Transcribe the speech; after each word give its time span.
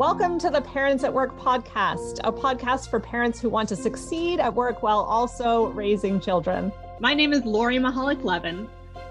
Welcome 0.00 0.38
to 0.38 0.48
the 0.48 0.62
Parents 0.62 1.04
at 1.04 1.12
Work 1.12 1.38
podcast, 1.38 2.20
a 2.24 2.32
podcast 2.32 2.88
for 2.88 2.98
parents 2.98 3.38
who 3.38 3.50
want 3.50 3.68
to 3.68 3.76
succeed 3.76 4.40
at 4.40 4.54
work 4.54 4.82
while 4.82 5.00
also 5.00 5.66
raising 5.72 6.20
children. 6.20 6.72
My 7.00 7.12
name 7.12 7.34
is 7.34 7.44
Lori 7.44 7.76
Mihalich 7.76 8.24
Levin. 8.24 8.66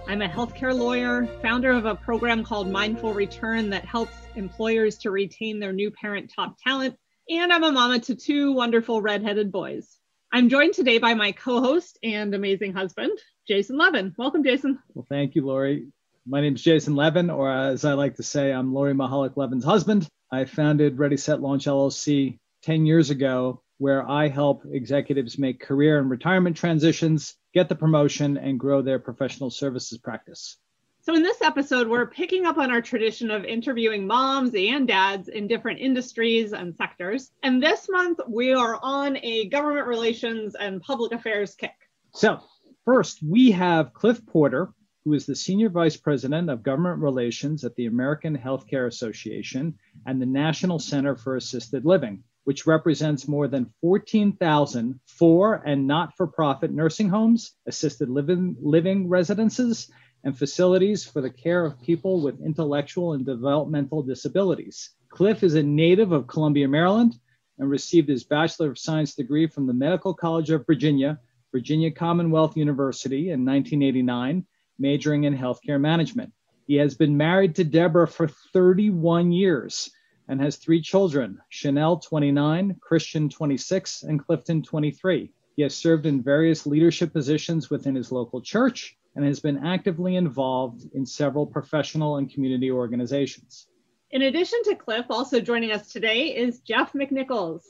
I'm 0.08 0.24
a 0.24 0.28
healthcare 0.28 0.76
lawyer, 0.76 1.28
founder 1.44 1.70
of 1.70 1.86
a 1.86 1.94
program 1.94 2.44
called 2.44 2.72
Mindful 2.72 3.14
Return 3.14 3.70
that 3.70 3.86
helps 3.86 4.16
employers 4.36 4.98
to 4.98 5.12
retain 5.12 5.60
their 5.60 5.74
new 5.74 5.92
parent 5.92 6.34
top 6.36 6.56
talent, 6.60 6.96
and 7.30 7.54
I'm 7.54 7.64
a 7.64 7.72
mama 7.72 8.00
to 8.00 8.16
two 8.16 8.54
wonderful 8.54 9.00
redheaded 9.00 9.52
boys. 9.52 10.00
I'm 10.34 10.50
joined 10.50 10.74
today 10.74 10.98
by 10.98 11.14
my 11.14 11.34
co 11.34 11.62
host 11.62 12.00
and 12.02 12.34
amazing 12.34 12.74
husband, 12.74 13.16
Jason 13.48 13.78
Levin. 13.78 14.16
Welcome, 14.18 14.44
Jason. 14.44 14.80
Well, 14.96 15.06
thank 15.08 15.36
you, 15.36 15.46
Lori. 15.46 15.86
My 16.26 16.42
name 16.42 16.56
is 16.56 16.64
Jason 16.64 16.96
Levin, 16.96 17.30
or 17.30 17.52
as 17.52 17.86
I 17.86 17.94
like 17.94 18.16
to 18.16 18.24
say, 18.24 18.52
I'm 18.52 18.74
Lori 18.74 18.96
Mihalich 18.96 19.38
Levin's 19.38 19.64
husband. 19.64 20.10
I 20.32 20.46
founded 20.46 21.00
Ready 21.00 21.18
Set 21.18 21.42
Launch 21.42 21.66
LLC 21.66 22.38
10 22.62 22.86
years 22.86 23.10
ago, 23.10 23.64
where 23.80 24.08
I 24.08 24.28
help 24.28 24.64
executives 24.70 25.40
make 25.40 25.60
career 25.60 26.00
and 26.00 26.10
retirement 26.10 26.56
transitions, 26.56 27.36
get 27.54 27.68
the 27.68 27.76
promotion, 27.76 28.38
and 28.38 28.60
grow 28.60 28.82
their 28.82 29.00
professional 29.00 29.50
services 29.50 29.98
practice. 29.98 30.58
So, 31.02 31.16
in 31.16 31.24
this 31.24 31.42
episode, 31.42 31.88
we're 31.88 32.06
picking 32.06 32.46
up 32.46 32.58
on 32.58 32.70
our 32.70 32.82
tradition 32.82 33.32
of 33.32 33.44
interviewing 33.44 34.06
moms 34.06 34.54
and 34.54 34.88
dads 34.88 35.30
in 35.30 35.48
different 35.48 35.80
industries 35.80 36.54
and 36.54 36.76
sectors. 36.76 37.32
And 37.42 37.64
this 37.64 37.88
month, 37.90 38.20
we 38.28 38.54
are 38.54 38.78
on 38.84 39.18
a 39.24 39.48
government 39.48 39.88
relations 39.88 40.54
and 40.54 40.82
public 40.82 41.14
affairs 41.14 41.56
kick. 41.56 41.74
So, 42.14 42.40
first, 42.86 43.24
we 43.24 43.50
have 43.52 43.94
Cliff 43.94 44.24
Porter, 44.28 44.70
who 45.06 45.14
is 45.14 45.26
the 45.26 45.36
Senior 45.36 45.70
Vice 45.70 45.96
President 45.96 46.50
of 46.50 46.64
Government 46.64 47.02
Relations 47.02 47.64
at 47.64 47.76
the 47.76 47.86
American 47.86 48.38
Healthcare 48.38 48.88
Association 48.88 49.76
and 50.06 50.22
the 50.22 50.26
National 50.26 50.80
Center 50.80 51.16
for 51.16 51.36
Assisted 51.36 51.86
Living, 51.86 52.24
which 52.44 52.68
represents 52.68 53.28
more 53.28 53.48
than 53.48 53.72
14,000 53.82 55.00
for 55.06 55.64
and 55.66 55.88
not 55.88 56.18
for 56.18 56.28
profit 56.28 56.72
nursing 56.72 57.10
homes, 57.10 57.54
assisted 57.66 58.10
living, 58.10 58.56
living 58.60 59.08
residences, 59.08 59.90
and 60.24 60.38
facilities 60.38 61.06
for 61.06 61.22
the 61.22 61.30
care 61.30 61.66
of 61.66 61.82
people 61.82 62.22
with 62.22 62.42
intellectual 62.42 63.14
and 63.14 63.26
developmental 63.26 64.04
disabilities. 64.04 64.90
Cliff 65.10 65.44
is 65.44 65.56
a 65.56 65.64
native 65.64 66.12
of 66.12 66.28
Columbia, 66.28 66.68
Maryland, 66.68 67.16
and 67.58 67.70
received 67.70 68.10
his 68.10 68.24
Bachelor 68.24 68.72
of 68.72 68.80
Science 68.80 69.16
degree 69.16 69.48
from 69.48 69.66
the 69.66 69.74
Medical 69.74 70.14
College 70.14 70.50
of 70.50 70.66
Virginia, 70.66 71.20
Virginia 71.52 71.90
Commonwealth 71.90 72.58
University 72.58 73.32
in 73.32 73.46
1989 73.46 74.46
majoring 74.80 75.26
in 75.26 75.38
healthcare 75.38 75.80
management. 75.80 76.32
He 76.68 76.76
has 76.76 76.96
been 76.96 77.18
married 77.18 77.56
to 77.56 77.64
Deborah 77.64 78.08
for 78.08 78.28
31 78.28 79.32
years 79.32 79.90
and 80.28 80.40
has 80.40 80.58
three 80.58 80.82
children 80.82 81.40
Chanel, 81.50 81.98
29, 81.98 82.76
Christian, 82.80 83.30
26, 83.30 84.04
and 84.04 84.24
Clifton, 84.24 84.62
23. 84.62 85.32
He 85.56 85.64
has 85.64 85.76
served 85.76 86.06
in 86.06 86.24
various 86.24 86.66
leadership 86.66 87.12
positions 87.12 87.70
within 87.70 87.96
his 87.96 88.12
local 88.12 88.42
church 88.42 88.96
and 89.16 89.26
has 89.26 89.40
been 89.40 89.66
actively 89.66 90.16
involved 90.16 90.84
in 90.94 91.06
several 91.06 91.46
professional 91.46 92.18
and 92.18 92.32
community 92.32 92.72
organizations. 92.72 93.68
In 94.12 94.22
addition 94.24 94.60
to 94.64 94.76
Cliff, 94.76 95.06
also 95.10 95.40
joining 95.40 95.72
us 95.72 95.92
today 95.92 96.36
is 96.36 96.60
Jeff 96.62 96.94
McNichols. 96.94 97.64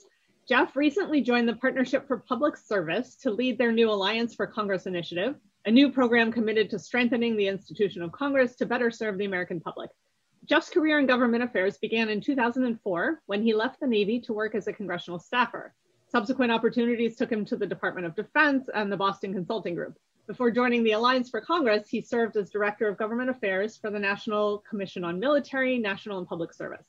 Jeff 0.47 0.75
recently 0.75 1.21
joined 1.21 1.47
the 1.47 1.55
Partnership 1.55 2.07
for 2.07 2.17
Public 2.17 2.57
Service 2.57 3.15
to 3.17 3.31
lead 3.31 3.57
their 3.57 3.71
new 3.71 3.89
Alliance 3.89 4.35
for 4.35 4.47
Congress 4.47 4.85
initiative, 4.85 5.35
a 5.69 5.71
new 5.71 5.91
program 5.91 6.31
committed 6.31 6.67
to 6.67 6.79
strengthening 6.79 7.37
the 7.37 7.47
institution 7.47 8.01
of 8.01 8.11
Congress 8.11 8.55
to 8.55 8.65
better 8.65 8.89
serve 8.89 9.19
the 9.19 9.25
American 9.25 9.61
public. 9.61 9.91
Jeff's 10.45 10.71
career 10.71 10.97
in 10.97 11.05
government 11.05 11.43
affairs 11.43 11.77
began 11.77 12.09
in 12.09 12.19
2004 12.19 13.21
when 13.27 13.43
he 13.43 13.53
left 13.53 13.79
the 13.79 13.85
Navy 13.85 14.19
to 14.19 14.33
work 14.33 14.55
as 14.55 14.65
a 14.65 14.73
congressional 14.73 15.19
staffer. 15.19 15.75
Subsequent 16.07 16.51
opportunities 16.51 17.15
took 17.15 17.31
him 17.31 17.45
to 17.45 17.55
the 17.55 17.67
Department 17.67 18.07
of 18.07 18.15
Defense 18.15 18.67
and 18.73 18.91
the 18.91 18.97
Boston 18.97 19.31
Consulting 19.31 19.75
Group. 19.75 19.95
Before 20.25 20.49
joining 20.49 20.83
the 20.83 20.93
Alliance 20.93 21.29
for 21.29 21.39
Congress, 21.39 21.87
he 21.87 22.01
served 22.01 22.35
as 22.35 22.49
Director 22.49 22.87
of 22.87 22.97
Government 22.97 23.29
Affairs 23.29 23.77
for 23.77 23.91
the 23.91 23.99
National 23.99 24.63
Commission 24.67 25.03
on 25.03 25.19
Military, 25.19 25.77
National, 25.77 26.17
and 26.17 26.27
Public 26.27 26.51
Service. 26.51 26.87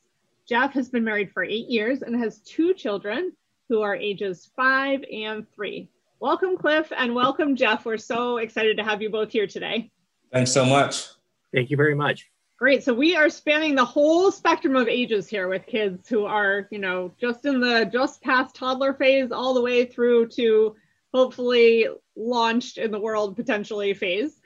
Jeff 0.49 0.73
has 0.73 0.89
been 0.89 1.03
married 1.03 1.31
for 1.31 1.43
eight 1.43 1.67
years 1.67 2.01
and 2.01 2.15
has 2.15 2.39
two 2.39 2.73
children 2.73 3.31
who 3.69 3.83
are 3.83 3.95
ages 3.95 4.49
five 4.55 5.03
and 5.13 5.45
three. 5.53 5.87
Welcome, 6.21 6.55
Cliff, 6.55 6.93
and 6.95 7.15
welcome, 7.15 7.55
Jeff. 7.55 7.83
We're 7.83 7.97
so 7.97 8.37
excited 8.37 8.77
to 8.77 8.83
have 8.83 9.01
you 9.01 9.09
both 9.09 9.31
here 9.31 9.47
today. 9.47 9.89
Thanks 10.31 10.51
so 10.51 10.63
much. 10.63 11.07
Thank 11.51 11.71
you 11.71 11.77
very 11.77 11.95
much. 11.95 12.29
Great. 12.59 12.83
So 12.83 12.93
we 12.93 13.15
are 13.15 13.27
spanning 13.27 13.73
the 13.73 13.83
whole 13.83 14.31
spectrum 14.31 14.75
of 14.75 14.87
ages 14.87 15.27
here 15.27 15.47
with 15.47 15.65
kids 15.65 16.07
who 16.07 16.25
are, 16.25 16.67
you 16.69 16.77
know, 16.77 17.11
just 17.19 17.45
in 17.45 17.59
the 17.59 17.89
just 17.91 18.21
past 18.21 18.53
toddler 18.53 18.93
phase 18.93 19.31
all 19.31 19.55
the 19.55 19.63
way 19.63 19.83
through 19.83 20.27
to 20.35 20.75
hopefully 21.11 21.87
launched 22.15 22.77
in 22.77 22.91
the 22.91 22.99
world 22.99 23.35
potentially 23.35 23.95
phase. 23.95 24.39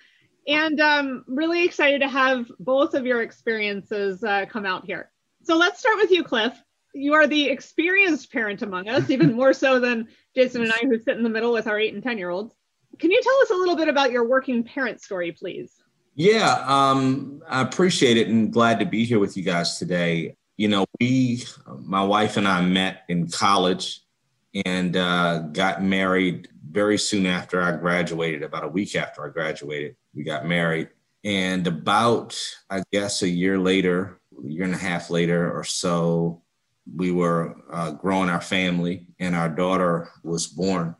And 0.47 0.79
um, 0.79 1.25
really 1.27 1.65
excited 1.65 1.99
to 1.99 2.07
have 2.07 2.49
both 2.57 2.93
of 2.93 3.05
your 3.05 3.21
experiences 3.21 4.23
uh, 4.23 4.45
come 4.45 4.65
out 4.65 4.85
here. 4.85 5.11
So 5.43 5.57
let's 5.57 5.81
start 5.81 5.97
with 5.97 6.09
you, 6.09 6.23
Cliff 6.23 6.53
you 6.95 7.13
are 7.13 7.27
the 7.27 7.49
experienced 7.49 8.31
parent 8.31 8.61
among 8.61 8.87
us, 8.87 9.09
even 9.09 9.33
more 9.33 9.53
so 9.53 9.79
than 9.79 10.07
Jason 10.33 10.63
and 10.63 10.71
I, 10.71 10.79
who 10.81 10.97
sit 10.97 11.17
in 11.17 11.23
the 11.23 11.29
middle 11.29 11.51
with 11.51 11.67
our 11.67 11.77
eight 11.77 11.93
and 11.93 12.01
10 12.01 12.17
year 12.17 12.29
olds. 12.29 12.55
Can 12.97 13.11
you 13.11 13.21
tell 13.21 13.41
us 13.41 13.49
a 13.49 13.55
little 13.55 13.75
bit 13.75 13.89
about 13.89 14.11
your 14.11 14.25
working 14.25 14.63
parent 14.63 15.01
story, 15.01 15.33
please? 15.33 15.73
Yeah, 16.15 16.63
um, 16.65 17.43
I 17.47 17.61
appreciate 17.61 18.15
it 18.15 18.29
and 18.29 18.51
glad 18.51 18.79
to 18.79 18.85
be 18.85 19.03
here 19.03 19.19
with 19.19 19.35
you 19.35 19.43
guys 19.43 19.77
today. 19.77 20.35
You 20.55 20.69
know, 20.69 20.85
we, 21.01 21.43
my 21.79 22.01
wife 22.01 22.37
and 22.37 22.47
I 22.47 22.61
met 22.61 23.03
in 23.09 23.29
college 23.29 24.01
and 24.65 24.95
uh, 24.95 25.39
got 25.51 25.83
married 25.83 26.47
very 26.71 26.97
soon 26.97 27.25
after 27.25 27.61
I 27.61 27.73
graduated, 27.73 28.43
about 28.43 28.63
a 28.63 28.69
week 28.69 28.95
after 28.95 29.25
I 29.25 29.29
graduated. 29.29 29.97
We 30.13 30.23
got 30.23 30.45
married. 30.45 30.89
And 31.25 31.67
about, 31.67 32.39
I 32.69 32.83
guess, 32.93 33.21
a 33.21 33.27
year 33.27 33.57
later, 33.57 34.21
a 34.41 34.47
year 34.47 34.63
and 34.63 34.73
a 34.73 34.77
half 34.77 35.09
later 35.09 35.51
or 35.51 35.65
so, 35.65 36.43
we 36.93 37.11
were 37.11 37.55
uh, 37.71 37.91
growing 37.91 38.29
our 38.29 38.41
family, 38.41 39.07
and 39.19 39.35
our 39.35 39.49
daughter 39.49 40.11
was 40.23 40.47
born. 40.47 40.95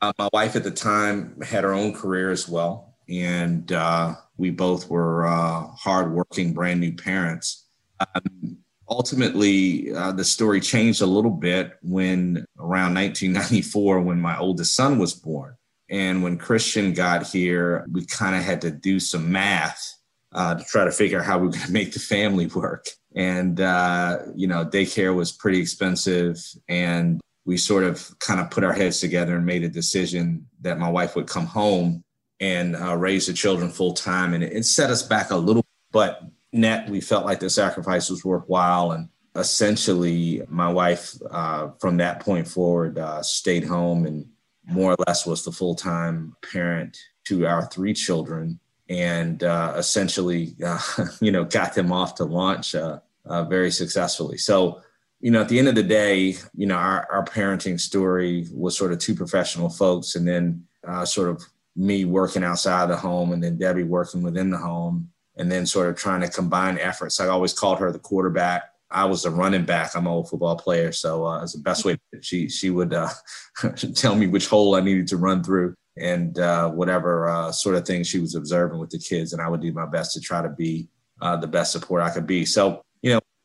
Uh, 0.00 0.12
my 0.18 0.28
wife 0.32 0.56
at 0.56 0.64
the 0.64 0.70
time 0.70 1.40
had 1.42 1.64
her 1.64 1.72
own 1.72 1.92
career 1.92 2.30
as 2.30 2.48
well, 2.48 2.96
and 3.08 3.72
uh, 3.72 4.14
we 4.36 4.50
both 4.50 4.88
were 4.88 5.26
uh, 5.26 5.66
hardworking, 5.68 6.52
brand 6.52 6.80
new 6.80 6.92
parents. 6.92 7.66
Um, 8.00 8.58
ultimately, 8.88 9.92
uh, 9.92 10.12
the 10.12 10.24
story 10.24 10.60
changed 10.60 11.02
a 11.02 11.06
little 11.06 11.30
bit 11.30 11.72
when 11.82 12.46
around 12.58 12.94
1994, 12.94 14.00
when 14.00 14.20
my 14.20 14.38
oldest 14.38 14.74
son 14.74 14.98
was 14.98 15.14
born. 15.14 15.56
And 15.90 16.22
when 16.22 16.36
Christian 16.36 16.92
got 16.92 17.26
here, 17.26 17.86
we 17.90 18.04
kind 18.04 18.36
of 18.36 18.42
had 18.42 18.60
to 18.62 18.70
do 18.70 19.00
some 19.00 19.32
math 19.32 19.94
uh, 20.32 20.54
to 20.54 20.64
try 20.64 20.84
to 20.84 20.92
figure 20.92 21.18
out 21.18 21.24
how 21.24 21.38
we 21.38 21.46
were 21.46 21.52
going 21.52 21.66
to 21.66 21.72
make 21.72 21.92
the 21.92 21.98
family 21.98 22.46
work 22.46 22.86
and 23.18 23.60
uh, 23.60 24.20
you 24.34 24.46
know 24.46 24.64
daycare 24.64 25.14
was 25.14 25.32
pretty 25.32 25.58
expensive. 25.58 26.38
And 26.68 27.20
we 27.44 27.56
sort 27.56 27.82
of 27.82 28.16
kind 28.20 28.40
of 28.40 28.50
put 28.50 28.62
our 28.62 28.72
heads 28.72 29.00
together 29.00 29.36
and 29.36 29.44
made 29.44 29.64
a 29.64 29.68
decision 29.68 30.46
that 30.60 30.78
my 30.78 30.88
wife 30.88 31.16
would 31.16 31.26
come 31.26 31.46
home 31.46 32.04
and 32.40 32.76
uh, 32.76 32.96
raise 32.96 33.26
the 33.26 33.32
children 33.32 33.70
full 33.70 33.94
time 33.94 34.34
and 34.34 34.44
it, 34.44 34.64
set 34.64 34.90
us 34.90 35.02
back 35.02 35.30
a 35.30 35.36
little 35.36 35.64
but 35.90 36.22
net 36.52 36.88
we 36.88 37.00
felt 37.00 37.24
like 37.24 37.40
the 37.40 37.50
sacrifice 37.50 38.08
was 38.08 38.24
worthwhile. 38.24 38.92
And 38.92 39.08
essentially 39.34 40.42
my 40.48 40.70
wife 40.70 41.14
uh, 41.30 41.70
from 41.80 41.96
that 41.96 42.20
point 42.20 42.46
forward 42.46 42.98
uh, 42.98 43.22
stayed 43.22 43.64
home 43.64 44.06
and 44.06 44.26
more 44.66 44.92
or 44.92 44.96
less 45.06 45.26
was 45.26 45.44
the 45.44 45.50
full-time 45.52 46.36
parent 46.52 46.96
to 47.24 47.46
our 47.46 47.66
three 47.66 47.94
children. 47.94 48.60
And 48.90 49.42
uh, 49.42 49.74
essentially, 49.76 50.54
uh, 50.64 50.78
you 51.20 51.32
know, 51.32 51.44
got 51.44 51.74
them 51.74 51.92
off 51.92 52.14
to 52.16 52.24
launch 52.24 52.74
uh, 52.74 53.00
uh, 53.28 53.44
very 53.44 53.70
successfully. 53.70 54.38
So, 54.38 54.80
you 55.20 55.30
know, 55.30 55.40
at 55.40 55.48
the 55.48 55.58
end 55.58 55.68
of 55.68 55.74
the 55.74 55.82
day, 55.82 56.36
you 56.54 56.66
know, 56.66 56.76
our, 56.76 57.06
our 57.10 57.24
parenting 57.24 57.80
story 57.80 58.46
was 58.52 58.76
sort 58.76 58.92
of 58.92 58.98
two 58.98 59.14
professional 59.14 59.68
folks, 59.68 60.14
and 60.14 60.26
then 60.26 60.64
uh, 60.86 61.04
sort 61.04 61.28
of 61.28 61.42
me 61.76 62.04
working 62.04 62.44
outside 62.44 62.88
the 62.88 62.96
home, 62.96 63.32
and 63.32 63.42
then 63.42 63.58
Debbie 63.58 63.84
working 63.84 64.22
within 64.22 64.50
the 64.50 64.58
home, 64.58 65.10
and 65.36 65.50
then 65.50 65.66
sort 65.66 65.88
of 65.88 65.96
trying 65.96 66.20
to 66.20 66.28
combine 66.28 66.78
efforts. 66.78 67.20
I 67.20 67.28
always 67.28 67.52
called 67.52 67.78
her 67.78 67.92
the 67.92 67.98
quarterback. 67.98 68.70
I 68.90 69.04
was 69.04 69.22
the 69.22 69.30
running 69.30 69.64
back. 69.64 69.94
I'm 69.94 70.06
an 70.06 70.12
old 70.12 70.30
football 70.30 70.56
player, 70.56 70.92
so 70.92 71.26
uh, 71.26 71.42
it's 71.42 71.52
the 71.52 71.60
best 71.60 71.84
way. 71.84 71.98
She 72.20 72.48
she 72.48 72.70
would 72.70 72.94
uh, 72.94 73.10
tell 73.94 74.14
me 74.14 74.26
which 74.26 74.46
hole 74.46 74.74
I 74.74 74.80
needed 74.80 75.08
to 75.08 75.16
run 75.16 75.44
through, 75.44 75.74
and 75.96 76.38
uh, 76.38 76.70
whatever 76.70 77.28
uh, 77.28 77.52
sort 77.52 77.74
of 77.74 77.86
things 77.86 78.08
she 78.08 78.18
was 78.18 78.34
observing 78.34 78.78
with 78.78 78.90
the 78.90 78.98
kids, 78.98 79.32
and 79.32 79.42
I 79.42 79.48
would 79.48 79.60
do 79.60 79.72
my 79.72 79.86
best 79.86 80.14
to 80.14 80.20
try 80.20 80.42
to 80.42 80.48
be 80.48 80.88
uh, 81.20 81.36
the 81.36 81.46
best 81.46 81.72
support 81.72 82.02
I 82.02 82.10
could 82.10 82.26
be. 82.26 82.44
So 82.44 82.82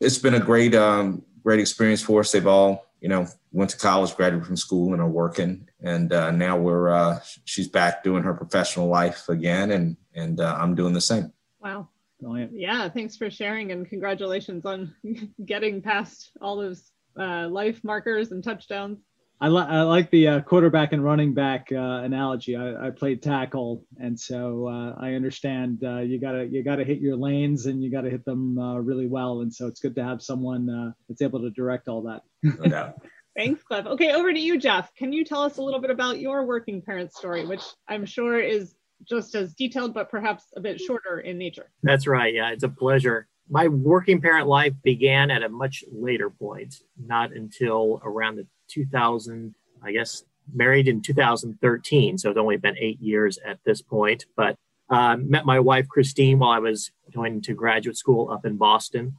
it's 0.04 0.18
been 0.18 0.36
a 0.36 0.40
great 0.40 0.76
um, 0.76 1.24
great 1.44 1.60
experience 1.60 2.02
for 2.02 2.20
us. 2.20 2.32
They've 2.32 2.46
all 2.46 2.86
you 3.02 3.10
know 3.10 3.28
went 3.52 3.70
to 3.72 3.78
college, 3.78 4.16
graduated 4.16 4.46
from 4.46 4.58
school, 4.58 4.94
and 4.94 5.02
are 5.02 5.10
working, 5.10 5.68
and 5.82 6.12
uh, 6.12 6.32
now 6.32 6.58
we're 6.58 6.90
uh, 6.90 7.20
she's 7.46 7.68
back 7.68 8.04
doing 8.04 8.24
her 8.24 8.34
professional 8.34 8.88
life 8.88 9.30
again, 9.30 9.72
and 9.72 9.98
and 10.14 10.40
uh, 10.40 10.56
I'm 10.60 10.76
doing 10.76 10.94
the 10.94 11.02
same. 11.02 11.32
Wow. 11.60 11.90
Brilliant. 12.20 12.54
Yeah, 12.54 12.88
thanks 12.88 13.18
for 13.18 13.30
sharing 13.30 13.74
and 13.74 13.88
congratulations 13.88 14.66
on 14.66 14.96
getting 15.46 15.82
past 15.82 16.32
all 16.40 16.56
those 16.56 16.92
uh, 17.20 17.50
life 17.50 17.84
markers 17.84 18.32
and 18.32 18.42
touchdowns. 18.42 19.00
I, 19.44 19.50
li- 19.50 19.68
I 19.68 19.81
like 19.81 20.10
the 20.10 20.28
uh, 20.30 20.40
quarterback 20.40 20.94
and 20.94 21.04
running 21.04 21.34
back 21.34 21.68
uh, 21.69 21.75
analogy. 21.75 22.56
I, 22.56 22.88
I, 22.88 22.92
played 22.92 23.22
tackle, 23.22 23.86
and 24.00 24.18
so 24.18 24.69
uh, 24.69 24.95
I 24.98 25.16
understand 25.16 25.84
uh, 25.84 26.00
you 26.00 26.18
gotta 26.18 26.45
you 26.45 26.63
gotta 26.63 26.86
hit 26.86 27.00
your 27.00 27.18
lanes 27.18 27.66
and 27.66 27.84
you 27.84 27.92
gotta 27.92 28.10
hit 28.10 28.24
them 28.24 28.57
uh, 28.57 28.78
really 28.78 29.06
well. 29.06 29.42
And 29.42 29.54
so 29.54 29.68
it's 29.68 29.81
good 29.81 29.95
to 29.95 30.04
have 30.04 30.22
someone 30.22 30.69
uh, 30.69 30.92
that's 31.10 31.22
able 31.22 31.42
to 31.42 31.50
direct 31.50 31.90
all 31.90 32.04
that. 32.04 32.22
No 32.42 32.69
doubt. 32.69 33.01
Thanks, 33.36 33.62
Cliff. 33.63 33.86
Okay, 33.86 34.13
over 34.13 34.31
to 34.31 34.40
you, 34.40 34.57
Jeff. 34.57 34.95
Can 34.95 35.12
you 35.12 35.25
tell 35.25 35.42
us 35.42 35.57
a 35.57 35.62
little 35.62 35.81
bit 35.81 35.90
about 35.90 36.22
your 36.22 36.45
working 36.45 36.81
parent 36.81 37.12
story, 37.12 37.45
which 37.45 37.63
I'm 37.90 38.06
sure 38.06 38.40
is 38.40 38.75
just 39.04 39.36
as 39.36 39.54
detailed, 39.56 39.94
but 39.94 40.10
perhaps 40.10 40.45
a 40.56 40.62
bit 40.62 40.80
shorter 40.80 41.19
in 41.19 41.38
nature? 41.38 41.69
That's 41.81 42.07
right. 42.07 42.34
Yeah, 42.34 42.51
it's 42.51 42.63
a 42.63 42.69
pleasure 42.69 43.28
my 43.50 43.68
working 43.68 44.22
parent 44.22 44.48
life 44.48 44.74
began 44.84 45.30
at 45.30 45.44
a 45.44 45.50
much 45.50 45.84
later 45.92 46.30
point, 46.30 46.75
not 46.98 47.34
until 47.34 48.01
around 48.04 48.38
the 48.38 48.48
2000, 48.68 49.54
I 49.83 49.92
guess, 49.92 50.24
married 50.54 50.88
in 50.88 51.01
2013. 51.01 52.18
So 52.18 52.30
it's 52.30 52.38
only 52.38 52.57
been 52.57 52.77
eight 52.77 53.00
years 53.01 53.39
at 53.45 53.60
this 53.65 53.81
point. 53.81 54.25
But 54.36 54.57
uh, 54.89 55.18
met 55.18 55.45
my 55.45 55.60
wife, 55.60 55.88
Christine, 55.88 56.39
while 56.39 56.51
I 56.51 56.60
was 56.60 56.92
going 57.13 57.42
to 57.42 57.54
graduate 57.54 57.98
school 57.98 58.30
up 58.30 58.45
in 58.45 58.57
Boston. 58.57 59.15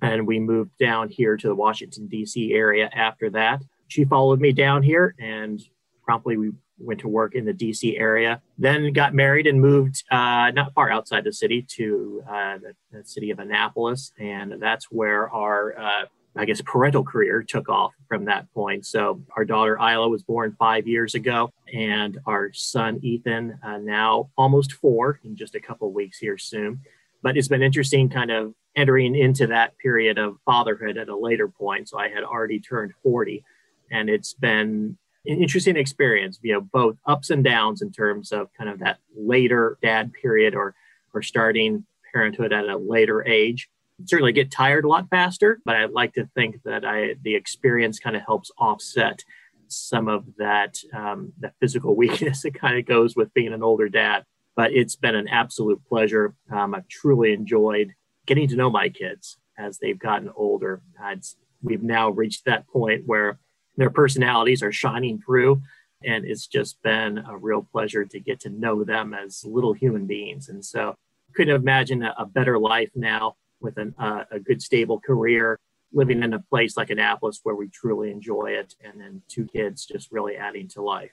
And 0.00 0.26
we 0.26 0.40
moved 0.40 0.76
down 0.78 1.10
here 1.10 1.36
to 1.36 1.46
the 1.46 1.54
Washington, 1.54 2.08
D.C. 2.08 2.52
area 2.52 2.90
after 2.92 3.30
that. 3.30 3.62
She 3.88 4.04
followed 4.04 4.40
me 4.40 4.52
down 4.52 4.82
here 4.82 5.14
and 5.20 5.62
promptly 6.04 6.36
we 6.36 6.52
went 6.78 7.00
to 7.00 7.08
work 7.08 7.34
in 7.34 7.44
the 7.44 7.52
DC 7.52 7.98
area. 7.98 8.42
Then 8.58 8.92
got 8.92 9.14
married 9.14 9.46
and 9.46 9.60
moved 9.60 10.02
uh, 10.10 10.50
not 10.50 10.74
far 10.74 10.90
outside 10.90 11.24
the 11.24 11.32
city 11.32 11.62
to 11.76 12.22
uh, 12.28 12.58
the, 12.58 12.74
the, 12.90 13.04
city 13.04 13.30
of 13.30 13.38
Annapolis, 13.38 14.12
and 14.18 14.54
that's 14.60 14.86
where 14.86 15.30
our 15.30 15.78
uh, 15.78 16.04
I 16.36 16.44
guess 16.46 16.62
parental 16.62 17.04
career 17.04 17.42
took 17.42 17.68
off 17.68 17.92
from 18.08 18.24
that 18.24 18.52
point. 18.54 18.86
So 18.86 19.22
our 19.36 19.44
daughter 19.44 19.76
Isla 19.76 20.08
was 20.08 20.22
born 20.22 20.56
five 20.58 20.86
years 20.86 21.14
ago, 21.14 21.50
and 21.72 22.18
our 22.26 22.52
son 22.52 23.00
Ethan 23.02 23.58
uh, 23.62 23.78
now 23.78 24.30
almost 24.36 24.72
four 24.72 25.20
in 25.24 25.36
just 25.36 25.54
a 25.54 25.60
couple 25.60 25.92
weeks 25.92 26.18
here 26.18 26.38
soon. 26.38 26.80
But 27.22 27.36
it's 27.36 27.48
been 27.48 27.62
interesting, 27.62 28.08
kind 28.08 28.30
of 28.30 28.54
entering 28.74 29.14
into 29.14 29.46
that 29.48 29.76
period 29.78 30.18
of 30.18 30.38
fatherhood 30.46 30.96
at 30.96 31.10
a 31.10 31.16
later 31.16 31.48
point. 31.48 31.88
So 31.88 31.98
I 31.98 32.08
had 32.08 32.24
already 32.24 32.58
turned 32.58 32.92
40, 33.02 33.44
and 33.90 34.08
it's 34.08 34.32
been 34.32 34.96
an 35.26 35.42
interesting 35.42 35.76
experience, 35.76 36.38
you 36.42 36.54
know, 36.54 36.62
both 36.62 36.96
ups 37.06 37.30
and 37.30 37.44
downs 37.44 37.82
in 37.82 37.92
terms 37.92 38.32
of 38.32 38.48
kind 38.54 38.70
of 38.70 38.78
that 38.80 38.98
later 39.14 39.78
dad 39.82 40.12
period 40.14 40.54
or 40.54 40.74
or 41.14 41.22
starting 41.22 41.84
parenthood 42.12 42.52
at 42.52 42.68
a 42.68 42.76
later 42.76 43.26
age. 43.26 43.68
Certainly 44.04 44.32
get 44.32 44.50
tired 44.50 44.84
a 44.84 44.88
lot 44.88 45.08
faster, 45.10 45.60
but 45.64 45.76
I'd 45.76 45.90
like 45.90 46.14
to 46.14 46.28
think 46.34 46.62
that 46.64 46.84
I 46.84 47.14
the 47.22 47.34
experience 47.34 47.98
kind 47.98 48.16
of 48.16 48.22
helps 48.22 48.50
offset 48.58 49.22
some 49.68 50.08
of 50.08 50.24
that 50.38 50.78
um, 50.94 51.32
that 51.40 51.54
physical 51.60 51.94
weakness 52.02 52.42
that 52.42 52.54
kind 52.54 52.78
of 52.78 52.86
goes 52.86 53.16
with 53.16 53.32
being 53.34 53.52
an 53.52 53.62
older 53.62 53.88
dad. 53.88 54.24
But 54.54 54.72
it's 54.72 54.96
been 54.96 55.14
an 55.14 55.28
absolute 55.28 55.82
pleasure. 55.86 56.34
Um, 56.50 56.74
I've 56.74 56.88
truly 56.88 57.32
enjoyed 57.32 57.94
getting 58.26 58.48
to 58.48 58.56
know 58.56 58.70
my 58.70 58.88
kids 58.88 59.38
as 59.58 59.78
they've 59.78 59.98
gotten 59.98 60.30
older. 60.36 60.82
I'd, 61.02 61.22
we've 61.62 61.82
now 61.82 62.10
reached 62.10 62.44
that 62.44 62.66
point 62.68 63.02
where 63.06 63.38
their 63.76 63.90
personalities 63.90 64.62
are 64.62 64.72
shining 64.72 65.20
through. 65.20 65.62
And 66.04 66.24
it's 66.24 66.46
just 66.46 66.82
been 66.82 67.18
a 67.18 67.36
real 67.36 67.62
pleasure 67.62 68.04
to 68.04 68.20
get 68.20 68.40
to 68.40 68.50
know 68.50 68.84
them 68.84 69.14
as 69.14 69.44
little 69.44 69.72
human 69.72 70.06
beings. 70.06 70.48
And 70.48 70.64
so 70.64 70.96
couldn't 71.34 71.54
imagine 71.54 72.02
a, 72.02 72.14
a 72.18 72.26
better 72.26 72.58
life 72.58 72.90
now 72.94 73.36
with 73.62 73.78
an, 73.78 73.94
uh, 73.98 74.24
a 74.30 74.40
good, 74.40 74.60
stable 74.62 75.00
career, 75.00 75.60
living 75.92 76.22
in 76.22 76.34
a 76.34 76.40
place 76.40 76.76
like 76.76 76.90
Annapolis 76.90 77.40
where 77.42 77.54
we 77.54 77.68
truly 77.68 78.10
enjoy 78.10 78.52
it. 78.52 78.74
And 78.82 79.00
then 79.00 79.22
two 79.28 79.44
kids 79.44 79.86
just 79.86 80.10
really 80.10 80.36
adding 80.36 80.68
to 80.68 80.82
life. 80.82 81.12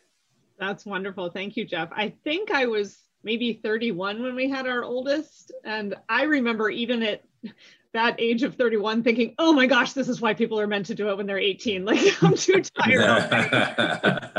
That's 0.58 0.86
wonderful. 0.86 1.30
Thank 1.30 1.56
you, 1.58 1.66
Jeff. 1.66 1.90
I 1.92 2.14
think 2.24 2.52
I 2.52 2.66
was 2.66 2.98
maybe 3.24 3.54
31 3.54 4.22
when 4.22 4.36
we 4.36 4.50
had 4.50 4.68
our 4.68 4.84
oldest. 4.84 5.52
And 5.64 5.96
I 6.08 6.24
remember 6.24 6.70
even 6.70 7.04
at 7.04 7.24
that 7.94 8.16
age 8.20 8.44
of 8.44 8.56
31 8.56 9.04
thinking, 9.04 9.36
oh 9.40 9.52
my 9.52 9.66
gosh, 9.66 9.94
this 9.94 10.10
is 10.10 10.22
why 10.22 10.34
people 10.34 10.60
are 10.60 10.68
meant 10.68 10.86
to 10.88 10.96
do 10.96 11.10
it 11.10 11.18
when 11.18 11.26
they're 11.26 11.40
18. 11.40 11.86
Like 11.90 12.24
I'm 12.24 12.36
too 12.36 12.62
tired. 12.62 13.30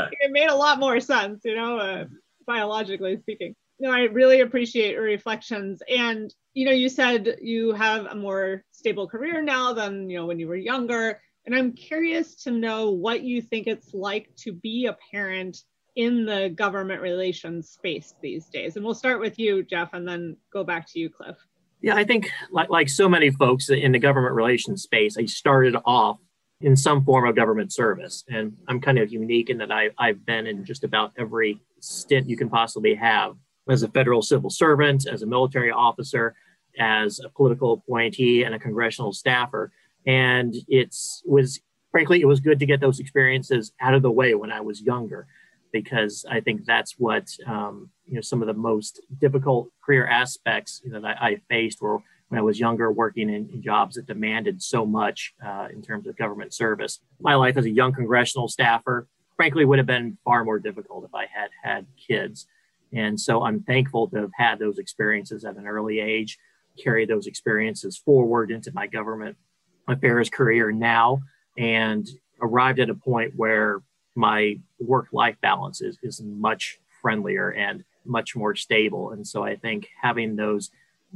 it 0.21 0.31
made 0.31 0.49
a 0.49 0.55
lot 0.55 0.79
more 0.79 0.99
sense, 0.99 1.41
you 1.43 1.55
know, 1.55 1.77
uh, 1.77 2.05
biologically 2.45 3.17
speaking. 3.17 3.55
No, 3.81 3.89
I 3.89 4.01
really 4.01 4.41
appreciate 4.41 4.93
your 4.93 5.01
reflections. 5.01 5.81
And, 5.89 6.31
you 6.53 6.65
know, 6.65 6.71
you 6.71 6.87
said 6.87 7.37
you 7.41 7.73
have 7.73 8.05
a 8.05 8.13
more 8.13 8.63
stable 8.69 9.07
career 9.07 9.41
now 9.41 9.73
than, 9.73 10.07
you 10.07 10.19
know, 10.19 10.27
when 10.27 10.37
you 10.37 10.47
were 10.47 10.55
younger. 10.55 11.19
And 11.47 11.55
I'm 11.55 11.73
curious 11.73 12.35
to 12.43 12.51
know 12.51 12.91
what 12.91 13.23
you 13.23 13.41
think 13.41 13.65
it's 13.65 13.91
like 13.91 14.29
to 14.41 14.53
be 14.53 14.85
a 14.85 14.95
parent 15.11 15.63
in 15.95 16.25
the 16.27 16.49
government 16.49 17.01
relations 17.01 17.69
space 17.69 18.13
these 18.21 18.45
days. 18.49 18.75
And 18.75 18.85
we'll 18.85 18.93
start 18.93 19.19
with 19.19 19.39
you, 19.39 19.63
Jeff, 19.63 19.93
and 19.93 20.07
then 20.07 20.37
go 20.53 20.63
back 20.63 20.87
to 20.91 20.99
you, 20.99 21.09
Cliff. 21.09 21.37
Yeah, 21.81 21.95
I 21.95 22.03
think 22.03 22.29
like, 22.51 22.69
like 22.69 22.87
so 22.87 23.09
many 23.09 23.31
folks 23.31 23.71
in 23.71 23.93
the 23.93 23.99
government 23.99 24.35
relations 24.35 24.83
space, 24.83 25.17
I 25.17 25.25
started 25.25 25.75
off 25.85 26.19
in 26.61 26.75
some 26.77 27.03
form 27.03 27.27
of 27.27 27.35
government 27.35 27.73
service. 27.73 28.23
And 28.29 28.57
I'm 28.67 28.79
kind 28.79 28.99
of 28.99 29.11
unique 29.11 29.49
in 29.49 29.57
that 29.57 29.71
I, 29.71 29.89
I've 29.97 30.23
been 30.23 30.45
in 30.45 30.65
just 30.65 30.83
about 30.83 31.13
every 31.17 31.59
stint 31.79 32.29
you 32.29 32.37
can 32.37 32.47
possibly 32.47 32.93
have 32.93 33.33
as 33.69 33.83
a 33.83 33.87
federal 33.89 34.21
civil 34.21 34.49
servant, 34.49 35.07
as 35.07 35.21
a 35.21 35.27
military 35.27 35.71
officer, 35.71 36.35
as 36.79 37.19
a 37.19 37.29
political 37.29 37.73
appointee, 37.73 38.43
and 38.43 38.55
a 38.55 38.59
congressional 38.59 39.13
staffer. 39.13 39.71
And 40.05 40.55
it's 40.67 41.21
was 41.25 41.59
frankly, 41.91 42.21
it 42.21 42.25
was 42.25 42.39
good 42.39 42.59
to 42.59 42.65
get 42.65 42.79
those 42.79 42.99
experiences 42.99 43.73
out 43.81 43.93
of 43.93 44.01
the 44.01 44.11
way 44.11 44.33
when 44.33 44.51
I 44.51 44.61
was 44.61 44.81
younger 44.81 45.27
because 45.71 46.25
I 46.29 46.39
think 46.41 46.65
that's 46.65 46.95
what 46.97 47.29
um, 47.47 47.89
you 48.05 48.15
know 48.15 48.21
some 48.21 48.41
of 48.41 48.47
the 48.47 48.53
most 48.53 49.01
difficult 49.19 49.69
career 49.83 50.07
aspects 50.07 50.81
you 50.83 50.91
know, 50.91 51.01
that 51.01 51.21
I, 51.21 51.41
faced 51.49 51.81
were 51.81 52.01
when 52.29 52.39
I 52.39 52.43
was 52.43 52.59
younger, 52.59 52.91
working 52.91 53.29
in, 53.29 53.49
in 53.53 53.61
jobs 53.61 53.95
that 53.95 54.07
demanded 54.07 54.61
so 54.61 54.85
much 54.85 55.33
uh, 55.45 55.67
in 55.71 55.81
terms 55.81 56.07
of 56.07 56.15
government 56.17 56.53
service. 56.53 56.99
My 57.19 57.35
life 57.35 57.57
as 57.57 57.65
a 57.65 57.69
young 57.69 57.91
congressional 57.93 58.47
staffer, 58.47 59.07
frankly, 59.35 59.65
would 59.65 59.79
have 59.79 59.87
been 59.87 60.17
far 60.23 60.45
more 60.45 60.57
difficult 60.57 61.03
if 61.03 61.13
I 61.13 61.25
had 61.25 61.49
had 61.61 61.87
kids. 62.07 62.47
And 62.93 63.19
so 63.19 63.43
I'm 63.43 63.61
thankful 63.63 64.09
to 64.09 64.17
have 64.17 64.31
had 64.35 64.59
those 64.59 64.77
experiences 64.77 65.45
at 65.45 65.55
an 65.55 65.67
early 65.67 65.99
age, 65.99 66.37
carry 66.81 67.05
those 67.05 67.27
experiences 67.27 67.97
forward 67.97 68.51
into 68.51 68.71
my 68.73 68.87
government 68.87 69.37
affairs 69.87 70.29
career 70.29 70.71
now, 70.71 71.21
and 71.57 72.07
arrived 72.41 72.79
at 72.79 72.89
a 72.89 72.95
point 72.95 73.33
where 73.35 73.81
my 74.15 74.59
work 74.79 75.07
life 75.11 75.35
balance 75.41 75.81
is, 75.81 75.97
is 76.03 76.21
much 76.21 76.79
friendlier 77.01 77.51
and 77.51 77.83
much 78.05 78.35
more 78.35 78.55
stable. 78.55 79.11
And 79.11 79.25
so 79.25 79.43
I 79.43 79.55
think 79.55 79.87
having 80.01 80.35
those 80.35 80.71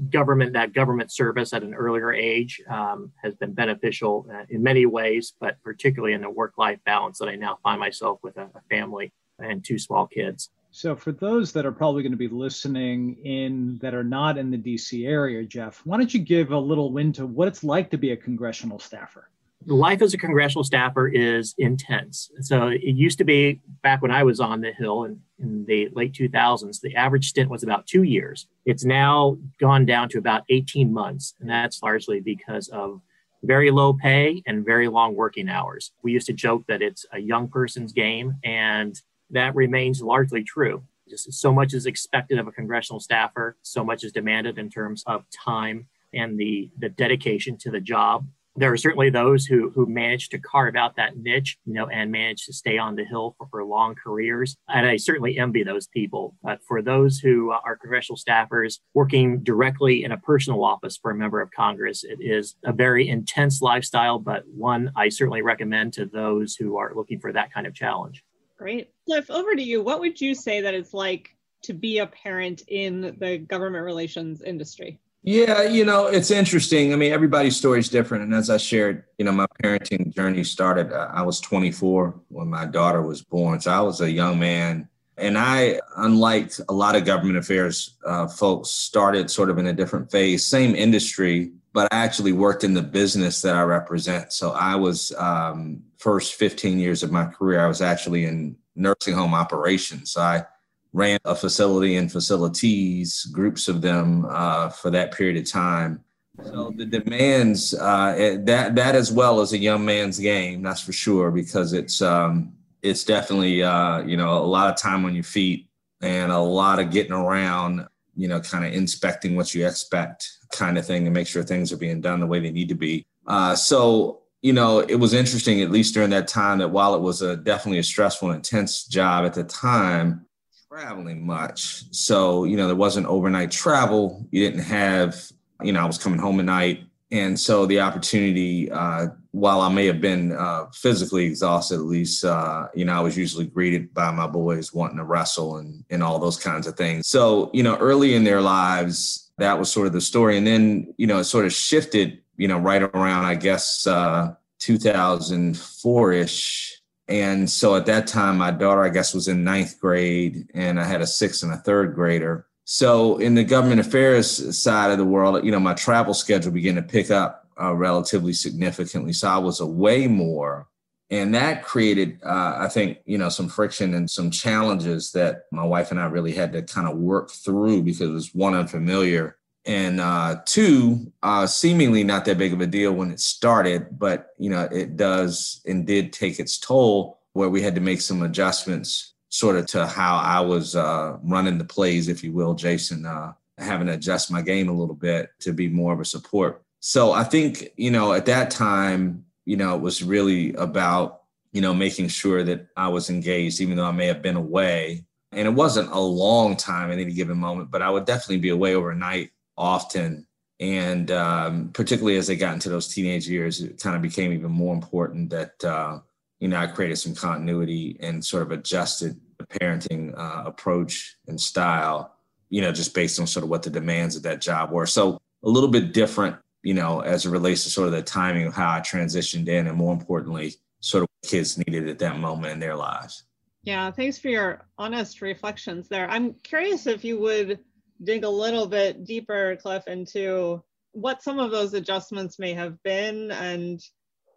government, 0.10 0.54
that 0.54 0.74
government 0.74 1.12
service 1.12 1.54
at 1.54 1.64
an 1.64 1.74
earlier 1.74 2.14
age 2.14 2.62
um, 2.70 3.12
has 3.24 3.34
been 3.36 3.54
beneficial 3.54 4.28
uh, 4.34 4.44
in 4.50 4.62
many 4.62 4.86
ways, 4.86 5.34
but 5.40 5.62
particularly 5.64 6.14
in 6.14 6.22
the 6.22 6.30
work 6.30 6.54
life 6.58 6.80
balance 6.86 7.20
that 7.20 7.30
I 7.30 7.36
now 7.36 7.58
find 7.64 7.80
myself 7.80 8.20
with 8.22 8.38
a, 8.38 8.50
a 8.56 8.62
family 8.70 9.14
and 9.40 9.64
two 9.64 9.80
small 9.80 10.08
kids. 10.08 10.50
So, 10.76 10.94
for 10.94 11.14
those 11.14 11.54
that 11.54 11.66
are 11.66 11.72
probably 11.72 12.04
going 12.04 12.12
to 12.12 12.18
be 12.18 12.28
listening 12.28 13.16
in 13.24 13.78
that 13.78 13.94
are 13.94 14.04
not 14.04 14.38
in 14.38 14.52
the 14.52 14.58
DC 14.58 15.08
area, 15.08 15.42
Jeff, 15.46 15.82
why 15.86 15.96
don't 15.96 16.14
you 16.14 16.20
give 16.20 16.52
a 16.52 16.60
little 16.60 16.92
wind 16.92 17.16
to 17.16 17.26
what 17.26 17.48
it's 17.48 17.64
like 17.64 17.90
to 17.92 17.98
be 17.98 18.12
a 18.12 18.18
congressional 18.18 18.78
staffer? 18.80 19.30
life 19.68 20.02
as 20.02 20.14
a 20.14 20.18
congressional 20.18 20.64
staffer 20.66 21.08
is 21.08 21.56
intense. 21.58 22.30
So 22.42 22.68
it 22.68 22.84
used 22.84 23.18
to 23.18 23.24
be 23.24 23.62
back 23.82 24.02
when 24.02 24.12
I 24.12 24.22
was 24.24 24.40
on 24.40 24.62
the 24.62 24.74
Hill 24.74 25.06
in, 25.06 25.20
in 25.40 25.66
the 25.66 25.90
late 25.94 26.14
2000s, 26.14 26.82
the 26.82 26.96
average 26.96 27.30
stint 27.30 27.50
was 27.50 27.64
about 27.64 27.88
two 27.88 28.04
years. 28.04 28.48
It's 28.66 28.84
now 28.84 29.38
gone 29.60 29.86
down 29.86 30.10
to 30.10 30.20
about 30.20 30.44
18 30.50 30.94
months, 30.94 31.34
and 31.40 31.50
that's 31.50 31.82
largely 31.82 32.20
because 32.20 32.68
of 32.68 33.02
very 33.44 33.72
low 33.72 33.94
pay 33.94 34.44
and 34.46 34.66
very 34.66 34.88
long 34.88 35.16
working 35.16 35.50
hours. 35.50 35.94
We 36.04 36.12
used 36.12 36.28
to 36.28 36.34
joke 36.34 36.66
that 36.68 36.84
it's 36.84 37.06
a 37.12 37.20
young 37.20 37.48
person's 37.48 37.94
game, 37.94 38.36
and 38.44 39.00
that 39.36 39.56
remains 39.56 40.02
largely 40.02 40.44
true. 40.44 40.84
Just 41.10 41.32
so 41.34 41.54
much 41.54 41.74
is 41.74 41.86
expected 41.86 42.40
of 42.40 42.48
a 42.48 42.52
congressional 42.52 43.00
staffer, 43.00 43.58
so 43.62 43.84
much 43.84 44.04
is 44.04 44.12
demanded 44.12 44.58
in 44.58 44.70
terms 44.70 45.04
of 45.06 45.24
time 45.30 45.88
and 46.14 46.40
the, 46.40 46.72
the 46.80 46.90
dedication 46.90 47.58
to 47.58 47.70
the 47.70 47.80
job 47.80 48.26
there 48.56 48.72
are 48.72 48.78
certainly 48.78 49.10
those 49.10 49.46
who 49.46 49.70
who 49.72 49.86
manage 49.86 50.30
to 50.30 50.40
carve 50.40 50.76
out 50.76 50.96
that 50.96 51.18
niche, 51.18 51.58
you 51.66 51.74
know, 51.74 51.88
and 51.88 52.12
manage 52.12 52.46
to 52.46 52.54
stay 52.54 52.78
on 52.78 52.96
the 52.96 53.04
hill 53.04 53.36
for, 53.38 53.48
for 53.48 53.66
long 53.66 53.96
careers. 53.96 54.56
And 54.70 54.88
I 54.88 54.96
certainly 54.98 55.38
envy 55.38 55.64
those 55.64 55.88
people. 55.88 56.36
But 56.42 56.62
for 56.64 56.82
those 56.82 57.20
who 57.20 57.52
are 57.52 57.76
congressional 57.76 58.18
staffers 58.18 58.80
working 58.94 59.44
directly 59.44 60.04
in 60.04 60.12
a 60.12 60.18
personal 60.18 60.64
office 60.64 60.98
for 60.98 61.12
a 61.12 61.16
member 61.16 61.42
of 61.42 61.52
Congress, 61.52 62.04
it 62.04 62.20
is 62.22 62.56
a 62.64 62.72
very 62.72 63.10
intense 63.10 63.62
lifestyle, 63.62 64.20
but 64.20 64.44
one 64.48 64.92
I 64.96 65.10
certainly 65.10 65.42
recommend 65.42 65.94
to 65.94 66.06
those 66.06 66.56
who 66.56 66.78
are 66.78 66.94
looking 66.96 67.20
for 67.20 67.34
that 67.34 67.54
kind 67.54 67.68
of 67.68 67.74
challenge. 67.74 68.24
Great. 68.58 68.92
Cliff, 69.06 69.30
over 69.30 69.56
to 69.56 69.62
you. 69.62 69.82
What 69.82 70.00
would 70.00 70.20
you 70.20 70.34
say 70.34 70.62
that 70.62 70.74
it's 70.74 70.94
like 70.94 71.36
to 71.64 71.74
be 71.74 72.00
a 72.00 72.08
parent 72.08 72.64
in 72.68 73.16
the 73.20 73.38
government 73.38 73.84
relations 73.84 74.42
industry? 74.42 75.00
Yeah, 75.28 75.64
you 75.64 75.86
know, 75.86 76.06
it's 76.06 76.30
interesting. 76.30 76.94
I 76.94 76.98
mean, 76.98 77.12
everybody's 77.12 77.58
story 77.58 77.80
is 77.80 77.90
different. 77.90 78.24
And 78.24 78.34
as 78.34 78.52
I 78.52 78.58
shared, 78.58 79.06
you 79.18 79.26
know, 79.26 79.32
my 79.32 79.48
parenting 79.64 80.14
journey 80.14 80.44
started, 80.44 80.94
uh, 80.94 81.10
I 81.12 81.24
was 81.24 81.40
24 81.40 82.14
when 82.28 82.48
my 82.48 82.66
daughter 82.66 83.02
was 83.02 83.24
born. 83.24 83.60
So 83.60 83.72
I 83.72 83.82
was 83.82 84.02
a 84.02 84.12
young 84.12 84.38
man. 84.38 84.88
And 85.18 85.36
I, 85.36 85.80
unlike 85.98 86.52
a 86.70 86.74
lot 86.74 86.96
of 86.96 87.06
government 87.06 87.38
affairs 87.38 87.96
uh, 88.06 88.28
folks, 88.28 88.70
started 88.70 89.32
sort 89.32 89.50
of 89.50 89.58
in 89.58 89.66
a 89.66 89.74
different 89.74 90.12
phase, 90.12 90.46
same 90.46 90.76
industry, 90.76 91.54
but 91.74 91.92
I 91.92 92.04
actually 92.04 92.34
worked 92.34 92.64
in 92.64 92.76
the 92.76 92.84
business 92.84 93.42
that 93.42 93.56
I 93.56 93.64
represent. 93.64 94.32
So 94.32 94.52
I 94.52 94.76
was, 94.76 95.12
um, 95.18 95.82
first 95.98 96.36
15 96.36 96.78
years 96.78 97.02
of 97.02 97.12
my 97.12 97.26
career, 97.26 97.62
I 97.62 97.68
was 97.68 97.82
actually 97.82 98.26
in 98.26 98.58
nursing 98.76 99.14
home 99.14 99.34
operations. 99.34 100.18
I 100.18 100.46
ran 100.94 101.20
a 101.26 101.36
facility 101.36 101.98
and 101.98 102.12
facilities, 102.12 103.26
groups 103.26 103.68
of 103.68 103.82
them 103.82 104.26
uh, 104.30 104.70
for 104.70 104.90
that 104.92 105.14
period 105.14 105.38
of 105.38 105.50
time. 105.52 106.02
So 106.44 106.74
the 106.76 106.86
demands 106.86 107.74
uh, 107.74 108.40
that 108.44 108.76
that 108.76 108.96
as 108.96 109.12
well 109.12 109.40
as 109.40 109.54
a 109.54 109.58
young 109.58 109.86
man's 109.86 110.20
game, 110.20 110.62
that's 110.64 110.82
for 110.82 110.92
sure, 110.92 111.32
because 111.32 111.72
it's 111.72 112.02
um, 112.02 112.54
it's 112.82 113.04
definitely 113.04 113.64
uh, 113.64 114.02
you 114.02 114.18
know 114.18 114.38
a 114.38 114.46
lot 114.46 114.70
of 114.70 114.78
time 114.78 115.06
on 115.06 115.16
your 115.16 115.24
feet 115.24 115.70
and 116.02 116.32
a 116.32 116.40
lot 116.40 116.80
of 116.80 116.92
getting 116.92 117.14
around, 117.14 117.88
you 118.16 118.28
know, 118.28 118.40
kind 118.40 118.66
of 118.66 118.74
inspecting 118.74 119.36
what 119.36 119.54
you 119.56 119.66
expect, 119.66 120.30
kind 120.52 120.78
of 120.78 120.86
thing, 120.86 121.06
to 121.06 121.12
make 121.12 121.28
sure 121.28 121.42
things 121.42 121.72
are 121.72 121.78
being 121.78 122.02
done 122.02 122.20
the 122.20 122.28
way 122.28 122.40
they 122.40 122.52
need 122.52 122.70
to 122.70 122.76
be. 122.76 123.06
Uh, 123.28 123.56
so 123.56 124.22
you 124.46 124.54
know, 124.54 124.78
it 124.78 124.98
was 124.98 125.16
interesting, 125.16 125.64
at 125.64 125.72
least 125.72 125.96
during 125.96 126.12
that 126.12 126.28
time, 126.28 126.60
that 126.60 126.70
while 126.70 126.94
it 126.94 127.02
was 127.02 127.24
a 127.24 127.36
definitely 127.36 127.80
a 127.80 127.84
stressful 127.84 128.30
and 128.30 128.36
intense 128.36 128.86
job 128.86 129.26
at 129.26 129.34
the 129.34 129.44
time, 129.44 130.24
traveling 130.72 131.26
much. 131.26 131.84
So, 131.92 132.44
you 132.44 132.56
know, 132.56 132.68
there 132.68 132.76
wasn't 132.76 133.08
overnight 133.08 133.50
travel. 133.50 134.28
You 134.30 134.46
didn't 134.46 134.66
have, 134.66 135.32
you 135.64 135.72
know, 135.72 135.80
I 135.80 135.86
was 135.86 135.98
coming 135.98 136.20
home 136.20 136.40
at 136.40 136.46
night. 136.46 136.84
And 137.10 137.40
so 137.40 137.66
the 137.66 137.80
opportunity, 137.80 138.70
uh, 138.72 139.08
while 139.32 139.62
I 139.62 139.70
may 139.70 139.88
have 139.88 140.00
been 140.00 140.34
uh, 140.34 140.68
physically 140.76 141.26
exhausted, 141.26 141.80
at 141.80 141.86
least, 141.88 142.24
uh, 142.24 142.68
you 142.76 142.86
know, 142.86 142.94
I 142.94 143.00
was 143.00 143.18
usually 143.18 143.48
greeted 143.48 143.96
by 143.96 144.12
my 144.12 144.28
boys 144.28 144.72
wanting 144.72 144.98
to 144.98 145.06
wrestle 145.06 145.58
and, 145.58 145.84
and 145.90 146.04
all 146.04 146.20
those 146.20 146.38
kinds 146.38 146.68
of 146.68 146.78
things. 146.78 147.08
So, 147.08 147.50
you 147.52 147.64
know, 147.64 147.78
early 147.78 148.14
in 148.14 148.24
their 148.24 148.42
lives, 148.42 149.32
that 149.40 149.58
was 149.58 149.72
sort 149.72 149.88
of 149.88 149.94
the 149.94 150.02
story. 150.02 150.38
And 150.38 150.46
then, 150.46 150.94
you 150.98 151.08
know, 151.08 151.18
it 151.18 151.24
sort 151.24 151.46
of 151.46 151.54
shifted, 151.54 152.22
you 152.38 152.48
know, 152.48 152.58
right 152.58 152.82
around, 152.82 153.26
I 153.26 153.36
guess, 153.36 153.86
uh, 153.88 154.36
2004 154.60 156.12
ish 156.14 156.76
and 157.08 157.50
so 157.50 157.76
at 157.76 157.86
that 157.86 158.08
time, 158.08 158.38
my 158.38 158.52
daughter, 158.52 158.84
I 158.84 158.90
guess, 158.90 159.14
was 159.14 159.28
in 159.28 159.44
ninth 159.44 159.80
grade, 159.80 160.50
and 160.54 160.80
I 160.80 160.86
had 160.86 161.02
a 161.02 161.08
sixth 161.08 161.44
and 161.44 161.54
a 161.54 161.58
third 161.58 161.94
grader. 161.94 162.48
So 162.64 163.18
in 163.18 163.36
the 163.36 163.44
government 163.44 163.80
affairs 163.80 164.58
side 164.58 164.90
of 164.90 164.98
the 164.98 165.06
world, 165.06 165.46
you 165.46 165.52
know, 165.52 165.60
my 165.60 165.76
travel 165.76 166.16
schedule 166.16 166.52
began 166.52 166.76
to 166.76 166.82
pick 166.82 167.12
up 167.12 167.48
uh, 167.62 167.76
relatively 167.76 168.34
significantly. 168.34 169.14
So 169.14 169.28
I 169.30 169.38
was 169.38 169.60
away 169.60 170.08
more. 170.08 170.68
And 171.12 171.36
that 171.36 171.64
created, 171.64 172.20
uh, 172.26 172.56
I 172.58 172.68
think, 172.68 172.98
you 173.06 173.20
know, 173.20 173.30
some 173.30 173.48
friction 173.48 173.94
and 173.94 174.10
some 174.10 174.32
challenges 174.32 175.12
that 175.12 175.44
my 175.52 175.64
wife 175.64 175.92
and 175.92 176.00
I 176.00 176.06
really 176.06 176.32
had 176.32 176.52
to 176.54 176.64
kind 176.64 176.88
of 176.88 176.98
work 176.98 177.30
through 177.30 177.84
because 177.84 178.02
it 178.02 178.12
was 178.12 178.34
one 178.34 178.56
unfamiliar 178.56 179.38
and 179.66 180.00
uh, 180.00 180.38
two, 180.46 181.12
uh, 181.24 181.48
seemingly 181.48 182.04
not 182.04 182.26
that 182.26 182.38
big 182.38 182.54
of 182.54 182.62
a 182.62 182.68
deal 182.68 182.94
when 182.94 183.12
it 183.12 183.20
started, 183.20 183.98
but 183.98 184.30
you 184.38 184.50
know 184.50 184.64
it 184.72 184.96
does 184.96 185.62
and 185.66 185.88
did 185.88 186.14
take 186.14 186.40
its 186.40 186.58
toll 186.58 187.20
where 187.34 187.50
we 187.50 187.62
had 187.62 187.76
to 187.76 187.82
make 187.82 188.02
some 188.02 188.22
adjustments, 188.22 189.14
sort 189.30 189.58
of 189.58 189.66
to 189.68 189.86
how 189.88 190.18
I 190.18 190.40
was 190.40 190.76
uh, 190.76 191.18
running 191.24 191.58
the 191.58 191.66
plays, 191.66 192.08
if 192.08 192.24
you 192.24 192.32
will, 192.32 192.54
Jason, 192.54 193.06
uh, 193.06 193.34
having 193.58 193.88
to 193.88 193.94
adjust 193.94 194.32
my 194.32 194.42
game 194.42 194.70
a 194.70 194.74
little 194.74 194.96
bit 194.96 195.32
to 195.40 195.52
be 195.52 195.68
more 195.68 195.94
of 195.94 196.00
a 196.00 196.06
support. 196.06 196.62
So 196.80 197.12
I 197.12 197.24
think 197.24 197.74
you 197.76 197.92
know 197.92 198.14
at 198.14 198.28
that 198.28 198.52
time, 198.52 199.26
you 199.46 199.58
know, 199.58 199.76
it 199.76 199.82
was 199.82 200.04
really 200.04 200.54
about 200.54 201.24
you 201.54 201.62
know 201.62 201.74
making 201.74 202.10
sure 202.10 202.44
that 202.44 202.68
I 202.78 202.90
was 202.90 203.10
engaged, 203.10 203.62
even 203.62 203.78
though 203.78 203.86
I 203.86 203.92
may 203.92 204.06
have 204.08 204.22
been 204.22 204.36
away. 204.36 205.06
And 205.32 205.48
it 205.50 205.52
wasn't 205.52 205.92
a 205.92 206.00
long 206.00 206.56
time 206.56 206.92
at 206.92 207.00
any 207.00 207.12
given 207.12 207.38
moment, 207.38 207.70
but 207.70 207.82
I 207.82 207.90
would 207.90 208.06
definitely 208.06 208.38
be 208.38 208.50
away 208.50 208.74
overnight 208.74 209.32
often. 209.58 210.28
And 210.60 211.12
um, 211.12 211.72
particularly 211.74 212.18
as 212.18 212.28
they 212.28 212.36
got 212.36 212.54
into 212.54 212.70
those 212.70 212.88
teenage 212.88 213.28
years, 213.28 213.62
it 213.62 213.82
kind 213.82 213.96
of 213.96 214.02
became 214.02 214.32
even 214.32 214.52
more 214.52 214.74
important 214.74 215.30
that, 215.32 215.64
uh, 215.64 216.00
you 216.40 216.48
know, 216.48 216.58
I 216.58 216.68
created 216.68 216.96
some 216.98 217.14
continuity 217.14 217.98
and 218.00 218.24
sort 218.24 218.44
of 218.44 218.52
adjusted 218.52 219.20
the 219.38 219.46
parenting 219.46 220.18
uh, 220.18 220.44
approach 220.46 221.18
and 221.28 221.40
style, 221.40 222.16
you 222.50 222.62
know, 222.62 222.72
just 222.72 222.94
based 222.94 223.20
on 223.20 223.28
sort 223.28 223.44
of 223.44 223.50
what 223.50 223.64
the 223.64 223.70
demands 223.70 224.16
of 224.16 224.24
that 224.24 224.42
job 224.42 224.72
were. 224.72 224.86
So 224.86 225.20
a 225.44 225.50
little 225.50 225.70
bit 225.70 225.94
different, 225.94 226.38
you 226.64 226.74
know, 226.74 227.02
as 227.02 227.26
it 227.26 227.32
relates 227.32 227.64
to 227.64 227.70
sort 227.70 227.88
of 227.88 227.94
the 227.94 228.02
timing 228.02 228.48
of 228.48 228.54
how 228.54 228.72
I 228.72 228.80
transitioned 228.80 229.50
in 229.50 229.68
and 229.68 229.78
more 229.78 229.94
importantly, 229.94 230.56
sort 230.80 231.04
of 231.04 231.10
what 231.10 231.30
kids 231.30 231.58
needed 231.58 231.90
at 231.90 232.00
that 232.00 232.18
moment 232.18 232.54
in 232.54 232.60
their 232.60 232.76
lives. 232.76 233.24
Yeah, 233.64 233.90
thanks 233.92 234.18
for 234.20 234.30
your 234.30 234.68
honest 234.78 235.22
reflections 235.22 235.90
there. 235.90 236.10
I'm 236.10 236.34
curious 236.34 236.86
if 236.86 237.04
you 237.04 237.20
would 237.20 237.60
dig 238.04 238.24
a 238.24 238.30
little 238.30 238.68
bit 238.68 239.06
deeper, 239.06 239.56
Cliff, 239.62 239.88
into 239.88 240.64
what 240.92 241.24
some 241.24 241.40
of 241.40 241.52
those 241.52 241.74
adjustments 241.74 242.40
may 242.40 242.54
have 242.54 242.82
been. 242.84 243.32
And 243.32 243.82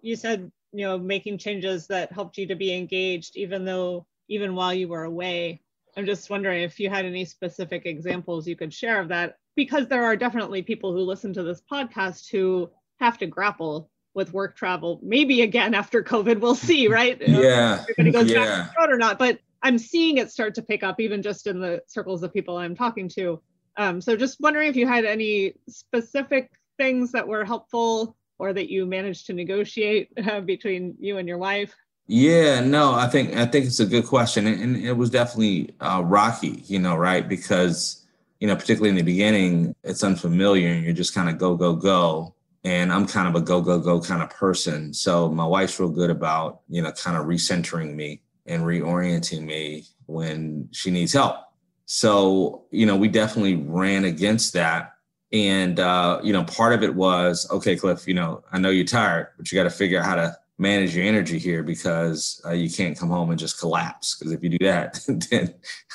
you 0.02 0.16
said, 0.16 0.50
you 0.72 0.84
know, 0.84 0.98
making 0.98 1.38
changes 1.38 1.86
that 1.86 2.12
helped 2.12 2.38
you 2.38 2.46
to 2.48 2.54
be 2.54 2.74
engaged, 2.74 3.36
even 3.36 3.64
though, 3.64 4.06
even 4.28 4.54
while 4.54 4.74
you 4.74 4.88
were 4.88 5.04
away. 5.04 5.62
I'm 5.96 6.06
just 6.06 6.30
wondering 6.30 6.62
if 6.62 6.78
you 6.78 6.90
had 6.90 7.04
any 7.04 7.24
specific 7.24 7.86
examples 7.86 8.46
you 8.46 8.54
could 8.54 8.72
share 8.72 9.00
of 9.00 9.08
that, 9.08 9.36
because 9.56 9.88
there 9.88 10.04
are 10.04 10.16
definitely 10.16 10.62
people 10.62 10.92
who 10.92 11.00
listen 11.00 11.32
to 11.32 11.42
this 11.42 11.62
podcast 11.70 12.30
who 12.30 12.70
have 13.00 13.18
to 13.18 13.26
grapple 13.26 13.90
with 14.14 14.32
work 14.32 14.56
travel. 14.56 15.00
Maybe 15.02 15.42
again 15.42 15.74
after 15.74 16.02
COVID, 16.02 16.40
we'll 16.40 16.54
see, 16.54 16.88
right? 16.88 17.20
Yeah. 17.20 17.82
Everybody 17.82 18.10
goes 18.10 18.30
yeah. 18.30 18.44
back 18.44 18.68
to 18.68 18.74
the 18.76 18.80
road 18.80 18.92
or 18.92 18.98
not. 18.98 19.18
But 19.18 19.38
I'm 19.62 19.78
seeing 19.78 20.18
it 20.18 20.30
start 20.30 20.54
to 20.56 20.62
pick 20.62 20.82
up, 20.82 21.00
even 21.00 21.22
just 21.22 21.46
in 21.46 21.60
the 21.60 21.82
circles 21.86 22.22
of 22.22 22.32
people 22.32 22.56
I'm 22.56 22.74
talking 22.74 23.08
to. 23.10 23.40
Um, 23.76 24.00
so 24.00 24.16
just 24.16 24.40
wondering 24.40 24.68
if 24.68 24.76
you 24.76 24.86
had 24.86 25.04
any 25.04 25.54
specific 25.68 26.50
things 26.78 27.12
that 27.12 27.26
were 27.26 27.44
helpful 27.44 28.16
or 28.38 28.52
that 28.52 28.70
you 28.70 28.86
managed 28.86 29.26
to 29.26 29.32
negotiate 29.32 30.10
uh, 30.26 30.40
between 30.40 30.94
you 30.98 31.18
and 31.18 31.28
your 31.28 31.38
wife. 31.38 31.74
Yeah, 32.06 32.60
no, 32.60 32.94
I 32.94 33.06
think 33.06 33.36
I 33.36 33.44
think 33.44 33.66
it's 33.66 33.80
a 33.80 33.86
good 33.86 34.06
question, 34.06 34.46
and, 34.46 34.62
and 34.62 34.76
it 34.78 34.94
was 34.94 35.10
definitely 35.10 35.74
uh, 35.80 36.02
rocky, 36.02 36.64
you 36.66 36.78
know, 36.78 36.96
right? 36.96 37.28
Because 37.28 38.06
you 38.40 38.48
know, 38.48 38.56
particularly 38.56 38.88
in 38.88 38.96
the 38.96 39.02
beginning, 39.02 39.74
it's 39.84 40.02
unfamiliar, 40.02 40.68
and 40.68 40.84
you're 40.84 40.94
just 40.94 41.14
kind 41.14 41.28
of 41.28 41.36
go, 41.36 41.54
go, 41.54 41.74
go. 41.74 42.34
And 42.64 42.92
I'm 42.92 43.06
kind 43.06 43.28
of 43.28 43.34
a 43.34 43.44
go, 43.44 43.60
go, 43.60 43.78
go 43.78 44.00
kind 44.00 44.22
of 44.22 44.30
person. 44.30 44.94
So 44.94 45.28
my 45.28 45.44
wife's 45.44 45.78
real 45.78 45.90
good 45.90 46.10
about 46.10 46.60
you 46.68 46.80
know, 46.80 46.92
kind 46.92 47.16
of 47.16 47.26
recentering 47.26 47.94
me 47.94 48.22
and 48.48 48.64
reorienting 48.64 49.44
me 49.44 49.84
when 50.06 50.68
she 50.72 50.90
needs 50.90 51.12
help 51.12 51.48
so, 51.90 52.66
you 52.70 52.84
know, 52.84 52.96
we 52.96 53.08
definitely 53.08 53.56
ran 53.56 54.04
against 54.04 54.52
that. 54.52 54.92
And, 55.32 55.80
uh, 55.80 56.20
you 56.22 56.34
know, 56.34 56.44
part 56.44 56.74
of 56.74 56.82
it 56.82 56.94
was, 56.94 57.48
okay, 57.50 57.76
Cliff, 57.76 58.06
you 58.06 58.12
know, 58.12 58.44
I 58.52 58.58
know 58.58 58.68
you're 58.68 58.84
tired, 58.84 59.28
but 59.38 59.50
you 59.50 59.56
got 59.56 59.64
to 59.64 59.70
figure 59.70 59.98
out 59.98 60.04
how 60.04 60.14
to 60.16 60.36
manage 60.58 60.94
your 60.94 61.06
energy 61.06 61.38
here 61.38 61.62
because 61.62 62.42
uh, 62.44 62.52
you 62.52 62.68
can't 62.68 62.98
come 62.98 63.08
home 63.08 63.30
and 63.30 63.38
just 63.38 63.58
collapse. 63.58 64.16
Because 64.16 64.34
if 64.34 64.42
you 64.42 64.50
do 64.50 64.66
that, 64.66 65.00
then 65.30 65.54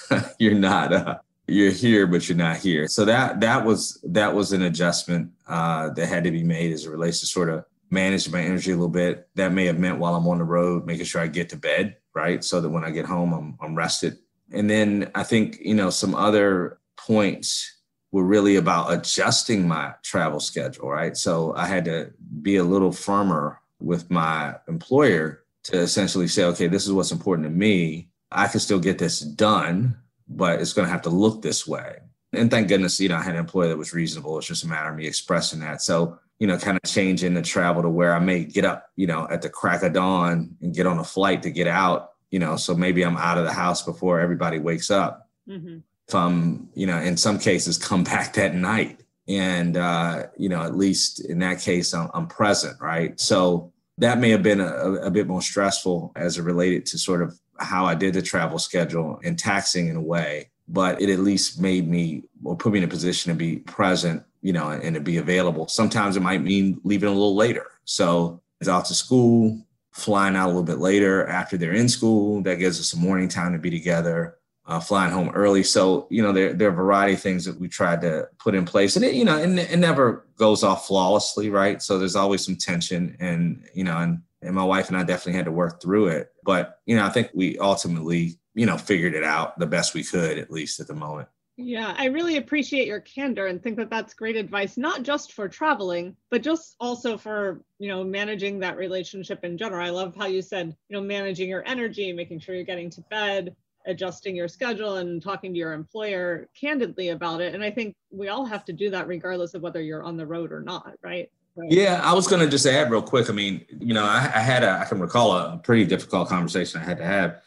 you're 0.40 0.56
not, 0.56 0.92
uh, 0.92 1.20
you're 1.48 1.72
here, 1.72 2.08
but 2.08 2.28
you're 2.28 2.40
not 2.40 2.58
here. 2.58 2.88
So 2.88 3.06
that, 3.06 3.40
that 3.42 3.64
was, 3.64 4.04
that 4.04 4.34
was 4.34 4.52
an 4.52 4.64
adjustment 4.64 5.30
uh, 5.48 5.92
that 5.92 6.08
had 6.08 6.24
to 6.24 6.32
be 6.32 6.44
made 6.44 6.72
as 6.72 6.88
it 6.88 6.90
relates 6.90 7.20
to 7.20 7.28
sort 7.28 7.50
of 7.50 7.66
manage 7.92 8.28
my 8.32 8.42
energy 8.42 8.72
a 8.72 8.76
little 8.76 8.90
bit. 8.90 9.28
That 9.36 9.52
may 9.52 9.66
have 9.66 9.78
meant 9.78 10.00
while 10.00 10.16
I'm 10.16 10.28
on 10.28 10.40
the 10.40 10.44
road, 10.44 10.88
making 10.88 11.06
sure 11.06 11.22
I 11.22 11.28
get 11.28 11.50
to 11.50 11.56
bed, 11.56 11.98
right? 12.14 12.44
So 12.44 12.62
that 12.62 12.70
when 12.70 12.84
I 12.84 12.92
get 12.92 13.06
home, 13.06 13.34
I'm, 13.34 13.58
I'm 13.62 13.76
rested 13.76 14.18
and 14.54 14.70
then 14.70 15.12
I 15.16 15.24
think, 15.24 15.60
you 15.62 15.74
know, 15.74 15.90
some 15.90 16.16
other 16.16 16.80
points 16.98 17.80
were 18.12 18.24
really 18.24 18.56
about 18.56 18.94
adjusting 18.94 19.68
my 19.68 19.94
travel 20.04 20.40
schedule, 20.40 20.90
right? 20.90 21.18
So 21.18 21.54
I 21.56 21.66
had 21.66 21.86
to 21.86 22.12
be 22.42 22.58
a 22.58 22.64
little 22.64 22.92
firmer 22.92 23.60
with 23.80 24.12
my 24.12 24.56
employer 24.68 25.44
to 25.66 25.80
essentially 25.80 26.28
say, 26.28 26.44
okay, 26.46 26.68
this 26.68 26.86
is 26.86 26.94
what's 26.94 27.12
important 27.12 27.48
to 27.48 27.52
me. 27.52 28.10
I 28.32 28.48
can 28.48 28.60
still 28.60 28.80
get 28.80 29.00
this 29.00 29.20
done, 29.20 29.98
but 30.28 30.62
it's 30.62 30.74
going 30.74 30.86
to 30.86 30.92
have 30.92 31.02
to 31.04 31.10
look 31.10 31.42
this 31.42 31.66
way. 31.66 31.98
And 32.32 32.50
thank 32.52 32.68
goodness, 32.68 33.00
you 33.00 33.10
know, 33.10 33.18
I 33.18 33.24
had 33.24 33.34
an 33.36 33.40
employer 33.40 33.70
that 33.70 33.78
was 33.78 33.94
reasonable. 33.94 34.38
It's 34.38 34.48
just 34.48 34.64
a 34.64 34.68
matter 34.68 34.90
of 34.90 34.96
me 34.96 35.08
expressing 35.08 35.60
that. 35.62 35.82
So, 35.82 36.20
you 36.40 36.48
know, 36.48 36.58
kind 36.58 36.78
of 36.82 36.90
changing 36.90 37.34
the 37.34 37.42
travel 37.42 37.82
to 37.82 37.90
where 37.90 38.16
I 38.16 38.20
may 38.20 38.44
get 38.44 38.66
up, 38.66 38.88
you 38.96 39.08
know, 39.08 39.28
at 39.30 39.42
the 39.42 39.50
crack 39.50 39.84
of 39.84 39.94
dawn 39.94 40.56
and 40.62 40.74
get 40.74 40.88
on 40.88 41.00
a 41.00 41.04
flight 41.04 41.44
to 41.44 41.52
get 41.52 41.68
out 41.68 42.14
you 42.34 42.40
know, 42.40 42.56
so 42.56 42.74
maybe 42.74 43.04
I'm 43.04 43.16
out 43.16 43.38
of 43.38 43.46
the 43.46 43.54
house 43.54 43.84
before 43.84 44.20
everybody 44.20 44.58
wakes 44.58 44.90
up. 44.90 45.30
Mm-hmm. 45.48 45.78
If 46.08 46.16
I'm, 46.16 46.68
you 46.74 46.88
know, 46.88 46.98
in 46.98 47.16
some 47.16 47.38
cases 47.38 47.78
come 47.78 48.04
back 48.14 48.34
that 48.34 48.56
night. 48.56 49.02
And, 49.28 49.78
uh, 49.78 50.24
you 50.36 50.50
know, 50.50 50.64
at 50.64 50.76
least 50.76 51.24
in 51.24 51.38
that 51.40 51.62
case, 51.62 51.94
I'm, 51.94 52.10
I'm 52.12 52.26
present, 52.26 52.82
right? 52.82 53.18
So 53.20 53.72
that 54.00 54.18
may 54.18 54.32
have 54.32 54.42
been 54.42 54.60
a, 54.62 54.94
a 54.94 55.12
bit 55.12 55.28
more 55.28 55.44
stressful 55.44 56.12
as 56.16 56.40
it 56.40 56.42
related 56.42 56.88
to 56.88 56.98
sort 56.98 57.22
of 57.22 57.40
how 57.60 57.86
I 57.86 57.94
did 57.94 58.16
the 58.16 58.24
travel 58.24 58.58
schedule 58.58 59.22
and 59.24 59.38
taxing 59.38 59.88
in 59.88 59.96
a 59.96 60.02
way, 60.02 60.50
but 60.68 61.00
it 61.00 61.12
at 61.12 61.20
least 61.20 61.62
made 61.62 61.88
me 61.88 62.24
or 62.44 62.58
put 62.58 62.74
me 62.74 62.80
in 62.80 62.84
a 62.84 62.88
position 62.88 63.32
to 63.32 63.38
be 63.38 63.58
present 63.58 64.24
you 64.44 64.54
know, 64.54 64.70
and 64.70 64.94
to 64.94 65.02
be 65.02 65.18
available. 65.18 65.68
Sometimes 65.68 66.16
it 66.16 66.22
might 66.22 66.44
mean 66.44 66.80
leaving 66.84 67.10
a 67.10 67.14
little 67.14 67.36
later. 67.36 67.66
So 67.86 68.42
it's 68.60 68.70
out 68.70 68.86
to 68.86 68.94
school, 68.94 69.66
flying 69.92 70.36
out 70.36 70.46
a 70.46 70.54
little 70.54 70.64
bit 70.64 70.80
later 70.80 71.26
after 71.28 71.58
they're 71.58 71.74
in 71.74 71.90
school. 71.90 72.44
That 72.44 72.60
gives 72.60 72.80
us 72.80 72.90
some 72.90 73.00
morning 73.00 73.30
time 73.30 73.54
to 73.54 73.60
be 73.60 73.72
together. 73.72 74.38
Uh, 74.66 74.80
flying 74.80 75.12
home 75.12 75.30
early. 75.32 75.62
So, 75.62 76.08
you 76.10 76.24
know, 76.24 76.32
there, 76.32 76.54
there 76.54 76.70
are 76.70 76.72
a 76.72 76.76
variety 76.76 77.16
of 77.16 77.22
things 77.22 77.44
that 77.44 77.60
we 77.60 77.68
tried 77.68 78.00
to 78.00 78.30
put 78.40 78.56
in 78.56 78.64
place. 78.64 78.96
And 78.96 79.04
it, 79.04 79.14
you 79.14 79.26
know, 79.26 79.38
and 79.38 79.60
it 79.60 79.78
never 79.78 80.26
goes 80.38 80.64
off 80.64 80.88
flawlessly, 80.88 81.50
right? 81.50 81.82
So 81.82 82.00
there's 82.00 82.16
always 82.16 82.46
some 82.46 82.56
tension 82.56 83.18
and, 83.20 83.68
you 83.74 83.84
know, 83.84 83.98
and, 83.98 84.22
and 84.42 84.56
my 84.56 84.64
wife 84.64 84.88
and 84.88 84.96
I 84.96 85.04
definitely 85.04 85.34
had 85.34 85.46
to 85.46 85.52
work 85.52 85.82
through 85.82 86.08
it. 86.08 86.32
But, 86.46 86.80
you 86.86 86.96
know, 86.96 87.06
I 87.06 87.10
think 87.10 87.30
we 87.34 87.58
ultimately, 87.60 88.40
you 88.56 88.66
know, 88.66 88.78
figured 88.78 89.16
it 89.16 89.26
out 89.26 89.60
the 89.60 89.66
best 89.66 89.94
we 89.94 90.04
could, 90.04 90.38
at 90.38 90.50
least 90.50 90.80
at 90.80 90.88
the 90.88 90.94
moment. 90.94 91.28
Yeah, 91.56 91.94
I 91.96 92.06
really 92.06 92.38
appreciate 92.38 92.88
your 92.88 93.00
candor 93.02 93.46
and 93.46 93.62
think 93.62 93.78
that 93.78 93.92
that's 93.92 94.16
great 94.16 94.36
advice, 94.36 94.76
not 94.76 95.04
just 95.04 95.34
for 95.34 95.48
traveling, 95.48 96.16
but 96.32 96.42
just 96.42 96.76
also 96.80 97.16
for, 97.16 97.62
you 97.78 97.90
know, 97.90 98.04
managing 98.04 98.60
that 98.60 98.76
relationship 98.76 99.44
in 99.44 99.58
general. 99.58 99.86
I 99.86 99.92
love 99.92 100.16
how 100.16 100.26
you 100.26 100.42
said, 100.42 100.76
you 100.90 100.98
know, 100.98 101.04
managing 101.04 101.50
your 101.50 101.64
energy, 101.68 102.12
making 102.12 102.40
sure 102.40 102.56
you're 102.56 102.64
getting 102.64 102.90
to 102.92 103.02
bed, 103.02 103.56
adjusting 103.86 104.36
your 104.36 104.48
schedule 104.48 104.96
and 104.96 105.22
talking 105.22 105.54
to 105.54 105.60
your 105.60 105.74
employer 105.74 106.50
candidly 106.60 107.10
about 107.10 107.40
it. 107.40 107.54
And 107.54 107.64
I 107.64 107.70
think 107.70 107.96
we 108.10 108.30
all 108.30 108.46
have 108.46 108.66
to 108.66 108.74
do 108.74 108.90
that 108.90 109.08
regardless 109.08 109.54
of 109.54 109.62
whether 109.62 109.82
you're 109.82 110.04
on 110.04 110.18
the 110.18 110.26
road 110.26 110.52
or 110.52 110.62
not, 110.62 110.94
right? 111.04 111.30
right. 111.56 111.72
Yeah, 111.72 112.02
I 112.04 112.14
was 112.14 112.28
going 112.28 112.42
to 112.42 112.50
just 112.50 112.66
add 112.66 112.90
real 112.90 113.04
quick. 113.04 113.30
I 113.30 113.34
mean, 113.34 113.64
you 113.80 113.94
know, 113.94 114.06
I, 114.06 114.32
I 114.34 114.40
had 114.40 114.64
a, 114.64 114.72
I 114.80 114.86
can 114.86 115.00
recall 115.00 115.34
a 115.34 115.58
pretty 115.58 115.86
difficult 115.86 116.30
conversation 116.30 116.82
I 116.82 116.84
had 116.84 116.98
to 116.98 117.06
have 117.06 117.42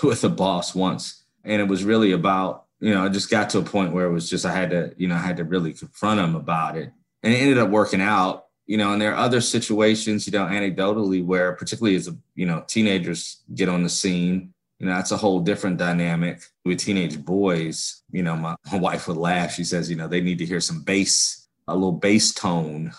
with 0.00 0.22
a 0.22 0.28
boss 0.28 0.76
once. 0.76 1.24
And 1.42 1.60
it 1.60 1.66
was 1.66 1.82
really 1.82 2.12
about 2.12 2.66
you 2.80 2.94
know, 2.94 3.04
I 3.04 3.08
just 3.08 3.30
got 3.30 3.50
to 3.50 3.58
a 3.58 3.62
point 3.62 3.92
where 3.92 4.06
it 4.06 4.12
was 4.12 4.30
just 4.30 4.46
I 4.46 4.52
had 4.52 4.70
to, 4.70 4.94
you 4.96 5.08
know, 5.08 5.16
I 5.16 5.18
had 5.18 5.36
to 5.38 5.44
really 5.44 5.72
confront 5.72 6.20
him 6.20 6.36
about 6.36 6.76
it. 6.76 6.92
And 7.22 7.34
it 7.34 7.38
ended 7.38 7.58
up 7.58 7.70
working 7.70 8.00
out, 8.00 8.46
you 8.66 8.76
know, 8.76 8.92
and 8.92 9.02
there 9.02 9.12
are 9.12 9.16
other 9.16 9.40
situations, 9.40 10.26
you 10.26 10.32
know, 10.32 10.46
anecdotally 10.46 11.24
where 11.24 11.54
particularly 11.54 11.96
as 11.96 12.06
a, 12.06 12.16
you 12.34 12.46
know, 12.46 12.64
teenagers 12.68 13.42
get 13.54 13.68
on 13.68 13.82
the 13.82 13.88
scene, 13.88 14.52
you 14.78 14.86
know, 14.86 14.94
that's 14.94 15.10
a 15.10 15.16
whole 15.16 15.40
different 15.40 15.78
dynamic 15.78 16.42
with 16.64 16.78
teenage 16.78 17.22
boys. 17.24 18.02
You 18.12 18.22
know, 18.22 18.36
my, 18.36 18.54
my 18.70 18.78
wife 18.78 19.08
would 19.08 19.16
laugh. 19.16 19.54
She 19.54 19.64
says, 19.64 19.90
you 19.90 19.96
know, 19.96 20.06
they 20.06 20.20
need 20.20 20.38
to 20.38 20.46
hear 20.46 20.60
some 20.60 20.82
bass, 20.82 21.48
a 21.66 21.74
little 21.74 21.92
bass 21.92 22.32
tone 22.32 22.92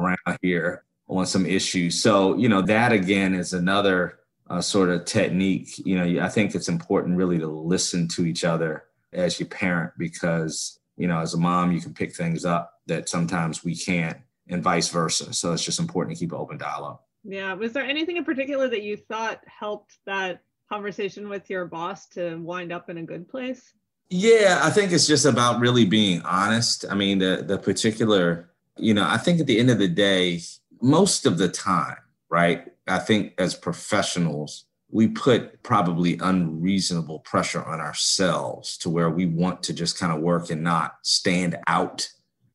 around 0.00 0.38
here 0.40 0.84
on 1.08 1.26
some 1.26 1.44
issues. 1.44 2.00
So, 2.00 2.36
you 2.36 2.48
know, 2.48 2.62
that 2.62 2.92
again 2.92 3.34
is 3.34 3.52
another 3.52 4.20
uh, 4.48 4.62
sort 4.62 4.88
of 4.88 5.04
technique. 5.04 5.78
You 5.84 5.96
know, 5.98 6.24
I 6.24 6.28
think 6.30 6.54
it's 6.54 6.70
important 6.70 7.18
really 7.18 7.38
to 7.38 7.46
listen 7.46 8.08
to 8.08 8.24
each 8.24 8.42
other 8.42 8.84
as 9.16 9.40
your 9.40 9.48
parent 9.48 9.92
because 9.98 10.78
you 10.96 11.08
know 11.08 11.18
as 11.18 11.34
a 11.34 11.38
mom 11.38 11.72
you 11.72 11.80
can 11.80 11.92
pick 11.92 12.14
things 12.14 12.44
up 12.44 12.80
that 12.86 13.08
sometimes 13.08 13.64
we 13.64 13.74
can't 13.74 14.18
and 14.48 14.62
vice 14.62 14.88
versa. 14.88 15.32
So 15.32 15.52
it's 15.52 15.64
just 15.64 15.80
important 15.80 16.16
to 16.16 16.24
keep 16.24 16.32
open 16.32 16.56
dialogue. 16.56 17.00
Yeah. 17.24 17.52
Was 17.54 17.72
there 17.72 17.84
anything 17.84 18.16
in 18.16 18.24
particular 18.24 18.68
that 18.68 18.82
you 18.82 18.96
thought 18.96 19.40
helped 19.46 19.98
that 20.06 20.42
conversation 20.70 21.28
with 21.28 21.50
your 21.50 21.64
boss 21.64 22.06
to 22.10 22.36
wind 22.36 22.72
up 22.72 22.88
in 22.88 22.98
a 22.98 23.02
good 23.02 23.28
place? 23.28 23.72
Yeah 24.08 24.60
i 24.62 24.70
think 24.70 24.92
it's 24.92 25.06
just 25.06 25.24
about 25.24 25.58
really 25.58 25.84
being 25.84 26.22
honest. 26.22 26.84
I 26.88 26.94
mean 26.94 27.18
the 27.18 27.42
the 27.44 27.58
particular 27.58 28.50
you 28.76 28.94
know 28.94 29.04
i 29.04 29.16
think 29.16 29.40
at 29.40 29.46
the 29.46 29.58
end 29.58 29.70
of 29.70 29.78
the 29.78 29.88
day 29.88 30.42
most 30.80 31.26
of 31.26 31.38
the 31.38 31.48
time 31.48 31.96
right 32.28 32.68
i 32.86 32.98
think 32.98 33.32
as 33.38 33.54
professionals 33.54 34.66
we 34.90 35.08
put 35.08 35.62
probably 35.62 36.18
unreasonable 36.22 37.18
pressure 37.20 37.62
on 37.62 37.80
ourselves 37.80 38.78
to 38.78 38.90
where 38.90 39.10
we 39.10 39.26
want 39.26 39.62
to 39.64 39.72
just 39.72 39.98
kind 39.98 40.12
of 40.12 40.20
work 40.20 40.50
and 40.50 40.62
not 40.62 40.94
stand 41.02 41.56
out. 41.66 42.08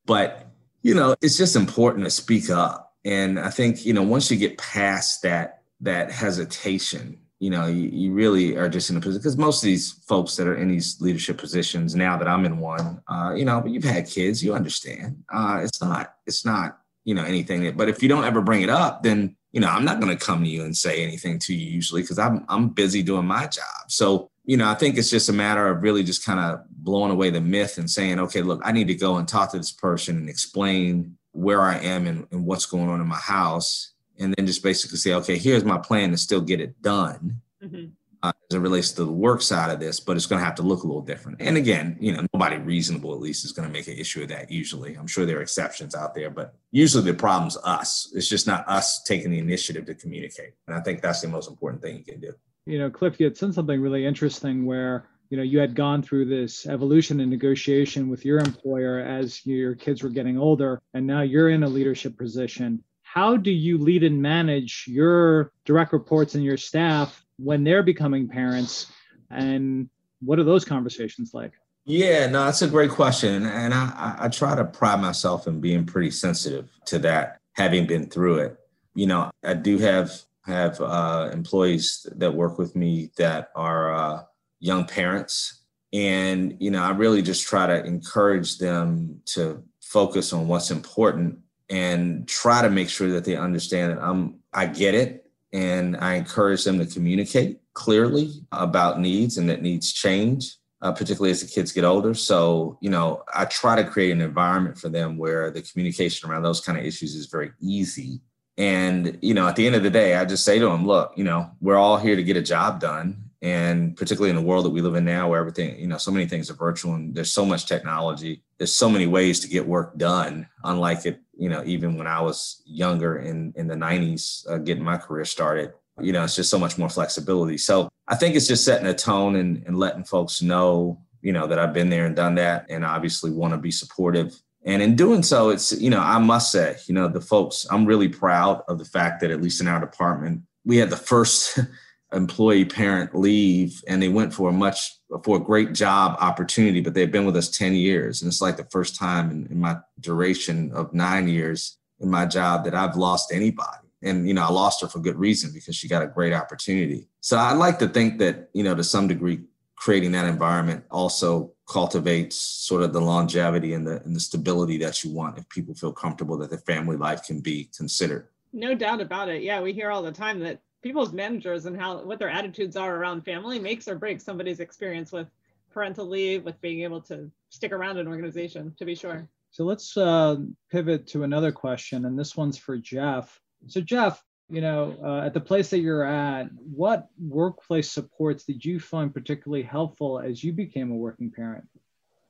But, 0.06 0.48
you 0.82 0.96
know, 0.96 1.16
it's 1.22 1.38
just 1.38 1.56
important 1.56 2.06
to 2.06 2.12
speak 2.12 2.50
up. 2.50 2.94
And 3.04 3.40
I 3.40 3.50
think, 3.50 3.86
you 3.86 3.94
know, 3.94 4.04
once 4.04 4.32
you 4.32 4.38
get 4.38 4.58
past 4.58 5.24
that, 5.24 5.64
that 5.82 6.12
hesitation, 6.12 7.20
you 7.40 7.50
know, 7.50 7.66
you, 7.66 7.90
you 7.92 8.14
really 8.14 8.56
are 8.56 8.70
just 8.70 8.90
in 8.92 8.98
a 8.98 9.02
position 9.02 9.20
because 9.20 9.38
most 9.38 9.64
of 9.64 9.66
these 9.66 9.92
folks 10.08 10.36
that 10.36 10.48
are 10.48 10.56
in 10.56 10.68
these 10.68 11.02
leadership 11.02 11.40
positions 11.40 11.96
now 11.96 12.16
that 12.16 12.28
I'm 12.28 12.46
in 12.46 12.60
one, 12.60 13.02
uh, 13.08 13.34
you 13.36 13.46
know, 13.46 13.60
but 13.60 13.72
you've 13.72 13.84
had 13.84 14.08
kids, 14.08 14.44
you 14.44 14.54
understand. 14.54 15.24
Uh, 15.34 15.62
it's 15.64 15.82
not, 15.82 16.14
it's 16.28 16.46
not, 16.46 16.78
you 17.04 17.16
know, 17.16 17.24
anything 17.24 17.64
that, 17.64 17.76
but 17.76 17.90
if 17.90 18.04
you 18.04 18.10
don't 18.10 18.26
ever 18.26 18.42
bring 18.42 18.62
it 18.62 18.70
up, 18.70 19.02
then 19.02 19.36
you 19.52 19.60
know, 19.60 19.68
I'm 19.68 19.86
not 19.86 20.00
going 20.00 20.16
to 20.16 20.26
come 20.26 20.44
to 20.44 20.50
you 20.50 20.64
and 20.64 20.76
say 20.76 21.04
anything 21.04 21.40
to 21.40 21.54
you 21.54 21.70
usually 21.70 22.02
because 22.02 22.20
I'm 22.20 22.46
I'm 22.48 22.70
busy 22.70 23.04
doing 23.04 23.26
my 23.26 23.48
job. 23.48 23.90
So, 23.90 24.30
you 24.46 24.58
know, 24.58 24.70
I 24.70 24.76
think 24.76 24.98
it's 24.98 25.10
just 25.10 25.30
a 25.30 25.34
matter 25.34 25.68
of 25.68 25.84
really 25.84 26.04
just 26.04 26.26
kind 26.26 26.40
of 26.40 26.62
blowing 26.70 27.12
away 27.12 27.30
the 27.30 27.42
myth 27.42 27.78
and 27.78 27.90
saying, 27.90 28.20
okay, 28.20 28.42
look, 28.42 28.62
I 28.64 28.72
need 28.72 28.88
to 28.88 28.96
go 28.96 29.18
and 29.18 29.28
talk 29.28 29.52
to 29.52 29.58
this 29.58 29.72
person 29.72 30.18
and 30.18 30.30
explain 30.30 31.18
where 31.34 31.62
I 31.62 31.78
am 31.80 32.08
and, 32.08 32.28
and 32.32 32.46
what's 32.46 32.66
going 32.66 32.90
on 32.90 33.02
in 33.02 33.08
my 33.08 33.18
house. 33.18 33.94
And 34.20 34.34
then 34.36 34.46
just 34.46 34.64
basically 34.64 34.98
say, 34.98 35.14
okay, 35.16 35.38
here's 35.38 35.66
my 35.66 35.78
plan 35.78 36.12
to 36.12 36.18
still 36.18 36.42
get 36.42 36.62
it 36.62 36.82
done. 36.82 37.42
Mm-hmm 37.64 37.86
uh, 38.24 38.32
as 38.50 38.56
it 38.56 38.60
relates 38.60 38.92
to 38.92 39.06
the 39.06 39.12
work 39.12 39.42
side 39.42 39.72
of 39.72 39.80
this, 39.80 40.00
but 40.00 40.16
it's 40.16 40.26
going 40.26 40.40
to 40.40 40.46
have 40.46 40.56
to 40.56 40.62
look 40.62 40.84
a 40.84 40.88
little 40.88 41.02
different. 41.02 41.42
And 41.42 41.58
again, 41.58 41.98
you 42.00 42.14
know, 42.14 42.26
nobody 42.34 42.58
reasonable 42.58 43.14
at 43.14 43.20
least 43.20 43.46
is 43.46 43.52
going 43.52 43.68
to 43.68 43.74
make 43.74 43.88
an 43.88 43.98
issue 43.98 44.24
of 44.24 44.30
that. 44.30 44.52
Usually, 44.52 44.96
I'm 44.96 45.08
sure 45.08 45.26
there 45.26 45.40
are 45.40 45.42
exceptions 45.42 45.96
out 45.96 46.14
there, 46.14 46.30
but 46.30 46.56
usually 46.72 47.04
the 47.04 47.14
problem's 47.14 47.58
us. 47.64 48.12
It's 48.16 48.30
just 48.30 48.48
not 48.48 48.68
us 48.68 49.04
taking 49.04 49.32
the 49.32 49.40
initiative 49.40 49.86
to 49.86 49.96
communicate. 49.96 50.54
And 50.68 50.76
I 50.76 50.82
think 50.82 51.02
that's 51.02 51.22
the 51.22 51.28
most 51.28 51.50
important 51.50 51.82
thing 51.82 51.98
you 51.98 52.04
can 52.04 52.20
do. 52.20 52.34
You 52.66 52.80
know, 52.80 52.90
Cliff, 52.90 53.20
you 53.20 53.26
had 53.26 53.38
said 53.38 53.54
something 53.54 53.82
really 53.82 54.06
interesting 54.06 54.66
where 54.66 55.08
you 55.30 55.38
know 55.38 55.44
you 55.44 55.60
had 55.60 55.76
gone 55.76 56.04
through 56.04 56.26
this 56.26 56.68
evolution 56.68 57.22
and 57.22 57.30
negotiation 57.30 58.10
with 58.10 58.26
your 58.26 58.40
employer 58.40 59.00
as 59.00 59.46
your 59.46 59.76
kids 59.76 60.04
were 60.04 60.10
getting 60.10 60.38
older, 60.38 60.82
and 60.94 61.08
now 61.08 61.22
you're 61.22 61.50
in 61.50 61.64
a 61.64 61.70
leadership 61.70 62.18
position 62.18 62.84
how 63.14 63.36
do 63.36 63.52
you 63.52 63.78
lead 63.78 64.04
and 64.04 64.22
manage 64.22 64.86
your 64.88 65.52
direct 65.66 65.92
reports 65.92 66.36
and 66.36 66.46
your 66.46 66.56
staff 66.56 67.26
when 67.44 67.64
they're 67.64 67.84
becoming 67.84 68.28
parents 68.28 68.92
and 69.30 69.90
what 70.22 70.40
are 70.40 70.44
those 70.44 70.66
conversations 70.66 71.34
like? 71.34 71.54
Yeah 71.86 72.28
no 72.28 72.46
that's 72.46 72.62
a 72.62 72.68
great 72.68 72.92
question 72.92 73.46
and 73.46 73.74
i 73.74 74.16
i 74.20 74.28
try 74.28 74.56
to 74.56 74.64
pride 74.64 75.02
myself 75.02 75.48
in 75.48 75.60
being 75.60 75.86
pretty 75.86 76.12
sensitive 76.12 76.70
to 76.86 77.00
that 77.00 77.40
having 77.54 77.88
been 77.88 78.08
through 78.08 78.38
it. 78.38 78.58
You 78.94 79.08
know 79.08 79.32
i 79.44 79.54
do 79.54 79.78
have 79.80 80.12
have 80.46 80.82
uh, 80.82 81.30
employees 81.32 82.06
that 82.16 82.34
work 82.34 82.58
with 82.58 82.76
me 82.76 83.12
that 83.18 83.52
are 83.56 83.94
uh, 83.94 84.24
young 84.60 84.86
parents 84.86 85.62
and 85.94 86.56
you 86.60 86.72
know 86.72 86.82
i 86.82 86.92
really 86.92 87.22
just 87.22 87.48
try 87.48 87.66
to 87.68 87.84
encourage 87.86 88.58
them 88.58 89.22
to 89.26 89.64
focus 89.82 90.32
on 90.32 90.48
what's 90.48 90.72
important 90.72 91.38
and 91.70 92.28
try 92.28 92.62
to 92.62 92.70
make 92.70 92.90
sure 92.90 93.10
that 93.10 93.26
they 93.26 93.36
understand 93.36 93.92
that 93.92 94.02
i'm 94.02 94.40
i 94.54 94.66
get 94.66 94.94
it 94.96 95.21
and 95.54 95.98
I 95.98 96.16
encourage 96.16 96.64
them 96.64 96.80
to 96.80 96.86
communicate 96.86 97.60
clearly 97.74 98.32
about 98.52 99.00
needs 99.00 99.38
and 99.38 99.50
that 99.50 99.62
needs 99.62 99.92
change, 99.92 100.56
uh, 100.82 100.92
particularly 100.92 101.32
as 101.32 101.42
the 101.42 101.48
kids 101.48 101.72
get 101.72 101.84
older. 101.84 102.14
So, 102.14 102.78
you 102.82 102.90
know, 102.90 103.24
I 103.34 103.46
try 103.46 103.76
to 103.76 103.90
create 103.90 104.12
an 104.12 104.22
environment 104.22 104.78
for 104.78 104.90
them 104.90 105.18
where 105.18 105.52
the 105.52 105.62
communication 105.62 106.30
around 106.30 106.44
those 106.44 106.62
kind 106.62 106.78
of 106.78 106.86
issues 106.86 107.16
is 107.16 107.28
very 107.28 107.52
easy. 107.60 108.22
And, 108.58 109.18
you 109.22 109.34
know, 109.34 109.48
at 109.48 109.56
the 109.56 109.66
end 109.66 109.76
of 109.76 109.84
the 109.84 109.90
day, 109.90 110.16
I 110.16 110.26
just 110.26 110.46
say 110.46 110.60
to 110.60 110.66
them, 110.66 110.86
look, 110.86 111.14
you 111.16 111.24
know, 111.24 111.52
we're 111.62 111.78
all 111.78 111.98
here 111.98 112.16
to 112.16 112.24
get 112.24 112.38
a 112.38 112.42
job 112.42 112.80
done. 112.80 113.24
And 113.42 113.98
particularly 113.98 114.30
in 114.30 114.36
the 114.36 114.42
world 114.44 114.66
that 114.66 114.70
we 114.70 114.82
live 114.82 114.94
in 114.94 115.04
now, 115.04 115.30
where 115.30 115.40
everything, 115.40 115.80
you 115.80 115.88
know, 115.88 115.98
so 115.98 116.12
many 116.12 116.28
things 116.28 116.52
are 116.52 116.56
virtual 116.56 116.94
and 116.94 117.16
there's 117.16 117.34
so 117.34 117.44
much 117.44 117.66
technology, 117.66 118.44
there's 118.60 118.76
so 118.76 118.88
many 118.88 119.08
ways 119.08 119.40
to 119.40 119.48
get 119.48 119.66
work 119.66 119.98
done, 119.98 120.48
unlike 120.64 121.08
it 121.08 121.20
you 121.42 121.50
know, 121.50 121.64
even 121.66 121.98
when 121.98 122.06
I 122.06 122.22
was 122.22 122.62
younger 122.68 123.18
in 123.18 123.52
in 123.56 123.66
the 123.66 123.74
90s, 123.74 124.48
uh, 124.48 124.60
getting 124.60 124.84
my 124.84 124.98
career 124.98 125.26
started, 125.26 125.74
you 126.00 126.14
know, 126.14 126.24
it's 126.24 126.36
just 126.36 126.52
so 126.52 126.60
much 126.60 126.78
more 126.78 126.88
flexibility. 126.88 127.58
So 127.58 127.90
I 128.08 128.16
think 128.16 128.36
it's 128.36 128.48
just 128.48 128.64
setting 128.64 128.86
a 128.86 128.94
tone 128.94 129.36
and, 129.36 129.64
and 129.66 129.76
letting 129.76 130.04
folks 130.04 130.44
know, 130.44 131.02
you 131.24 131.34
know, 131.34 131.48
that 131.48 131.58
I've 131.58 131.74
been 131.74 131.90
there 131.90 132.06
and 132.06 132.16
done 132.16 132.36
that, 132.36 132.68
and 132.70 132.86
obviously 132.86 133.32
want 133.32 133.56
to 133.56 133.58
be 133.58 133.72
supportive. 133.72 134.40
And 134.66 134.84
in 134.84 134.96
doing 134.96 135.24
so, 135.24 135.50
it's 135.50 135.72
you 135.82 135.90
know, 135.90 136.00
I 136.00 136.20
must 136.20 136.52
say, 136.52 136.78
you 136.86 136.94
know, 136.94 137.08
the 137.08 137.22
folks, 137.22 137.66
I'm 137.72 137.88
really 137.88 138.08
proud 138.08 138.62
of 138.68 138.78
the 138.78 138.86
fact 138.86 139.22
that 139.22 139.32
at 139.32 139.42
least 139.42 139.62
in 139.62 139.68
our 139.68 139.80
department, 139.80 140.44
we 140.64 140.78
had 140.78 140.92
the 140.92 140.96
first 140.96 141.58
employee 142.14 142.66
parent 142.66 143.16
leave 143.16 143.84
and 143.88 144.00
they 144.00 144.10
went 144.10 144.32
for 144.32 144.50
a 144.50 144.54
much 144.54 144.92
for 145.24 145.38
a 145.38 145.40
great 145.40 145.74
job 145.74 146.18
opportunity 146.20 146.82
but 146.82 146.94
they've 146.94 147.12
been 147.12 147.26
with 147.26 147.36
us 147.36 147.50
10 147.50 147.74
years. 147.76 148.22
And 148.22 148.30
it's 148.30 148.42
like 148.42 148.58
the 148.58 148.68
first 148.72 148.96
time 148.96 149.30
in, 149.32 149.48
in, 149.48 149.60
my 149.60 149.78
duration 150.00 150.72
of 150.74 150.94
nine 150.94 151.28
years 151.28 151.78
in 152.00 152.10
my 152.10 152.26
job 152.26 152.64
that 152.66 152.74
i've 152.74 152.96
lost 152.96 153.32
anybody. 153.34 153.88
And 154.02 154.28
you 154.28 154.34
know 154.34 154.44
i 154.44 154.50
lost 154.50 154.82
her 154.82 154.88
for 154.88 155.00
good 155.00 155.18
reason 155.18 155.52
because 155.54 155.76
she 155.76 155.88
got 155.88 156.04
a 156.04 156.08
great 156.08 156.34
opportunity. 156.34 157.08
So 157.20 157.38
i 157.38 157.54
like 157.54 157.80
to 157.80 157.88
think 157.88 158.20
that 158.20 158.50
you 158.54 158.64
know 158.64 158.76
to 158.76 158.84
some 158.84 159.08
degree 159.08 159.42
creating 159.76 160.12
that 160.12 160.28
environment 160.28 160.84
also 160.92 161.52
cultivates 161.68 162.36
sort 162.36 162.84
of 162.84 162.94
the 162.94 163.02
longevity 163.02 163.74
and 163.74 163.88
the, 163.88 164.00
and 164.04 164.16
the 164.16 164.20
stability 164.20 164.78
that 164.78 165.04
you 165.04 165.12
want 165.12 165.40
if 165.40 165.50
people 165.50 165.74
feel 165.74 165.92
comfortable 165.92 166.38
that 166.38 166.52
their 166.52 166.60
family 166.60 166.96
life 166.96 167.24
can 167.24 167.40
be 167.40 167.68
considered. 167.76 168.28
No 168.54 168.76
doubt 168.76 169.02
about 169.02 169.28
it. 169.28 169.42
Yeah 169.42 169.60
we 169.62 169.74
hear 169.74 169.90
all 169.90 170.04
the 170.04 170.12
time 170.12 170.40
that 170.42 170.62
people's 170.82 171.14
managers 171.14 171.66
and 171.66 171.80
how 171.80 172.04
what 172.04 172.20
their 172.20 172.30
attitudes 172.30 172.76
are 172.76 172.96
around 172.96 173.22
family 173.22 173.60
makes 173.60 173.88
or 173.88 173.96
breaks 173.96 174.24
somebody's 174.24 174.60
experience 174.60 175.12
with 175.12 175.28
parental 175.72 176.06
leave 176.06 176.44
with 176.44 176.60
being 176.62 176.82
able 176.82 177.02
to 177.02 177.30
stick 177.50 177.72
around 177.72 177.98
an 177.98 178.08
organization 178.08 178.74
to 178.78 178.86
be 178.86 178.96
sure 178.96 179.28
So 179.52 179.64
let's 179.64 179.96
uh, 179.98 180.38
pivot 180.70 181.08
to 181.08 181.24
another 181.24 181.52
question, 181.52 182.06
and 182.06 182.18
this 182.18 182.36
one's 182.36 182.58
for 182.58 182.78
Jeff. 182.78 183.40
So, 183.68 183.82
Jeff, 183.82 184.24
you 184.50 184.62
know, 184.62 184.98
uh, 185.04 185.26
at 185.26 185.34
the 185.34 185.40
place 185.40 185.70
that 185.70 185.80
you're 185.80 186.04
at, 186.04 186.50
what 186.58 187.08
workplace 187.20 187.90
supports 187.90 188.44
did 188.44 188.64
you 188.64 188.80
find 188.80 189.14
particularly 189.14 189.64
helpful 189.64 190.20
as 190.20 190.44
you 190.44 190.52
became 190.52 190.92
a 190.92 190.96
working 190.96 191.32
parent? 191.32 191.66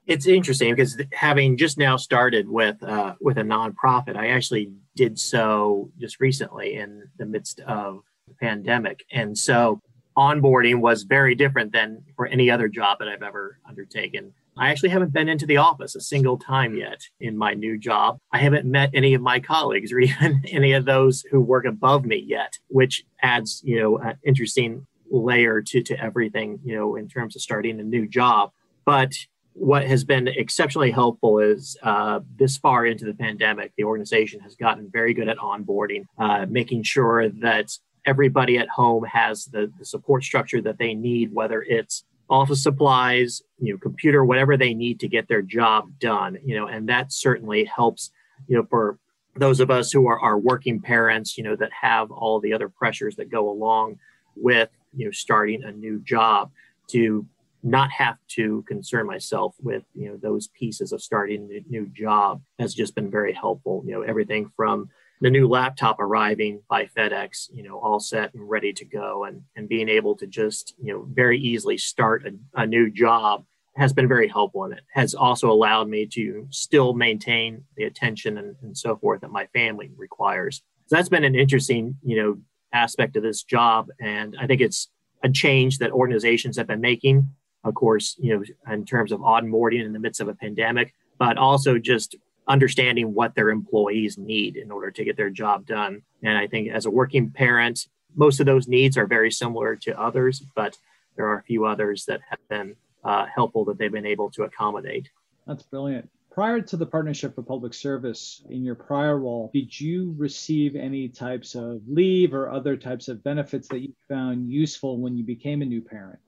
It's 0.07 0.27
interesting 0.27 0.73
because 0.73 0.99
having 1.13 1.57
just 1.57 1.77
now 1.77 1.95
started 1.95 2.49
with 2.49 2.81
uh, 2.83 3.15
with 3.21 3.37
a 3.37 3.43
nonprofit, 3.43 4.17
I 4.17 4.29
actually 4.29 4.71
did 4.95 5.17
so 5.17 5.91
just 5.99 6.19
recently 6.19 6.75
in 6.75 7.07
the 7.17 7.25
midst 7.25 7.59
of 7.61 8.03
the 8.31 8.45
pandemic, 8.45 9.03
and 9.11 9.37
so 9.37 9.81
onboarding 10.17 10.79
was 10.79 11.03
very 11.03 11.35
different 11.35 11.71
than 11.71 12.03
for 12.15 12.27
any 12.27 12.49
other 12.49 12.67
job 12.67 12.99
that 12.99 13.07
I've 13.07 13.23
ever 13.23 13.57
undertaken. 13.67 14.33
I 14.57 14.69
actually 14.69 14.89
haven't 14.89 15.13
been 15.13 15.29
into 15.29 15.45
the 15.45 15.57
office 15.57 15.95
a 15.95 16.01
single 16.01 16.37
time 16.37 16.75
yet 16.75 17.01
in 17.19 17.37
my 17.37 17.53
new 17.53 17.77
job. 17.77 18.19
I 18.33 18.39
haven't 18.39 18.65
met 18.65 18.89
any 18.93 19.13
of 19.13 19.21
my 19.21 19.39
colleagues 19.39 19.91
or 19.91 19.99
even 20.07 20.43
any 20.49 20.73
of 20.73 20.85
those 20.85 21.23
who 21.31 21.39
work 21.39 21.65
above 21.65 22.05
me 22.05 22.17
yet, 22.17 22.57
which 22.67 23.03
adds, 23.21 23.61
you 23.63 23.79
know, 23.79 23.97
an 23.99 24.17
interesting 24.25 24.85
layer 25.09 25.61
to, 25.61 25.81
to 25.83 25.99
everything, 25.99 26.59
you 26.63 26.75
know, 26.75 26.95
in 26.95 27.07
terms 27.07 27.35
of 27.35 27.41
starting 27.41 27.79
a 27.79 27.83
new 27.83 28.07
job. 28.07 28.51
But 28.85 29.13
what 29.53 29.85
has 29.85 30.03
been 30.03 30.27
exceptionally 30.27 30.91
helpful 30.91 31.39
is 31.39 31.77
uh, 31.83 32.21
this 32.35 32.57
far 32.57 32.85
into 32.85 33.05
the 33.05 33.13
pandemic, 33.13 33.73
the 33.77 33.83
organization 33.83 34.39
has 34.41 34.55
gotten 34.55 34.89
very 34.91 35.13
good 35.13 35.27
at 35.27 35.37
onboarding, 35.37 36.03
uh, 36.17 36.45
making 36.49 36.83
sure 36.83 37.29
that 37.29 37.69
everybody 38.05 38.57
at 38.57 38.69
home 38.69 39.03
has 39.05 39.45
the, 39.45 39.71
the 39.77 39.85
support 39.85 40.23
structure 40.23 40.61
that 40.61 40.77
they 40.77 40.93
need, 40.93 41.33
whether 41.33 41.61
it's 41.61 42.03
office 42.29 42.63
supplies, 42.63 43.41
you 43.59 43.73
know, 43.73 43.77
computer, 43.77 44.23
whatever 44.23 44.55
they 44.57 44.73
need 44.73 44.99
to 45.01 45.07
get 45.07 45.27
their 45.27 45.41
job 45.41 45.91
done, 45.99 46.37
you 46.43 46.55
know, 46.55 46.67
and 46.67 46.87
that 46.87 47.11
certainly 47.11 47.65
helps, 47.65 48.11
you 48.47 48.55
know, 48.55 48.65
for 48.69 48.97
those 49.35 49.59
of 49.59 49.69
us 49.69 49.91
who 49.91 50.07
are, 50.07 50.19
are 50.19 50.37
working 50.37 50.79
parents, 50.79 51.37
you 51.37 51.43
know, 51.43 51.55
that 51.55 51.71
have 51.73 52.09
all 52.11 52.39
the 52.39 52.53
other 52.53 52.69
pressures 52.69 53.15
that 53.17 53.29
go 53.29 53.49
along 53.49 53.99
with, 54.35 54.69
you 54.95 55.05
know, 55.05 55.11
starting 55.11 55.63
a 55.63 55.71
new 55.71 55.99
job 55.99 56.51
to 56.87 57.25
not 57.63 57.91
have 57.91 58.17
to 58.27 58.63
concern 58.67 59.05
myself 59.05 59.55
with, 59.61 59.83
you 59.93 60.09
know, 60.09 60.17
those 60.17 60.47
pieces 60.47 60.91
of 60.91 61.01
starting 61.01 61.49
a 61.51 61.69
new 61.69 61.85
job 61.87 62.41
has 62.59 62.73
just 62.73 62.95
been 62.95 63.11
very 63.11 63.33
helpful. 63.33 63.83
You 63.85 63.93
know, 63.93 64.01
everything 64.01 64.51
from 64.55 64.89
the 65.21 65.29
new 65.29 65.47
laptop 65.47 65.99
arriving 65.99 66.61
by 66.69 66.85
FedEx, 66.85 67.49
you 67.53 67.63
know, 67.63 67.77
all 67.79 67.99
set 67.99 68.33
and 68.33 68.49
ready 68.49 68.73
to 68.73 68.85
go, 68.85 69.23
and 69.25 69.43
and 69.55 69.69
being 69.69 69.87
able 69.87 70.15
to 70.17 70.27
just 70.27 70.73
you 70.81 70.91
know 70.91 71.07
very 71.09 71.39
easily 71.39 71.77
start 71.77 72.25
a, 72.25 72.61
a 72.61 72.67
new 72.67 72.89
job 72.89 73.45
has 73.75 73.93
been 73.93 74.07
very 74.07 74.27
helpful 74.27 74.65
and 74.65 74.73
it 74.73 74.83
has 74.93 75.15
also 75.15 75.49
allowed 75.49 75.87
me 75.87 76.05
to 76.05 76.45
still 76.49 76.93
maintain 76.93 77.63
the 77.77 77.85
attention 77.85 78.37
and, 78.37 78.55
and 78.61 78.77
so 78.77 78.97
forth 78.97 79.21
that 79.21 79.31
my 79.31 79.45
family 79.53 79.89
requires. 79.95 80.61
So 80.87 80.95
that's 80.97 81.09
been 81.09 81.23
an 81.23 81.35
interesting, 81.35 81.95
you 82.03 82.21
know, 82.21 82.37
aspect 82.73 83.15
of 83.15 83.23
this 83.23 83.43
job. 83.43 83.87
And 83.99 84.35
I 84.39 84.47
think 84.47 84.61
it's 84.61 84.89
a 85.23 85.29
change 85.29 85.77
that 85.77 85.91
organizations 85.91 86.57
have 86.57 86.67
been 86.67 86.81
making, 86.81 87.29
of 87.63 87.75
course, 87.75 88.17
you 88.19 88.35
know, 88.35 88.73
in 88.73 88.85
terms 88.85 89.11
of 89.11 89.21
onboarding 89.21 89.85
in 89.85 89.93
the 89.93 89.99
midst 89.99 90.19
of 90.19 90.27
a 90.27 90.35
pandemic, 90.35 90.93
but 91.17 91.37
also 91.37 91.77
just 91.77 92.15
understanding 92.47 93.13
what 93.13 93.35
their 93.35 93.49
employees 93.49 94.17
need 94.17 94.57
in 94.57 94.71
order 94.71 94.91
to 94.91 95.03
get 95.03 95.17
their 95.17 95.29
job 95.29 95.65
done. 95.65 96.01
And 96.23 96.37
I 96.37 96.47
think 96.47 96.69
as 96.69 96.85
a 96.85 96.91
working 96.91 97.29
parent, 97.29 97.87
most 98.15 98.39
of 98.39 98.45
those 98.45 98.67
needs 98.67 98.97
are 98.97 99.07
very 99.07 99.31
similar 99.31 99.75
to 99.77 99.99
others, 99.99 100.43
but 100.55 100.77
there 101.15 101.27
are 101.27 101.39
a 101.39 101.43
few 101.43 101.65
others 101.65 102.05
that 102.05 102.21
have 102.29 102.39
been 102.49 102.75
uh, 103.03 103.25
helpful 103.33 103.65
that 103.65 103.77
they've 103.77 103.91
been 103.91 104.05
able 104.05 104.29
to 104.31 104.43
accommodate. 104.43 105.09
That's 105.47 105.63
brilliant. 105.63 106.09
Prior 106.31 106.61
to 106.61 106.77
the 106.77 106.85
Partnership 106.85 107.35
for 107.35 107.43
Public 107.43 107.73
Service, 107.73 108.41
in 108.49 108.63
your 108.63 108.75
prior 108.75 109.17
role, 109.17 109.49
did 109.53 109.77
you 109.77 110.15
receive 110.17 110.77
any 110.77 111.09
types 111.09 111.55
of 111.55 111.81
leave 111.87 112.33
or 112.33 112.49
other 112.49 112.77
types 112.77 113.09
of 113.09 113.21
benefits 113.23 113.67
that 113.67 113.79
you 113.79 113.93
found 114.07 114.49
useful 114.49 114.97
when 114.97 115.17
you 115.17 115.25
became 115.25 115.61
a 115.61 115.65
new 115.65 115.81
parent? 115.81 116.19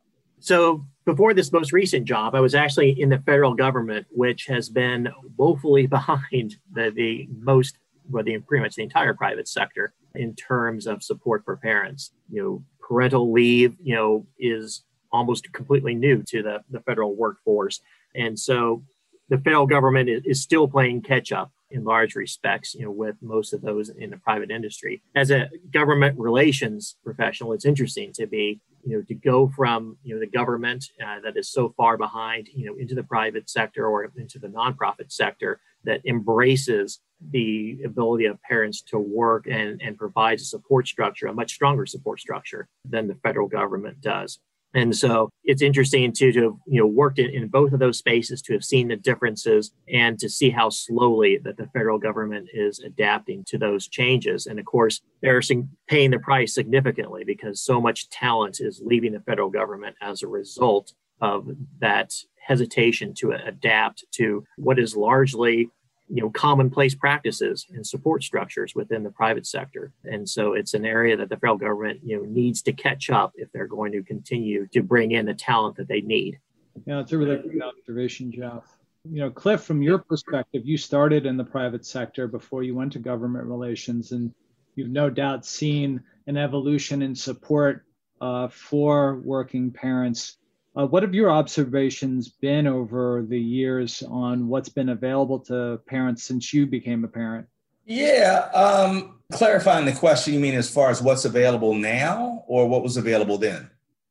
So 0.43 0.85
before 1.05 1.33
this 1.33 1.53
most 1.53 1.71
recent 1.71 2.05
job, 2.05 2.35
I 2.35 2.41
was 2.41 2.53
actually 2.53 2.99
in 2.99 3.07
the 3.07 3.19
federal 3.19 3.53
government, 3.53 4.05
which 4.11 4.45
has 4.47 4.67
been 4.67 5.07
woefully 5.37 5.87
behind 5.97 6.57
the, 6.73 6.91
the 6.93 7.29
most, 7.39 7.77
well, 8.09 8.25
the 8.25 8.37
pretty 8.39 8.61
much 8.61 8.75
the 8.75 8.83
entire 8.83 9.13
private 9.13 9.47
sector 9.47 9.93
in 10.15 10.35
terms 10.35 10.85
of 10.85 11.01
support 11.01 11.45
for 11.45 11.55
parents. 11.55 12.11
You 12.29 12.43
know, 12.43 12.63
parental 12.85 13.31
leave, 13.31 13.77
you 13.81 13.95
know, 13.95 14.27
is 14.37 14.83
almost 15.13 15.53
completely 15.53 15.95
new 15.95 16.21
to 16.23 16.43
the, 16.43 16.59
the 16.69 16.81
federal 16.81 17.15
workforce. 17.15 17.79
And 18.13 18.37
so 18.37 18.83
the 19.29 19.37
federal 19.37 19.65
government 19.65 20.09
is, 20.09 20.23
is 20.25 20.41
still 20.41 20.67
playing 20.67 21.03
catch 21.03 21.31
up 21.31 21.53
in 21.71 21.85
large 21.85 22.15
respects, 22.15 22.75
you 22.75 22.83
know, 22.83 22.91
with 22.91 23.15
most 23.21 23.53
of 23.53 23.61
those 23.61 23.87
in 23.87 24.09
the 24.09 24.17
private 24.17 24.51
industry. 24.51 25.03
As 25.15 25.31
a 25.31 25.49
government 25.71 26.19
relations 26.19 26.97
professional, 27.01 27.53
it's 27.53 27.65
interesting 27.65 28.11
to 28.15 28.27
be 28.27 28.59
you 28.85 28.97
know 28.97 29.03
to 29.03 29.13
go 29.13 29.51
from 29.55 29.97
you 30.03 30.13
know 30.13 30.19
the 30.19 30.27
government 30.27 30.85
uh, 31.03 31.19
that 31.23 31.37
is 31.37 31.49
so 31.49 31.73
far 31.77 31.97
behind 31.97 32.47
you 32.53 32.65
know 32.65 32.75
into 32.77 32.95
the 32.95 33.03
private 33.03 33.49
sector 33.49 33.87
or 33.87 34.11
into 34.17 34.39
the 34.39 34.47
nonprofit 34.47 35.11
sector 35.11 35.59
that 35.83 36.01
embraces 36.05 36.99
the 37.31 37.79
ability 37.85 38.25
of 38.25 38.41
parents 38.41 38.81
to 38.81 38.97
work 38.97 39.47
and, 39.47 39.81
and 39.81 39.97
provides 39.97 40.41
a 40.41 40.45
support 40.45 40.87
structure 40.87 41.27
a 41.27 41.33
much 41.33 41.53
stronger 41.53 41.85
support 41.85 42.19
structure 42.19 42.67
than 42.85 43.07
the 43.07 43.15
federal 43.15 43.47
government 43.47 43.99
does 44.01 44.39
and 44.73 44.95
so 44.95 45.29
it's 45.43 45.61
interesting 45.61 46.11
to, 46.13 46.31
to 46.31 46.43
have 46.43 46.53
you 46.67 46.79
know 46.79 46.87
worked 46.87 47.19
in, 47.19 47.29
in 47.29 47.47
both 47.47 47.73
of 47.73 47.79
those 47.79 47.97
spaces 47.97 48.41
to 48.43 48.53
have 48.53 48.63
seen 48.63 48.87
the 48.87 48.95
differences 48.95 49.71
and 49.91 50.17
to 50.19 50.29
see 50.29 50.49
how 50.49 50.69
slowly 50.69 51.37
that 51.43 51.57
the 51.57 51.67
federal 51.67 51.99
government 51.99 52.49
is 52.53 52.79
adapting 52.79 53.43
to 53.45 53.57
those 53.57 53.87
changes. 53.87 54.47
And 54.47 54.59
of 54.59 54.65
course, 54.65 55.01
they're 55.21 55.41
paying 55.87 56.11
the 56.11 56.19
price 56.19 56.53
significantly 56.53 57.23
because 57.23 57.61
so 57.61 57.79
much 57.79 58.09
talent 58.09 58.59
is 58.59 58.81
leaving 58.83 59.13
the 59.13 59.19
federal 59.19 59.49
government 59.49 59.95
as 60.01 60.23
a 60.23 60.27
result 60.27 60.93
of 61.21 61.47
that 61.79 62.13
hesitation 62.45 63.13
to 63.13 63.31
adapt 63.31 64.03
to 64.11 64.43
what 64.57 64.79
is 64.79 64.95
largely 64.95 65.69
you 66.13 66.21
know 66.21 66.29
commonplace 66.29 66.93
practices 66.93 67.65
and 67.73 67.85
support 67.85 68.21
structures 68.23 68.75
within 68.75 69.01
the 69.01 69.09
private 69.09 69.47
sector. 69.47 69.91
And 70.03 70.29
so 70.29 70.53
it's 70.53 70.75
an 70.75 70.85
area 70.85 71.17
that 71.17 71.29
the 71.29 71.37
federal 71.37 71.57
government 71.57 72.01
you 72.03 72.17
know 72.17 72.23
needs 72.23 72.61
to 72.63 72.71
catch 72.71 73.09
up 73.09 73.33
if 73.35 73.51
they're 73.51 73.67
going 73.67 73.91
to 73.93 74.03
continue 74.03 74.67
to 74.67 74.83
bring 74.83 75.13
in 75.13 75.25
the 75.25 75.33
talent 75.33 75.75
that 75.77 75.87
they 75.87 76.01
need. 76.01 76.37
Yeah 76.85 76.99
it's 76.99 77.13
a 77.13 77.17
really 77.17 77.37
good 77.37 77.63
observation 77.63 78.31
jeff. 78.31 78.63
You 79.09 79.21
know 79.21 79.31
cliff 79.31 79.63
from 79.63 79.81
your 79.81 79.97
perspective 79.97 80.61
you 80.65 80.77
started 80.77 81.25
in 81.25 81.35
the 81.35 81.43
private 81.43 81.83
sector 81.83 82.27
before 82.27 82.61
you 82.61 82.75
went 82.75 82.93
to 82.93 82.99
government 82.99 83.45
relations 83.47 84.11
and 84.11 84.31
you've 84.75 84.91
no 84.91 85.09
doubt 85.09 85.47
seen 85.47 86.03
an 86.27 86.37
evolution 86.37 87.01
in 87.01 87.15
support 87.15 87.85
uh, 88.21 88.49
for 88.49 89.15
working 89.15 89.71
parents 89.71 90.37
uh, 90.75 90.87
what 90.87 91.03
have 91.03 91.13
your 91.13 91.31
observations 91.31 92.29
been 92.29 92.67
over 92.67 93.23
the 93.27 93.39
years 93.39 94.03
on 94.07 94.47
what's 94.47 94.69
been 94.69 94.89
available 94.89 95.39
to 95.39 95.79
parents 95.85 96.23
since 96.23 96.53
you 96.53 96.65
became 96.65 97.03
a 97.03 97.07
parent? 97.07 97.47
Yeah, 97.85 98.49
um, 98.53 99.19
clarifying 99.31 99.85
the 99.85 99.91
question, 99.91 100.33
you 100.33 100.39
mean 100.39 100.55
as 100.55 100.69
far 100.69 100.89
as 100.89 101.01
what's 101.01 101.25
available 101.25 101.75
now 101.75 102.43
or 102.47 102.67
what 102.67 102.81
was 102.81 102.97
available 102.97 103.37
then? 103.37 103.69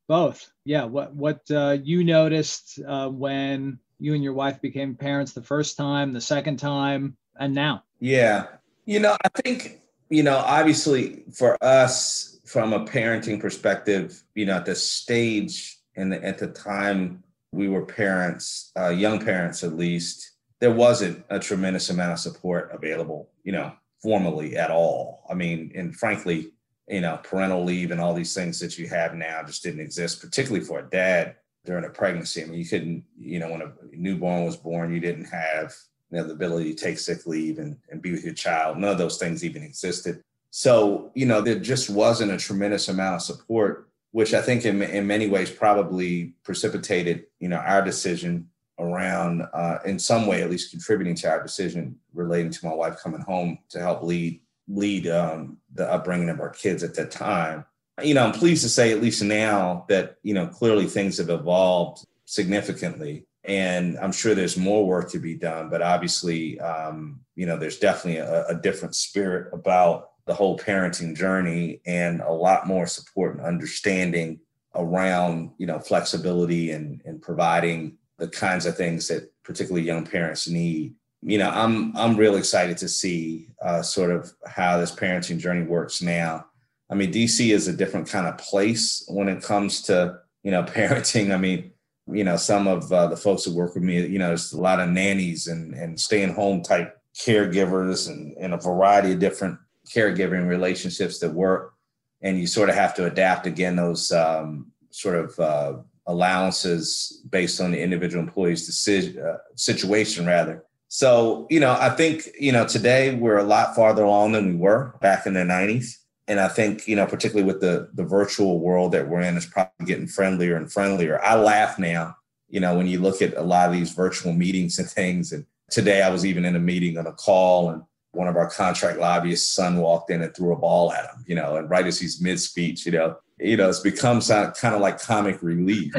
Both. 0.09 0.51
Yeah. 0.65 0.85
What 0.85 1.15
what 1.15 1.41
uh, 1.51 1.79
you 1.83 2.05
noticed 2.05 2.79
uh, 2.87 3.09
when 3.09 3.79
you 3.99 4.15
and 4.15 4.23
your 4.23 4.35
wife 4.35 4.61
became 4.61 4.95
parents 4.95 5.33
the 5.33 5.43
first 5.43 5.77
time, 5.77 6.13
the 6.13 6.21
second 6.21 6.59
time, 6.59 7.17
and 7.39 7.55
now? 7.55 7.85
Yeah. 7.99 8.47
You 8.85 9.01
know, 9.01 9.17
I 9.25 9.29
think 9.43 9.81
you 10.11 10.23
know, 10.23 10.37
obviously 10.37 11.23
for 11.33 11.57
us 11.65 12.41
from 12.45 12.75
a 12.75 12.85
parenting 12.85 13.41
perspective, 13.41 14.23
you 14.35 14.45
know, 14.45 14.57
at 14.57 14.67
this 14.67 14.87
stage 14.87 15.79
and 15.97 16.15
at 16.15 16.39
the 16.39 16.49
time 16.49 17.23
we 17.53 17.69
were 17.69 17.85
parents, 17.85 18.73
uh, 18.79 18.89
young 18.89 19.25
parents 19.25 19.63
at 19.63 19.77
least, 19.77 20.33
there 20.61 20.73
wasn't 20.73 21.25
a 21.29 21.39
tremendous 21.39 21.91
amount 21.91 22.13
of 22.13 22.19
support 22.19 22.71
available, 22.73 23.31
you 23.45 23.53
know, 23.53 23.73
formally 24.03 24.57
at 24.57 24.71
all. 24.71 25.25
I 25.29 25.35
mean, 25.35 25.73
and 25.75 25.95
frankly, 25.95 26.53
you 26.89 27.01
know, 27.01 27.19
parental 27.23 27.65
leave 27.65 27.91
and 27.91 28.01
all 28.01 28.15
these 28.15 28.35
things 28.35 28.59
that 28.61 28.79
you 28.79 28.89
have 28.89 29.15
now 29.15 29.43
just 29.43 29.63
didn't 29.63 29.81
exist, 29.81 30.21
particularly 30.21 30.65
for 30.65 30.81
a 30.81 30.91
dad 30.91 31.37
during 31.65 31.85
a 31.85 31.91
pregnancy. 31.91 32.43
I 32.43 32.47
mean, 32.47 32.59
you 32.59 32.67
couldn't, 32.67 33.05
you 33.19 33.39
know, 33.39 33.51
when 33.51 33.63
a 33.63 33.73
newborn 33.93 34.45
was 34.45 34.57
born, 34.57 34.93
you 34.93 35.01
didn't 35.01 35.27
have 35.27 35.75
you 36.11 36.19
know, 36.19 36.25
the 36.25 36.33
ability 36.33 36.75
to 36.75 36.85
take 36.85 36.99
sick 36.99 37.27
leave 37.27 37.59
and, 37.59 37.77
and 37.91 38.03
be 38.03 38.11
with 38.11 38.25
your 38.25 38.35
child. 38.35 38.79
None 38.79 38.91
of 38.91 38.99
those 38.99 39.19
things 39.19 39.45
even 39.45 39.63
existed. 39.63 40.23
So, 40.51 41.11
you 41.15 41.25
know, 41.25 41.41
there 41.41 41.59
just 41.59 41.89
wasn't 41.89 42.33
a 42.33 42.37
tremendous 42.37 42.89
amount 42.89 43.17
of 43.17 43.23
support 43.23 43.89
which 44.13 44.35
I 44.35 44.43
think 44.43 44.65
in, 44.65 44.81
in 44.83 45.07
many 45.07 45.27
ways 45.27 45.51
probably 45.51 46.35
precipitated, 46.45 47.27
you 47.41 47.49
know, 47.49 47.57
our 47.57 47.83
decision 47.83 48.49
around, 48.79 49.43
uh, 49.53 49.79
in 49.85 49.99
some 49.99 50.27
way 50.27 50.43
at 50.43 50.51
least 50.51 50.71
contributing 50.71 51.15
to 51.17 51.31
our 51.31 51.43
decision 51.43 51.99
relating 52.15 52.51
to 52.51 52.67
my 52.67 52.75
wife 52.75 52.99
coming 52.99 53.21
home 53.23 53.59
to 53.71 53.81
help 53.81 54.03
lead 54.03 54.41
lead 54.69 55.09
um, 55.09 55.59
the 55.75 55.91
upbringing 55.91 56.29
of 56.29 56.41
our 56.41 56.51
kids 56.51 56.83
at 56.83 56.95
that 56.95 57.11
time. 57.11 57.65
You 58.03 58.15
know, 58.15 58.25
I'm 58.25 58.33
pleased 58.33 58.63
to 58.63 58.69
say 58.69 58.93
at 58.93 59.03
least 59.03 59.23
now 59.23 59.85
that 59.89 60.19
you 60.23 60.35
know 60.35 60.47
clearly 60.47 60.87
things 60.87 61.19
have 61.19 61.31
evolved 61.31 62.07
significantly. 62.25 63.27
and 63.45 63.99
I'm 63.99 64.13
sure 64.13 64.35
there's 64.35 64.57
more 64.57 64.87
work 64.87 65.11
to 65.11 65.19
be 65.19 65.35
done. 65.35 65.69
But 65.69 65.83
obviously, 65.83 66.61
um, 66.61 67.21
you 67.35 67.47
know, 67.47 67.57
there's 67.57 67.79
definitely 67.79 68.19
a, 68.21 68.47
a 68.47 68.55
different 68.55 68.95
spirit 68.95 69.53
about 69.53 70.12
the 70.27 70.35
whole 70.35 70.59
parenting 70.59 71.17
journey 71.17 71.81
and 71.87 72.21
a 72.21 72.33
lot 72.33 72.67
more 72.67 72.87
support 72.87 73.37
and 73.37 73.45
understanding 73.45 74.41
around 74.75 75.51
you 75.59 75.67
know 75.67 75.79
flexibility 75.79 76.71
and, 76.71 77.03
and 77.05 77.21
providing 77.21 77.97
the 78.19 78.29
kinds 78.29 78.67
of 78.67 78.77
things 78.77 79.09
that 79.09 79.31
particularly 79.43 79.87
young 79.87 80.07
parents 80.07 80.49
need. 80.49 80.95
You 81.23 81.39
know 81.39 81.51
i'm 81.51 81.97
i'm 81.97 82.17
real 82.17 82.37
excited 82.37 82.79
to 82.79 82.89
see 82.89 83.49
uh, 83.63 83.83
sort 83.83 84.11
of 84.11 84.33
how 84.47 84.79
this 84.79 84.95
parenting 84.95 85.39
journey 85.39 85.67
works 85.67 86.03
now. 86.03 86.47
I 86.91 86.95
mean 86.95 87.13
dc 87.13 87.53
is 87.53 87.69
a 87.69 87.77
different 87.77 88.09
kind 88.09 88.27
of 88.27 88.39
place 88.39 89.05
when 89.09 89.29
it 89.29 89.43
comes 89.43 89.83
to 89.83 90.19
you 90.43 90.51
know 90.51 90.63
parenting. 90.79 91.33
I 91.33 91.37
mean 91.37 91.73
you 92.07 92.25
know 92.25 92.37
some 92.37 92.67
of 92.67 92.91
uh, 92.93 93.07
the 93.09 93.17
folks 93.17 93.45
that 93.45 93.55
work 93.55 93.75
with 93.75 93.85
me 93.85 94.05
you 94.07 94.19
know 94.19 94.29
there's 94.29 94.53
a 94.53 94.61
lot 94.61 94.81
of 94.81 94.89
nannies 94.89 95.47
and 95.47 95.75
and 95.75 96.01
staying 96.01 96.35
home 96.35 96.63
type 96.63 96.97
caregivers 97.15 98.09
and, 98.09 98.37
and 98.39 98.55
a 98.55 98.57
variety 98.57 99.13
of 99.13 99.19
different 99.19 99.59
caregiving 99.89 100.49
relationships 100.49 101.19
that 101.19 101.31
work 101.31 101.75
and 102.23 102.39
you 102.39 102.47
sort 102.47 102.69
of 102.69 102.75
have 102.75 102.95
to 102.95 103.05
adapt 103.05 103.47
again 103.47 103.77
those 103.77 104.13
um, 104.13 104.67
sort 104.91 105.17
of 105.17 105.39
uh, 105.41 105.75
allowances 106.07 107.23
based 107.31 107.61
on 107.61 107.73
the 107.73 107.81
individual 107.81 108.23
employee's 108.23 108.67
decision 108.67 109.23
uh, 109.25 109.39
situation 109.57 110.27
rather. 110.27 110.65
So 110.89 111.47
you 111.51 111.59
know 111.59 111.73
i 111.81 111.89
think 111.89 112.29
you 112.39 112.53
know 112.53 112.67
today 112.67 113.15
we're 113.15 113.39
a 113.39 113.45
lot 113.45 113.75
farther 113.75 114.05
along 114.05 114.33
than 114.33 114.47
we 114.49 114.57
were 114.57 114.95
back 115.01 115.25
in 115.25 115.33
the 115.33 115.41
90s 115.41 115.97
and 116.29 116.39
i 116.39 116.49
think 116.49 116.87
you 116.87 116.95
know 116.95 117.07
particularly 117.07 117.51
with 117.51 117.63
the 117.63 117.89
the 117.95 118.05
virtual 118.05 118.61
world 118.61 118.93
that 118.93 119.09
we're 119.09 119.23
in 119.23 119.39
is 119.39 119.47
probably 119.47 119.87
getting 119.87 120.07
friendlier 120.07 120.55
and 120.55 120.71
friendlier. 120.71 121.19
I 121.25 121.37
laugh 121.37 121.79
now 121.79 122.17
you 122.51 122.61
know 122.61 122.77
when 122.77 122.87
you 122.87 123.01
look 123.01 123.23
at 123.23 123.35
a 123.39 123.43
lot 123.43 123.71
of 123.71 123.73
these 123.73 123.93
virtual 123.93 124.35
meetings 124.35 124.79
and 124.79 124.89
things. 124.89 125.33
And 125.33 125.47
today 125.71 126.03
i 126.03 126.11
was 126.11 126.27
even 126.27 126.45
in 126.45 126.57
a 126.57 126.61
meeting 126.61 126.99
on 126.99 127.07
a 127.07 127.13
call 127.13 127.71
and 127.71 127.83
one 128.13 128.29
of 128.29 128.37
our 128.37 128.49
contract 128.49 128.99
lobbyists' 128.99 129.53
son 129.53 129.79
walked 129.79 130.11
in 130.11 130.23
and 130.23 130.35
threw 130.35 130.53
a 130.53 130.59
ball 130.59 130.93
at 130.93 131.05
him, 131.05 131.25
you 131.27 131.35
know, 131.35 131.57
and 131.57 131.69
right 131.69 131.87
as 131.87 131.99
he's 131.99 132.21
mid 132.21 132.39
speech, 132.39 132.85
you 132.85 132.93
know, 132.93 133.17
you 133.39 133.57
know, 133.57 133.69
it's 133.69 133.81
become 133.81 134.21
kind 134.21 134.75
of 134.75 134.81
like 134.81 135.01
comic 135.01 135.43
relief. 135.43 135.93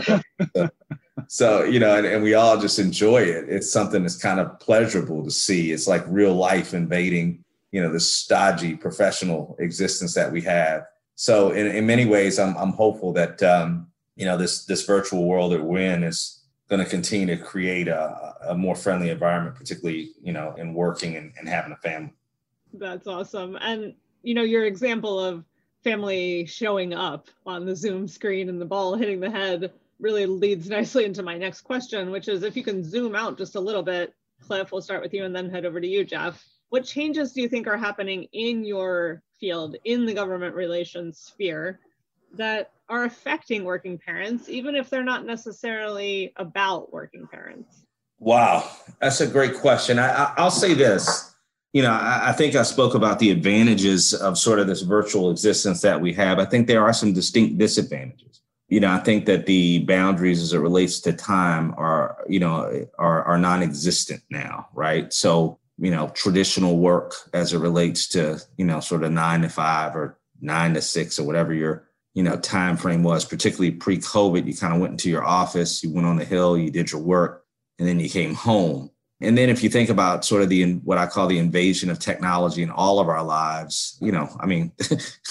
so, 1.27 1.63
you 1.63 1.79
know, 1.79 1.95
and, 1.97 2.05
and, 2.05 2.23
we 2.23 2.35
all 2.35 2.57
just 2.57 2.79
enjoy 2.79 3.17
it. 3.17 3.49
It's 3.49 3.71
something 3.71 4.03
that's 4.03 4.15
kind 4.15 4.39
of 4.39 4.59
pleasurable 4.59 5.23
to 5.23 5.31
see. 5.31 5.71
It's 5.71 5.87
like 5.87 6.03
real 6.07 6.33
life 6.33 6.73
invading, 6.73 7.43
you 7.71 7.81
know, 7.81 7.91
this 7.91 8.13
stodgy 8.13 8.75
professional 8.75 9.55
existence 9.59 10.13
that 10.13 10.31
we 10.31 10.41
have. 10.41 10.85
So, 11.15 11.51
in, 11.51 11.67
in 11.67 11.85
many 11.85 12.05
ways, 12.05 12.39
I'm, 12.39 12.55
I'm 12.57 12.71
hopeful 12.71 13.11
that, 13.13 13.41
um, 13.43 13.87
you 14.15 14.25
know, 14.25 14.37
this 14.37 14.65
this 14.65 14.85
virtual 14.85 15.25
world 15.25 15.51
that 15.51 15.63
we're 15.63 15.93
in 15.93 16.03
is 16.03 16.42
going 16.69 16.83
to 16.83 16.89
continue 16.89 17.35
to 17.35 17.41
create 17.41 17.87
a, 17.87 18.35
a, 18.49 18.55
more 18.55 18.75
friendly 18.75 19.09
environment, 19.09 19.55
particularly, 19.55 20.11
you 20.21 20.31
know, 20.31 20.55
in 20.57 20.73
working 20.73 21.15
and, 21.17 21.33
and 21.37 21.47
having 21.47 21.71
a 21.71 21.77
family. 21.77 22.13
That's 22.73 23.07
awesome. 23.07 23.57
And, 23.61 23.93
you 24.23 24.33
know, 24.33 24.43
your 24.43 24.65
example 24.65 25.19
of 25.19 25.43
family 25.83 26.45
showing 26.45 26.93
up 26.93 27.27
on 27.45 27.65
the 27.65 27.75
Zoom 27.75 28.07
screen 28.07 28.49
and 28.49 28.59
the 28.59 28.65
ball 28.65 28.95
hitting 28.95 29.19
the 29.19 29.29
head 29.29 29.73
really 29.99 30.25
leads 30.25 30.69
nicely 30.69 31.05
into 31.05 31.23
my 31.23 31.37
next 31.37 31.61
question, 31.61 32.11
which 32.11 32.27
is 32.27 32.43
if 32.43 32.55
you 32.55 32.63
can 32.63 32.83
zoom 32.83 33.15
out 33.15 33.37
just 33.37 33.55
a 33.55 33.59
little 33.59 33.83
bit, 33.83 34.13
Cliff, 34.41 34.71
we'll 34.71 34.81
start 34.81 35.01
with 35.01 35.13
you 35.13 35.25
and 35.25 35.35
then 35.35 35.49
head 35.49 35.65
over 35.65 35.79
to 35.79 35.87
you, 35.87 36.03
Jeff. 36.03 36.43
What 36.69 36.85
changes 36.85 37.33
do 37.33 37.41
you 37.41 37.49
think 37.49 37.67
are 37.67 37.77
happening 37.77 38.27
in 38.33 38.65
your 38.65 39.21
field, 39.39 39.75
in 39.85 40.05
the 40.05 40.13
government 40.13 40.55
relations 40.55 41.19
sphere, 41.19 41.79
that 42.33 42.71
are 42.89 43.05
affecting 43.05 43.63
working 43.63 43.97
parents, 43.97 44.49
even 44.49 44.75
if 44.75 44.89
they're 44.89 45.03
not 45.03 45.25
necessarily 45.25 46.33
about 46.35 46.91
working 46.91 47.27
parents? 47.27 47.85
Wow, 48.19 48.69
that's 49.01 49.21
a 49.21 49.27
great 49.27 49.55
question. 49.55 49.99
I, 49.99 50.33
will 50.37 50.51
say 50.51 50.73
this. 50.73 51.35
You 51.73 51.81
know, 51.81 51.91
I, 51.91 52.29
I, 52.29 52.31
think 52.33 52.55
I 52.55 52.63
spoke 52.63 52.93
about 52.93 53.19
the 53.19 53.31
advantages 53.31 54.13
of 54.13 54.37
sort 54.37 54.59
of 54.59 54.67
this 54.67 54.81
virtual 54.81 55.31
existence 55.31 55.81
that 55.81 55.99
we 55.99 56.13
have. 56.13 56.39
I 56.39 56.45
think 56.45 56.67
there 56.67 56.83
are 56.83 56.93
some 56.93 57.13
distinct 57.13 57.57
disadvantages. 57.57 58.41
You 58.69 58.79
know, 58.79 58.91
I 58.91 58.99
think 58.99 59.25
that 59.25 59.45
the 59.45 59.79
boundaries 59.79 60.41
as 60.41 60.53
it 60.53 60.59
relates 60.59 60.99
to 61.01 61.13
time 61.13 61.73
are, 61.77 62.23
you 62.29 62.39
know, 62.39 62.87
are, 62.97 63.23
are 63.23 63.37
non-existent 63.37 64.21
now, 64.29 64.67
right? 64.73 65.11
So, 65.11 65.59
you 65.77 65.91
know, 65.91 66.09
traditional 66.09 66.77
work 66.77 67.13
as 67.33 67.53
it 67.53 67.59
relates 67.59 68.07
to, 68.09 68.39
you 68.57 68.65
know, 68.65 68.79
sort 68.79 69.03
of 69.03 69.11
nine 69.11 69.41
to 69.41 69.49
five 69.49 69.95
or 69.95 70.17
nine 70.41 70.73
to 70.75 70.81
six 70.81 71.19
or 71.19 71.25
whatever 71.25 71.53
your 71.53 71.87
you 72.13 72.23
know 72.23 72.37
time 72.37 72.77
frame 72.77 73.03
was 73.03 73.25
particularly 73.25 73.71
pre-covid 73.71 74.45
you 74.45 74.55
kind 74.55 74.73
of 74.73 74.79
went 74.79 74.91
into 74.91 75.09
your 75.09 75.23
office 75.23 75.83
you 75.83 75.91
went 75.91 76.07
on 76.07 76.17
the 76.17 76.25
hill 76.25 76.57
you 76.57 76.69
did 76.69 76.91
your 76.91 77.01
work 77.01 77.43
and 77.79 77.87
then 77.87 77.99
you 77.99 78.09
came 78.09 78.33
home. 78.33 78.89
And 79.21 79.37
then 79.37 79.49
if 79.49 79.63
you 79.63 79.69
think 79.69 79.89
about 79.89 80.25
sort 80.25 80.41
of 80.41 80.49
the 80.49 80.73
what 80.79 80.97
i 80.97 81.05
call 81.05 81.27
the 81.27 81.37
invasion 81.37 81.89
of 81.89 81.97
technology 81.97 82.61
in 82.61 82.69
all 82.69 82.99
of 82.99 83.07
our 83.07 83.23
lives 83.23 83.97
you 84.01 84.11
know 84.11 84.27
i 84.41 84.45
mean 84.45 84.73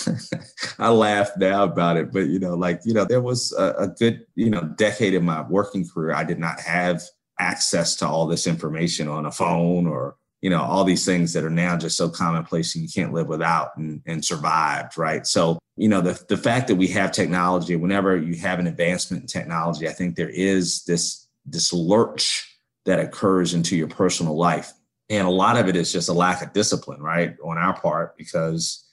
i 0.79 0.89
laugh 0.89 1.31
now 1.37 1.65
about 1.65 1.99
it 1.99 2.11
but 2.11 2.29
you 2.29 2.39
know 2.39 2.55
like 2.55 2.81
you 2.87 2.95
know 2.95 3.05
there 3.05 3.21
was 3.21 3.53
a, 3.53 3.75
a 3.81 3.89
good 3.89 4.25
you 4.35 4.49
know 4.49 4.63
decade 4.79 5.13
in 5.13 5.23
my 5.27 5.43
working 5.43 5.87
career 5.87 6.15
i 6.15 6.25
did 6.25 6.39
not 6.39 6.59
have 6.59 7.03
access 7.39 7.95
to 7.97 8.09
all 8.09 8.27
this 8.27 8.47
information 8.47 9.09
on 9.09 9.27
a 9.27 9.31
phone 9.31 9.87
or 9.87 10.17
you 10.43 10.51
know 10.51 10.61
all 10.61 10.85
these 10.85 11.07
things 11.07 11.33
that 11.33 11.45
are 11.45 11.51
now 11.51 11.77
just 11.77 11.97
so 11.97 12.11
commonplace 12.11 12.75
and 12.75 12.85
you 12.85 12.91
can't 12.95 13.15
live 13.15 13.29
without 13.29 13.77
and, 13.77 14.03
and 14.07 14.25
survived 14.25 14.99
right? 14.99 15.27
So 15.27 15.59
you 15.77 15.89
know 15.89 16.03
the, 16.03 16.23
the 16.29 16.37
fact 16.37 16.69
that 16.69 16.75
we 16.75 16.89
have 16.89 17.13
technology 17.13 17.77
whenever 17.77 18.17
you 18.17 18.37
have 18.37 18.59
an 18.59 18.67
advancement 18.67 19.23
in 19.23 19.27
technology 19.27 19.89
i 19.89 19.93
think 19.93 20.17
there 20.17 20.29
is 20.29 20.85
this 20.85 21.27
this 21.47 21.73
lurch 21.73 22.53
that 22.85 23.01
occurs 23.01 23.55
into 23.55 23.77
your 23.77 23.89
personal 23.89 24.37
life. 24.37 24.73
And 25.09 25.27
a 25.27 25.31
lot 25.31 25.59
of 25.59 25.69
it 25.69 25.77
is 25.77 25.93
just 25.93 26.09
a 26.09 26.13
lack 26.13 26.43
of 26.43 26.53
discipline 26.53 27.01
right 27.01 27.37
on 27.45 27.59
our 27.59 27.79
part 27.79 28.17
because 28.17 28.85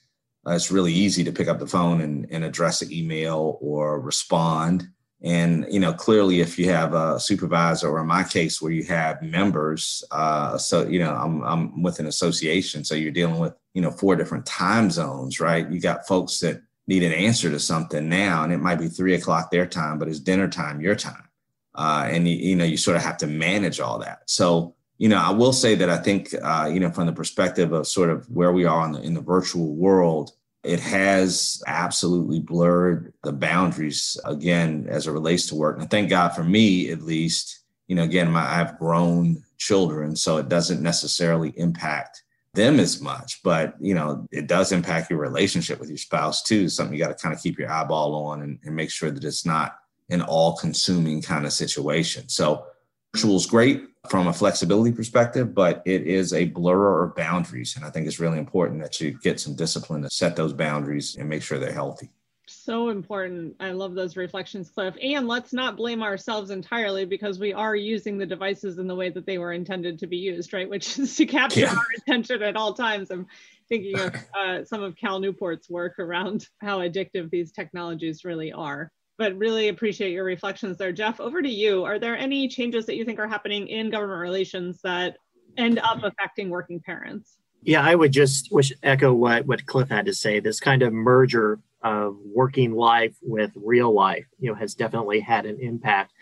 uh, 0.46 0.52
it's 0.52 0.70
really 0.70 0.92
easy 0.92 1.24
to 1.24 1.32
pick 1.32 1.48
up 1.48 1.58
the 1.58 1.66
phone 1.66 2.00
and, 2.00 2.26
and 2.30 2.44
address 2.44 2.82
an 2.82 2.92
email 2.92 3.58
or 3.60 4.00
respond 4.00 4.88
and 5.22 5.66
you 5.68 5.80
know, 5.80 5.92
clearly, 5.92 6.40
if 6.40 6.58
you 6.58 6.70
have 6.70 6.94
a 6.94 7.20
supervisor, 7.20 7.90
or 7.90 8.00
in 8.00 8.06
my 8.06 8.24
case, 8.24 8.62
where 8.62 8.72
you 8.72 8.84
have 8.84 9.20
members, 9.20 10.02
uh, 10.10 10.56
so 10.56 10.86
you 10.86 10.98
know, 10.98 11.14
I'm 11.14 11.42
I'm 11.42 11.82
with 11.82 11.98
an 11.98 12.06
association, 12.06 12.84
so 12.84 12.94
you're 12.94 13.10
dealing 13.12 13.38
with 13.38 13.54
you 13.74 13.82
know 13.82 13.90
four 13.90 14.16
different 14.16 14.46
time 14.46 14.90
zones, 14.90 15.38
right? 15.38 15.70
You 15.70 15.78
got 15.78 16.06
folks 16.08 16.40
that 16.40 16.62
need 16.86 17.02
an 17.02 17.12
answer 17.12 17.50
to 17.50 17.60
something 17.60 18.08
now, 18.08 18.44
and 18.44 18.52
it 18.52 18.58
might 18.58 18.78
be 18.78 18.88
three 18.88 19.14
o'clock 19.14 19.50
their 19.50 19.66
time, 19.66 19.98
but 19.98 20.08
it's 20.08 20.20
dinner 20.20 20.48
time 20.48 20.80
your 20.80 20.94
time, 20.94 21.28
uh, 21.74 22.08
and 22.10 22.26
you, 22.26 22.36
you 22.36 22.56
know, 22.56 22.64
you 22.64 22.78
sort 22.78 22.96
of 22.96 23.02
have 23.02 23.18
to 23.18 23.26
manage 23.26 23.78
all 23.78 23.98
that. 23.98 24.22
So 24.24 24.74
you 24.96 25.08
know, 25.08 25.18
I 25.18 25.30
will 25.30 25.52
say 25.52 25.74
that 25.74 25.90
I 25.90 25.98
think 25.98 26.34
uh, 26.42 26.70
you 26.72 26.80
know, 26.80 26.90
from 26.90 27.06
the 27.06 27.12
perspective 27.12 27.72
of 27.72 27.86
sort 27.86 28.08
of 28.08 28.26
where 28.30 28.52
we 28.52 28.64
are 28.64 28.86
in 28.86 28.92
the 28.92 29.02
in 29.02 29.12
the 29.12 29.20
virtual 29.20 29.74
world 29.74 30.32
it 30.62 30.80
has 30.80 31.62
absolutely 31.66 32.40
blurred 32.40 33.12
the 33.22 33.32
boundaries 33.32 34.18
again 34.24 34.86
as 34.88 35.06
it 35.06 35.12
relates 35.12 35.46
to 35.46 35.54
work. 35.54 35.80
And 35.80 35.90
thank 35.90 36.10
God 36.10 36.30
for 36.30 36.44
me, 36.44 36.90
at 36.90 37.02
least, 37.02 37.60
you 37.86 37.96
know, 37.96 38.02
again, 38.02 38.30
my, 38.30 38.42
I 38.42 38.54
have 38.56 38.78
grown 38.78 39.42
children, 39.58 40.16
so 40.16 40.36
it 40.36 40.48
doesn't 40.48 40.82
necessarily 40.82 41.52
impact 41.56 42.22
them 42.54 42.80
as 42.80 43.00
much, 43.00 43.42
but 43.44 43.74
you 43.80 43.94
know, 43.94 44.26
it 44.32 44.48
does 44.48 44.72
impact 44.72 45.08
your 45.08 45.20
relationship 45.20 45.78
with 45.78 45.88
your 45.88 45.98
spouse 45.98 46.42
too. 46.42 46.68
Something 46.68 46.96
you 46.96 47.02
got 47.02 47.16
to 47.16 47.22
kind 47.22 47.34
of 47.34 47.40
keep 47.40 47.58
your 47.58 47.70
eyeball 47.70 48.14
on 48.26 48.42
and, 48.42 48.58
and 48.64 48.74
make 48.74 48.90
sure 48.90 49.10
that 49.10 49.24
it's 49.24 49.46
not 49.46 49.78
an 50.10 50.20
all 50.22 50.56
consuming 50.56 51.22
kind 51.22 51.46
of 51.46 51.52
situation. 51.52 52.28
So 52.28 52.66
virtual 53.14 53.36
is 53.36 53.46
great 53.46 53.84
from 54.08 54.28
a 54.28 54.32
flexibility 54.32 54.92
perspective, 54.92 55.54
but 55.54 55.82
it 55.84 56.06
is 56.06 56.32
a 56.32 56.46
blur 56.46 57.04
of 57.04 57.14
boundaries. 57.14 57.76
And 57.76 57.84
I 57.84 57.90
think 57.90 58.06
it's 58.06 58.18
really 58.18 58.38
important 58.38 58.80
that 58.82 59.00
you 59.00 59.18
get 59.22 59.38
some 59.38 59.54
discipline 59.54 60.02
to 60.02 60.10
set 60.10 60.36
those 60.36 60.52
boundaries 60.52 61.16
and 61.16 61.28
make 61.28 61.42
sure 61.42 61.58
they're 61.58 61.72
healthy. 61.72 62.10
So 62.48 62.88
important. 62.88 63.54
I 63.60 63.70
love 63.70 63.94
those 63.94 64.16
reflections, 64.16 64.70
Cliff. 64.70 64.94
And 65.00 65.28
let's 65.28 65.52
not 65.52 65.76
blame 65.76 66.02
ourselves 66.02 66.50
entirely 66.50 67.04
because 67.04 67.38
we 67.38 67.52
are 67.52 67.76
using 67.76 68.18
the 68.18 68.26
devices 68.26 68.78
in 68.78 68.88
the 68.88 68.94
way 68.94 69.08
that 69.10 69.24
they 69.24 69.38
were 69.38 69.52
intended 69.52 69.98
to 70.00 70.06
be 70.08 70.16
used, 70.16 70.52
right? 70.52 70.68
Which 70.68 70.98
is 70.98 71.14
to 71.16 71.26
capture 71.26 71.60
yeah. 71.60 71.74
our 71.74 71.86
attention 71.98 72.42
at 72.42 72.56
all 72.56 72.74
times. 72.74 73.10
I'm 73.10 73.26
thinking 73.68 73.98
of 73.98 74.14
uh, 74.36 74.64
some 74.64 74.82
of 74.82 74.96
Cal 74.96 75.20
Newport's 75.20 75.70
work 75.70 75.98
around 76.00 76.48
how 76.60 76.80
addictive 76.80 77.30
these 77.30 77.52
technologies 77.52 78.24
really 78.24 78.50
are 78.50 78.90
but 79.20 79.36
really 79.36 79.68
appreciate 79.68 80.12
your 80.12 80.24
reflections 80.24 80.78
there. 80.78 80.92
Jeff, 80.92 81.20
over 81.20 81.42
to 81.42 81.48
you. 81.48 81.84
Are 81.84 81.98
there 81.98 82.16
any 82.16 82.48
changes 82.48 82.86
that 82.86 82.96
you 82.96 83.04
think 83.04 83.18
are 83.18 83.28
happening 83.28 83.68
in 83.68 83.90
government 83.90 84.18
relations 84.18 84.80
that 84.82 85.18
end 85.58 85.78
up 85.78 86.02
affecting 86.02 86.48
working 86.48 86.80
parents? 86.80 87.36
Yeah, 87.62 87.82
I 87.82 87.94
would 87.96 88.12
just 88.12 88.50
wish 88.50 88.72
echo 88.82 89.12
what, 89.12 89.44
what 89.44 89.66
Cliff 89.66 89.90
had 89.90 90.06
to 90.06 90.14
say. 90.14 90.40
This 90.40 90.58
kind 90.58 90.82
of 90.82 90.94
merger 90.94 91.60
of 91.84 92.16
working 92.24 92.72
life 92.72 93.14
with 93.20 93.52
real 93.56 93.92
life, 93.92 94.24
you 94.38 94.48
know, 94.48 94.54
has 94.54 94.74
definitely 94.74 95.20
had 95.20 95.44
an 95.44 95.58
impact. 95.60 96.12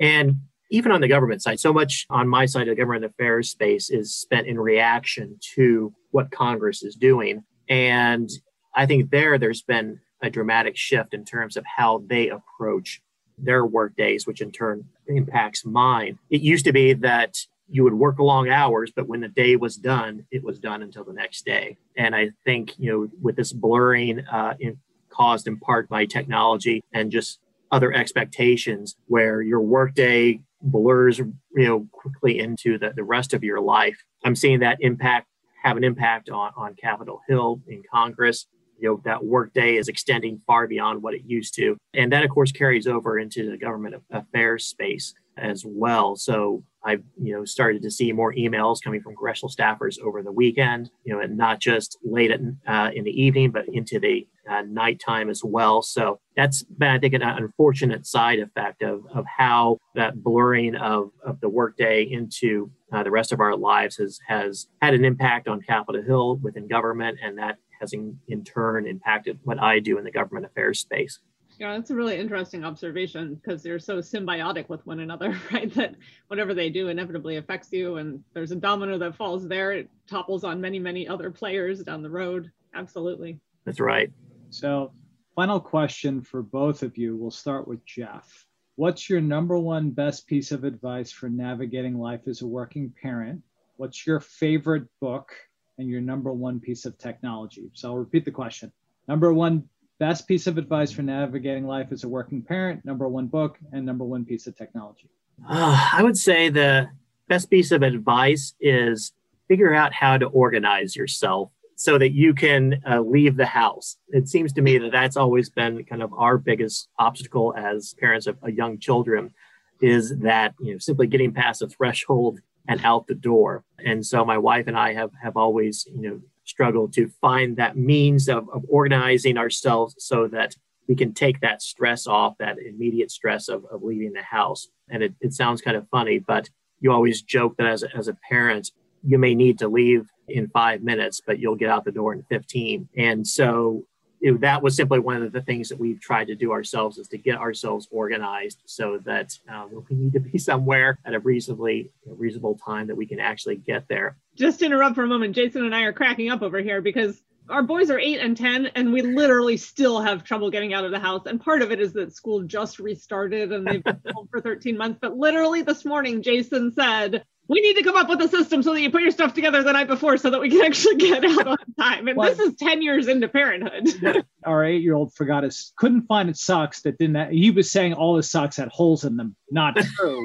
And 0.00 0.40
even 0.72 0.90
on 0.90 1.00
the 1.00 1.06
government 1.06 1.44
side, 1.44 1.60
so 1.60 1.72
much 1.72 2.04
on 2.10 2.26
my 2.26 2.46
side 2.46 2.62
of 2.62 2.74
the 2.74 2.82
government 2.82 3.04
affairs 3.04 3.48
space 3.48 3.90
is 3.90 4.12
spent 4.12 4.48
in 4.48 4.58
reaction 4.58 5.38
to 5.54 5.94
what 6.10 6.32
Congress 6.32 6.82
is 6.82 6.96
doing. 6.96 7.44
And 7.68 8.28
I 8.74 8.86
think 8.86 9.12
there, 9.12 9.38
there's 9.38 9.62
been 9.62 10.00
a 10.22 10.30
dramatic 10.30 10.76
shift 10.76 11.14
in 11.14 11.24
terms 11.24 11.56
of 11.56 11.64
how 11.64 12.02
they 12.06 12.28
approach 12.28 13.00
their 13.38 13.64
work 13.64 13.96
days, 13.96 14.26
which 14.26 14.40
in 14.40 14.50
turn 14.50 14.84
impacts 15.06 15.64
mine. 15.64 16.18
It 16.28 16.42
used 16.42 16.64
to 16.66 16.72
be 16.72 16.92
that 16.94 17.38
you 17.68 17.84
would 17.84 17.94
work 17.94 18.18
long 18.18 18.48
hours, 18.48 18.90
but 18.94 19.06
when 19.06 19.20
the 19.20 19.28
day 19.28 19.56
was 19.56 19.76
done, 19.76 20.26
it 20.30 20.42
was 20.42 20.58
done 20.58 20.82
until 20.82 21.04
the 21.04 21.12
next 21.12 21.46
day. 21.46 21.76
And 21.96 22.14
I 22.14 22.30
think, 22.44 22.74
you 22.78 22.90
know, 22.90 23.08
with 23.22 23.36
this 23.36 23.52
blurring 23.52 24.26
uh, 24.26 24.54
in, 24.58 24.78
caused 25.08 25.46
in 25.46 25.58
part 25.58 25.88
by 25.88 26.04
technology 26.04 26.82
and 26.92 27.10
just 27.10 27.38
other 27.70 27.92
expectations 27.92 28.96
where 29.06 29.40
your 29.40 29.60
workday 29.60 30.40
blurs, 30.60 31.18
you 31.18 31.34
know, 31.54 31.86
quickly 31.92 32.40
into 32.40 32.76
the, 32.76 32.92
the 32.94 33.04
rest 33.04 33.32
of 33.32 33.44
your 33.44 33.60
life. 33.60 34.02
I'm 34.24 34.34
seeing 34.34 34.60
that 34.60 34.78
impact 34.80 35.28
have 35.62 35.76
an 35.76 35.84
impact 35.84 36.30
on, 36.30 36.52
on 36.56 36.74
Capitol 36.74 37.20
Hill 37.28 37.60
in 37.68 37.82
Congress. 37.92 38.46
You 38.80 38.88
know, 38.88 39.00
that 39.04 39.24
workday 39.24 39.76
is 39.76 39.88
extending 39.88 40.40
far 40.46 40.66
beyond 40.66 41.02
what 41.02 41.14
it 41.14 41.22
used 41.26 41.54
to. 41.54 41.76
And 41.94 42.12
that, 42.12 42.24
of 42.24 42.30
course, 42.30 42.52
carries 42.52 42.86
over 42.86 43.18
into 43.18 43.50
the 43.50 43.56
government 43.56 43.96
affairs 44.10 44.64
space 44.64 45.14
as 45.36 45.64
well. 45.66 46.16
So 46.16 46.62
I've 46.82 47.02
you 47.20 47.34
know 47.34 47.44
started 47.44 47.82
to 47.82 47.90
see 47.90 48.12
more 48.12 48.32
emails 48.34 48.82
coming 48.82 49.00
from 49.00 49.14
congressional 49.14 49.50
staffers 49.50 49.98
over 50.00 50.22
the 50.22 50.32
weekend, 50.32 50.90
you 51.04 51.12
know, 51.12 51.20
and 51.20 51.36
not 51.36 51.60
just 51.60 51.98
late 52.02 52.30
at, 52.30 52.40
uh, 52.66 52.90
in 52.94 53.04
the 53.04 53.22
evening, 53.22 53.50
but 53.50 53.68
into 53.68 54.00
the 54.00 54.26
uh, 54.48 54.62
nighttime 54.62 55.28
as 55.30 55.42
well. 55.44 55.82
So 55.82 56.18
that's 56.36 56.62
been, 56.62 56.90
I 56.90 56.98
think, 56.98 57.14
an 57.14 57.22
unfortunate 57.22 58.06
side 58.06 58.38
effect 58.38 58.82
of, 58.82 59.04
of 59.12 59.24
how 59.26 59.78
that 59.94 60.22
blurring 60.22 60.74
of, 60.74 61.10
of 61.24 61.40
the 61.40 61.48
workday 61.48 62.02
into 62.02 62.70
uh, 62.92 63.02
the 63.02 63.10
rest 63.10 63.32
of 63.32 63.40
our 63.40 63.56
lives 63.56 63.96
has 63.98 64.18
has 64.26 64.66
had 64.80 64.94
an 64.94 65.04
impact 65.04 65.48
on 65.48 65.60
Capitol 65.60 66.02
Hill 66.02 66.36
within 66.36 66.66
government, 66.66 67.18
and 67.22 67.38
that 67.38 67.58
has 67.80 67.92
in, 67.92 68.18
in 68.28 68.44
turn 68.44 68.86
impacted 68.86 69.38
what 69.44 69.60
I 69.60 69.80
do 69.80 69.98
in 69.98 70.04
the 70.04 70.10
government 70.10 70.46
affairs 70.46 70.80
space. 70.80 71.18
Yeah, 71.58 71.76
that's 71.76 71.90
a 71.90 71.94
really 71.94 72.16
interesting 72.16 72.64
observation 72.64 73.34
because 73.34 73.62
they're 73.62 73.78
so 73.78 73.98
symbiotic 73.98 74.70
with 74.70 74.86
one 74.86 75.00
another, 75.00 75.38
right? 75.52 75.72
That 75.74 75.94
whatever 76.28 76.54
they 76.54 76.70
do 76.70 76.88
inevitably 76.88 77.36
affects 77.36 77.70
you, 77.72 77.96
and 77.96 78.24
there's 78.32 78.50
a 78.50 78.56
domino 78.56 78.96
that 78.98 79.16
falls 79.16 79.46
there, 79.46 79.72
it 79.72 79.90
topples 80.08 80.42
on 80.42 80.60
many, 80.60 80.78
many 80.78 81.06
other 81.06 81.30
players 81.30 81.82
down 81.82 82.02
the 82.02 82.10
road. 82.10 82.50
Absolutely. 82.74 83.40
That's 83.66 83.80
right. 83.80 84.10
So, 84.48 84.92
final 85.34 85.60
question 85.60 86.22
for 86.22 86.42
both 86.42 86.82
of 86.82 86.96
you. 86.96 87.16
We'll 87.16 87.30
start 87.30 87.68
with 87.68 87.84
Jeff. 87.84 88.46
What's 88.76 89.10
your 89.10 89.20
number 89.20 89.58
one 89.58 89.90
best 89.90 90.26
piece 90.26 90.52
of 90.52 90.64
advice 90.64 91.12
for 91.12 91.28
navigating 91.28 91.98
life 91.98 92.22
as 92.26 92.40
a 92.40 92.46
working 92.46 92.90
parent? 93.02 93.42
What's 93.76 94.06
your 94.06 94.20
favorite 94.20 94.84
book 94.98 95.32
and 95.80 95.88
your 95.88 96.00
number 96.00 96.32
one 96.32 96.60
piece 96.60 96.84
of 96.84 96.96
technology? 96.98 97.70
So, 97.74 97.88
I'll 97.88 97.96
repeat 97.96 98.24
the 98.24 98.30
question. 98.30 98.70
Number 99.08 99.32
one 99.32 99.68
best 99.98 100.26
piece 100.26 100.46
of 100.46 100.58
advice 100.58 100.90
for 100.90 101.02
navigating 101.02 101.66
life 101.66 101.88
as 101.92 102.04
a 102.04 102.08
working 102.08 102.42
parent, 102.42 102.84
number 102.84 103.08
one 103.08 103.26
book, 103.26 103.58
and 103.72 103.84
number 103.84 104.04
one 104.04 104.24
piece 104.24 104.46
of 104.46 104.56
technology? 104.56 105.08
Uh, 105.48 105.90
I 105.92 106.02
would 106.02 106.16
say 106.16 106.48
the 106.48 106.88
best 107.28 107.50
piece 107.50 107.70
of 107.70 107.82
advice 107.82 108.54
is 108.60 109.12
figure 109.46 109.74
out 109.74 109.92
how 109.92 110.16
to 110.16 110.26
organize 110.26 110.96
yourself 110.96 111.50
so 111.76 111.98
that 111.98 112.10
you 112.10 112.34
can 112.34 112.80
uh, 112.88 113.00
leave 113.00 113.36
the 113.36 113.46
house. 113.46 113.96
It 114.08 114.28
seems 114.28 114.52
to 114.54 114.62
me 114.62 114.78
that 114.78 114.92
that's 114.92 115.16
always 115.16 115.48
been 115.48 115.84
kind 115.84 116.02
of 116.02 116.12
our 116.14 116.38
biggest 116.38 116.88
obstacle 116.98 117.54
as 117.56 117.94
parents 117.98 118.26
of 118.26 118.36
young 118.48 118.78
children 118.78 119.32
is 119.80 120.18
that 120.18 120.54
you 120.60 120.72
know 120.72 120.78
simply 120.78 121.06
getting 121.06 121.32
past 121.32 121.60
the 121.60 121.68
threshold 121.68 122.40
and 122.68 122.80
out 122.84 123.06
the 123.06 123.14
door. 123.14 123.64
And 123.84 124.04
so 124.04 124.24
my 124.24 124.38
wife 124.38 124.66
and 124.66 124.76
I 124.76 124.94
have 124.94 125.10
have 125.22 125.36
always 125.36 125.86
you 125.86 126.08
know 126.08 126.20
struggled 126.44 126.92
to 126.94 127.08
find 127.20 127.56
that 127.56 127.76
means 127.76 128.28
of, 128.28 128.48
of 128.50 128.64
organizing 128.68 129.38
ourselves 129.38 129.94
so 129.98 130.26
that 130.28 130.56
we 130.88 130.96
can 130.96 131.14
take 131.14 131.40
that 131.40 131.62
stress 131.62 132.08
off, 132.08 132.36
that 132.38 132.58
immediate 132.58 133.10
stress 133.12 133.48
of, 133.48 133.64
of 133.66 133.84
leaving 133.84 134.12
the 134.12 134.22
house. 134.22 134.68
And 134.88 135.04
it, 135.04 135.14
it 135.20 135.32
sounds 135.32 135.62
kind 135.62 135.76
of 135.76 135.88
funny, 135.88 136.18
but 136.18 136.50
you 136.80 136.90
always 136.90 137.22
joke 137.22 137.56
that 137.58 137.66
as 137.68 137.84
a, 137.84 137.96
as 137.96 138.08
a 138.08 138.16
parent, 138.28 138.72
you 139.04 139.16
may 139.16 139.34
need 139.34 139.60
to 139.60 139.68
leave 139.68 140.08
in 140.28 140.48
five 140.48 140.82
minutes, 140.82 141.20
but 141.24 141.38
you'll 141.38 141.54
get 141.54 141.70
out 141.70 141.84
the 141.84 141.92
door 141.92 142.12
in 142.12 142.24
15. 142.24 142.88
And 142.96 143.24
so 143.24 143.84
it, 144.20 144.40
that 144.40 144.62
was 144.62 144.76
simply 144.76 144.98
one 144.98 145.22
of 145.22 145.32
the 145.32 145.40
things 145.40 145.68
that 145.68 145.78
we've 145.78 146.00
tried 146.00 146.26
to 146.26 146.34
do 146.34 146.52
ourselves 146.52 146.98
is 146.98 147.08
to 147.08 147.18
get 147.18 147.36
ourselves 147.36 147.88
organized 147.90 148.60
so 148.66 148.98
that 149.04 149.36
um, 149.48 149.84
we 149.88 149.96
need 149.96 150.12
to 150.12 150.20
be 150.20 150.38
somewhere 150.50 150.98
at 151.04 151.14
a 151.14 151.18
reasonably 151.20 151.90
reasonable 152.06 152.58
time 152.64 152.86
that 152.86 152.96
we 152.96 153.06
can 153.06 153.20
actually 153.20 153.56
get 153.56 153.88
there. 153.88 154.16
Just 154.36 154.62
interrupt 154.62 154.94
for 154.94 155.04
a 155.04 155.08
moment. 155.08 155.34
Jason 155.34 155.64
and 155.64 155.74
I 155.74 155.82
are 155.82 155.92
cracking 155.92 156.30
up 156.30 156.42
over 156.42 156.60
here 156.60 156.80
because 156.80 157.20
our 157.48 157.62
boys 157.62 157.90
are 157.90 157.98
eight 157.98 158.20
and 158.20 158.36
10, 158.36 158.66
and 158.76 158.92
we 158.92 159.02
literally 159.02 159.56
still 159.56 160.00
have 160.00 160.22
trouble 160.22 160.50
getting 160.50 160.72
out 160.72 160.84
of 160.84 160.92
the 160.92 160.98
house. 160.98 161.22
And 161.26 161.40
part 161.40 161.62
of 161.62 161.72
it 161.72 161.80
is 161.80 161.92
that 161.94 162.14
school 162.14 162.42
just 162.42 162.78
restarted 162.78 163.52
and 163.52 163.66
they've 163.66 163.82
been 163.82 164.00
home 164.14 164.28
for 164.30 164.40
13 164.40 164.76
months. 164.76 164.98
But 165.00 165.16
literally 165.16 165.62
this 165.62 165.84
morning, 165.84 166.22
Jason 166.22 166.72
said, 166.72 167.24
we 167.50 167.60
need 167.60 167.74
to 167.74 167.82
come 167.82 167.96
up 167.96 168.08
with 168.08 168.20
a 168.22 168.28
system 168.28 168.62
so 168.62 168.72
that 168.72 168.80
you 168.80 168.90
put 168.90 169.02
your 169.02 169.10
stuff 169.10 169.34
together 169.34 169.60
the 169.64 169.72
night 169.72 169.88
before 169.88 170.16
so 170.16 170.30
that 170.30 170.40
we 170.40 170.48
can 170.48 170.64
actually 170.64 170.94
get 170.96 171.24
out 171.24 171.48
on 171.48 171.56
time. 171.78 172.06
And 172.06 172.16
this 172.20 172.38
is 172.38 172.54
10 172.54 172.80
years 172.80 173.08
into 173.08 173.26
parenthood. 173.26 174.24
Our 174.46 174.64
eight 174.64 174.82
year 174.82 174.94
old 174.94 175.12
forgot 175.14 175.42
his, 175.42 175.72
couldn't 175.76 176.02
find 176.02 176.28
his 176.28 176.40
socks 176.40 176.82
that 176.82 176.96
didn't, 176.96 177.16
have, 177.16 177.30
he 177.30 177.50
was 177.50 177.68
saying 177.72 177.94
all 177.94 178.16
his 178.16 178.30
socks 178.30 178.56
had 178.56 178.68
holes 178.68 179.04
in 179.04 179.16
them. 179.16 179.34
Not 179.50 179.76
true. 179.96 180.24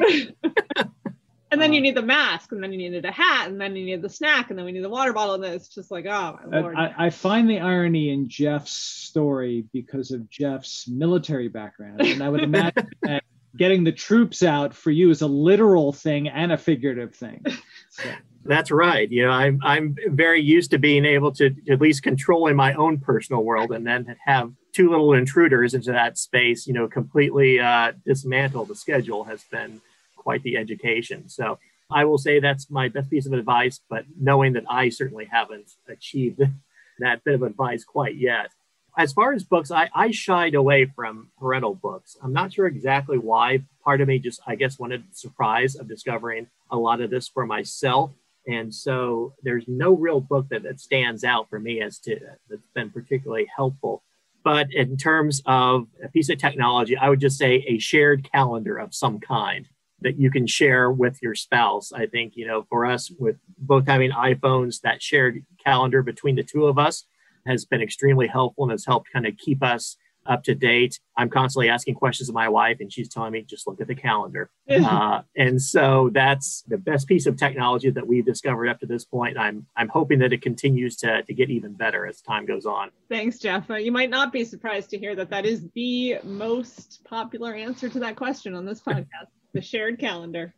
and 1.49 1.59
then 1.59 1.73
you 1.73 1.79
uh, 1.79 1.81
need 1.81 1.97
the 1.97 2.03
mask, 2.03 2.51
and 2.51 2.61
then 2.61 2.71
you 2.71 2.77
needed 2.77 3.05
a 3.05 3.11
hat, 3.11 3.47
and 3.47 3.59
then 3.59 3.75
you 3.75 3.85
need 3.85 4.03
the 4.03 4.09
snack, 4.09 4.51
and 4.51 4.59
then 4.59 4.65
we 4.65 4.71
need 4.71 4.83
the 4.83 4.89
water 4.89 5.11
bottle. 5.11 5.33
And 5.33 5.43
then 5.43 5.53
it's 5.53 5.69
just 5.69 5.89
like, 5.89 6.05
oh, 6.05 6.37
my 6.47 6.59
lord. 6.59 6.75
I, 6.75 6.93
I 6.95 7.09
find 7.09 7.49
the 7.49 7.59
irony 7.59 8.11
in 8.11 8.29
Jeff's 8.29 8.71
story 8.71 9.65
because 9.73 10.11
of 10.11 10.29
Jeff's 10.29 10.87
military 10.87 11.47
background. 11.47 12.01
And 12.01 12.21
I 12.21 12.29
would 12.29 12.43
imagine 12.43 12.87
that 13.01 13.23
getting 13.57 13.83
the 13.83 13.91
troops 13.91 14.43
out 14.43 14.73
for 14.73 14.91
you 14.91 15.09
is 15.09 15.21
a 15.21 15.27
literal 15.27 15.93
thing 15.93 16.27
and 16.27 16.51
a 16.51 16.57
figurative 16.57 17.15
thing. 17.15 17.43
So. 17.89 18.09
That's 18.43 18.71
right. 18.71 19.09
You 19.09 19.23
know, 19.25 19.31
I'm 19.31 19.59
I'm 19.63 19.95
very 20.09 20.41
used 20.41 20.69
to 20.71 20.77
being 20.77 21.05
able 21.05 21.31
to 21.33 21.55
at 21.69 21.79
least 21.79 22.03
control 22.03 22.47
in 22.47 22.55
my 22.55 22.73
own 22.73 22.99
personal 22.99 23.43
world, 23.43 23.71
and 23.71 23.87
then 23.87 24.15
have 24.25 24.51
two 24.73 24.89
little 24.89 25.13
intruders 25.13 25.73
into 25.73 25.93
that 25.93 26.17
space. 26.17 26.67
You 26.67 26.73
know, 26.73 26.87
completely 26.87 27.59
uh, 27.59 27.93
dismantle 28.05 28.65
the 28.65 28.75
schedule 28.75 29.23
has 29.23 29.43
been 29.45 29.81
quite 30.15 30.43
the 30.43 30.57
education. 30.57 31.27
So 31.27 31.57
I 31.89 32.05
will 32.05 32.17
say 32.17 32.39
that's 32.39 32.69
my 32.69 32.89
best 32.89 33.09
piece 33.09 33.25
of 33.25 33.33
advice. 33.33 33.79
But 33.89 34.05
knowing 34.19 34.53
that 34.53 34.65
I 34.69 34.89
certainly 34.89 35.25
haven't 35.25 35.71
achieved 35.87 36.41
that 36.99 37.23
bit 37.23 37.33
of 37.33 37.43
advice 37.43 37.83
quite 37.83 38.15
yet, 38.15 38.51
as 38.97 39.13
far 39.13 39.33
as 39.33 39.43
books, 39.43 39.71
I, 39.71 39.89
I 39.93 40.11
shied 40.11 40.55
away 40.55 40.85
from 40.85 41.29
parental 41.39 41.75
books. 41.75 42.17
I'm 42.21 42.33
not 42.33 42.53
sure 42.53 42.67
exactly 42.67 43.17
why. 43.17 43.63
Part 43.83 44.01
of 44.01 44.07
me 44.07 44.19
just, 44.19 44.41
I 44.47 44.55
guess, 44.55 44.79
wanted 44.79 45.03
the 45.03 45.15
surprise 45.15 45.75
of 45.75 45.87
discovering 45.87 46.47
a 46.71 46.77
lot 46.77 47.01
of 47.01 47.09
this 47.09 47.27
for 47.27 47.45
myself. 47.45 48.11
And 48.47 48.73
so 48.73 49.33
there's 49.43 49.65
no 49.67 49.93
real 49.93 50.21
book 50.21 50.49
that, 50.49 50.63
that 50.63 50.79
stands 50.79 51.23
out 51.23 51.49
for 51.49 51.59
me 51.59 51.81
as 51.81 51.99
to 51.99 52.19
that's 52.49 52.61
been 52.73 52.89
particularly 52.89 53.47
helpful. 53.53 54.03
But 54.43 54.71
in 54.71 54.95
terms 54.95 55.41
of 55.47 55.87
a 56.03 56.07
piece 56.09 56.29
of 56.29 56.37
technology, 56.37 56.95
I 56.95 57.09
would 57.09 57.19
just 57.19 57.37
say 57.37 57.65
a 57.67 57.79
shared 57.79 58.29
calendar 58.31 58.77
of 58.77 58.93
some 58.93 59.19
kind 59.19 59.67
that 60.01 60.19
you 60.19 60.29
can 60.29 60.45
share 60.45 60.91
with 60.91 61.21
your 61.21 61.33
spouse. 61.33 61.91
I 61.91 62.05
think, 62.05 62.33
you 62.35 62.45
know, 62.45 62.65
for 62.69 62.85
us, 62.85 63.11
with 63.17 63.37
both 63.57 63.87
having 63.87 64.11
iPhones, 64.11 64.81
that 64.81 65.01
shared 65.01 65.43
calendar 65.63 66.03
between 66.03 66.35
the 66.35 66.43
two 66.43 66.67
of 66.67 66.77
us 66.77 67.05
has 67.45 67.65
been 67.65 67.81
extremely 67.81 68.27
helpful 68.27 68.65
and 68.65 68.71
has 68.71 68.85
helped 68.85 69.11
kind 69.11 69.25
of 69.25 69.37
keep 69.37 69.63
us 69.63 69.97
up 70.25 70.43
to 70.43 70.55
date. 70.55 70.99
I'm 71.17 71.29
constantly 71.29 71.69
asking 71.69 71.95
questions 71.95 72.29
of 72.29 72.35
my 72.35 72.49
wife, 72.49 72.77
and 72.79 72.91
she's 72.91 73.09
telling 73.09 73.31
me, 73.31 73.43
just 73.43 73.67
look 73.67 73.79
at 73.79 73.87
the 73.87 73.95
calendar. 73.95 74.49
uh, 74.69 75.21
and 75.35 75.61
so 75.61 76.09
that's 76.13 76.63
the 76.67 76.77
best 76.77 77.07
piece 77.07 77.25
of 77.25 77.37
technology 77.37 77.89
that 77.89 78.05
we've 78.05 78.25
discovered 78.25 78.67
up 78.67 78.79
to 78.79 78.85
this 78.85 79.05
point. 79.05 79.37
I'm 79.37 79.65
I'm 79.75 79.87
hoping 79.89 80.19
that 80.19 80.33
it 80.33 80.41
continues 80.41 80.97
to, 80.97 81.23
to 81.23 81.33
get 81.33 81.49
even 81.49 81.73
better 81.73 82.05
as 82.05 82.21
time 82.21 82.45
goes 82.45 82.65
on. 82.65 82.89
Thanks, 83.09 83.39
Jeff. 83.39 83.69
Uh, 83.69 83.75
you 83.75 83.91
might 83.91 84.09
not 84.09 84.33
be 84.33 84.43
surprised 84.43 84.89
to 84.91 84.97
hear 84.97 85.15
that 85.15 85.29
that 85.29 85.45
is 85.45 85.67
the 85.75 86.17
most 86.23 87.03
popular 87.05 87.53
answer 87.53 87.89
to 87.89 87.99
that 87.99 88.15
question 88.15 88.55
on 88.55 88.65
this 88.65 88.81
podcast 88.87 89.27
the 89.53 89.61
shared 89.61 89.99
calendar. 89.99 90.53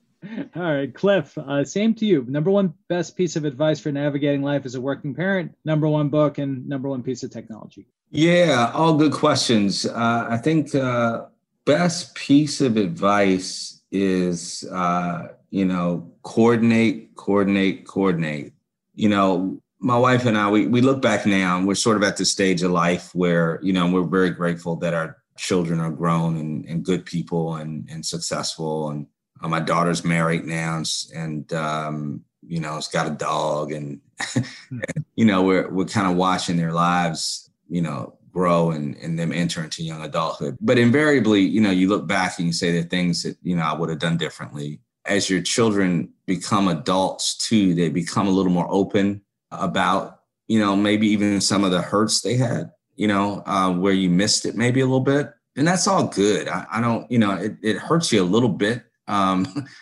All 0.56 0.62
right, 0.62 0.94
Cliff, 0.94 1.38
uh, 1.38 1.64
same 1.64 1.94
to 1.96 2.06
you. 2.06 2.26
Number 2.28 2.52
one 2.52 2.74
best 2.90 3.16
piece 3.16 3.36
of 3.36 3.46
advice 3.46 3.80
for 3.80 3.92
navigating 3.92 4.42
life 4.42 4.66
as 4.66 4.76
a 4.76 4.82
working 4.82 5.14
parent, 5.14 5.56
number 5.66 5.88
one 5.88 6.10
book, 6.10 6.38
and 6.38 6.68
number 6.68 6.90
one 6.90 7.04
piece 7.04 7.24
of 7.24 7.32
technology. 7.32 7.88
Yeah, 8.10 8.72
all 8.74 8.98
good 8.98 9.12
questions. 9.12 9.86
Uh, 9.86 10.28
I 10.30 10.38
think 10.38 10.74
uh, 10.74 11.26
best 11.66 12.16
piece 12.16 12.62
of 12.62 12.78
advice 12.78 13.82
is, 13.92 14.64
uh, 14.72 15.28
you 15.50 15.66
know, 15.66 16.12
coordinate, 16.24 17.16
coordinate, 17.16 17.86
coordinate. 17.86 18.54
You 18.96 19.10
know, 19.10 19.62
my 19.80 19.98
wife 19.98 20.26
and 20.26 20.38
I, 20.38 20.50
we, 20.50 20.68
we 20.68 20.82
look 20.82 21.02
back 21.02 21.26
now 21.26 21.58
and 21.58 21.68
we're 21.68 21.76
sort 21.76 21.98
of 21.98 22.04
at 22.04 22.18
the 22.18 22.26
stage 22.26 22.64
of 22.64 22.72
life 22.72 23.14
where, 23.14 23.60
you 23.62 23.74
know, 23.74 23.90
we're 23.90 24.04
very 24.04 24.32
grateful 24.32 24.76
that 24.78 24.94
our 24.94 25.18
children 25.38 25.80
are 25.80 25.92
grown 25.92 26.38
and, 26.38 26.66
and 26.66 26.84
good 26.84 27.06
people 27.06 27.56
and, 27.56 27.88
and 27.90 28.06
successful 28.06 28.90
and 28.90 29.06
uh, 29.42 29.48
my 29.48 29.60
daughter's 29.60 30.04
married 30.04 30.46
now, 30.46 30.84
and 31.16 31.52
um, 31.54 32.24
you 32.46 32.60
know, 32.60 32.78
it's 32.78 32.88
got 32.88 33.08
a 33.08 33.12
dog, 33.12 33.72
and, 33.72 34.00
and 34.36 35.06
you 35.16 35.26
know, 35.26 35.44
we're 35.44 35.70
we're 35.70 35.86
kind 35.86 36.10
of 36.10 36.18
watching 36.18 36.58
their 36.58 36.72
lives, 36.72 37.50
you 37.70 37.82
know, 37.82 38.18
grow 38.32 38.70
and, 38.70 38.96
and 38.98 39.18
them 39.18 39.32
enter 39.32 39.64
into 39.64 39.84
young 39.84 40.04
adulthood. 40.04 40.58
But 40.62 40.78
invariably, 40.78 41.42
you 41.42 41.60
know, 41.60 41.72
you 41.72 41.90
look 41.90 42.08
back 42.08 42.38
and 42.38 42.46
you 42.46 42.54
say 42.54 42.72
there 42.72 42.82
are 42.82 42.84
things 42.84 43.24
that, 43.24 43.36
you 43.42 43.56
know, 43.56 43.64
I 43.64 43.74
would 43.74 43.90
have 43.90 43.98
done 43.98 44.16
differently. 44.16 44.80
As 45.06 45.28
your 45.28 45.42
children 45.42 46.14
become 46.28 46.68
adults 46.68 47.36
too, 47.36 47.74
they 47.74 47.90
become 47.90 48.28
a 48.28 48.32
little 48.32 48.52
more 48.52 48.68
open 48.70 49.22
about, 49.50 50.20
you 50.48 50.60
know, 50.60 50.76
maybe 50.76 51.08
even 51.08 51.42
some 51.42 51.64
of 51.64 51.72
the 51.72 51.82
hurts 51.82 52.22
they 52.22 52.36
had, 52.36 52.72
you 52.96 53.08
know, 53.08 53.42
uh, 53.48 53.72
where 53.72 53.94
you 53.94 54.10
missed 54.10 54.46
it 54.46 54.56
maybe 54.56 54.82
a 54.82 54.86
little 54.86 55.00
bit. 55.00 55.34
And 55.56 55.68
that's 55.68 55.88
all 55.88 56.06
good. 56.06 56.48
I, 56.48 56.66
I 56.74 56.82
don't, 56.82 57.10
you 57.12 57.18
know, 57.18 57.32
it, 57.32 57.56
it 57.64 57.78
hurts 57.78 58.12
you 58.12 58.22
a 58.22 58.24
little 58.24 58.50
bit. 58.50 58.84
Um, 59.08 59.68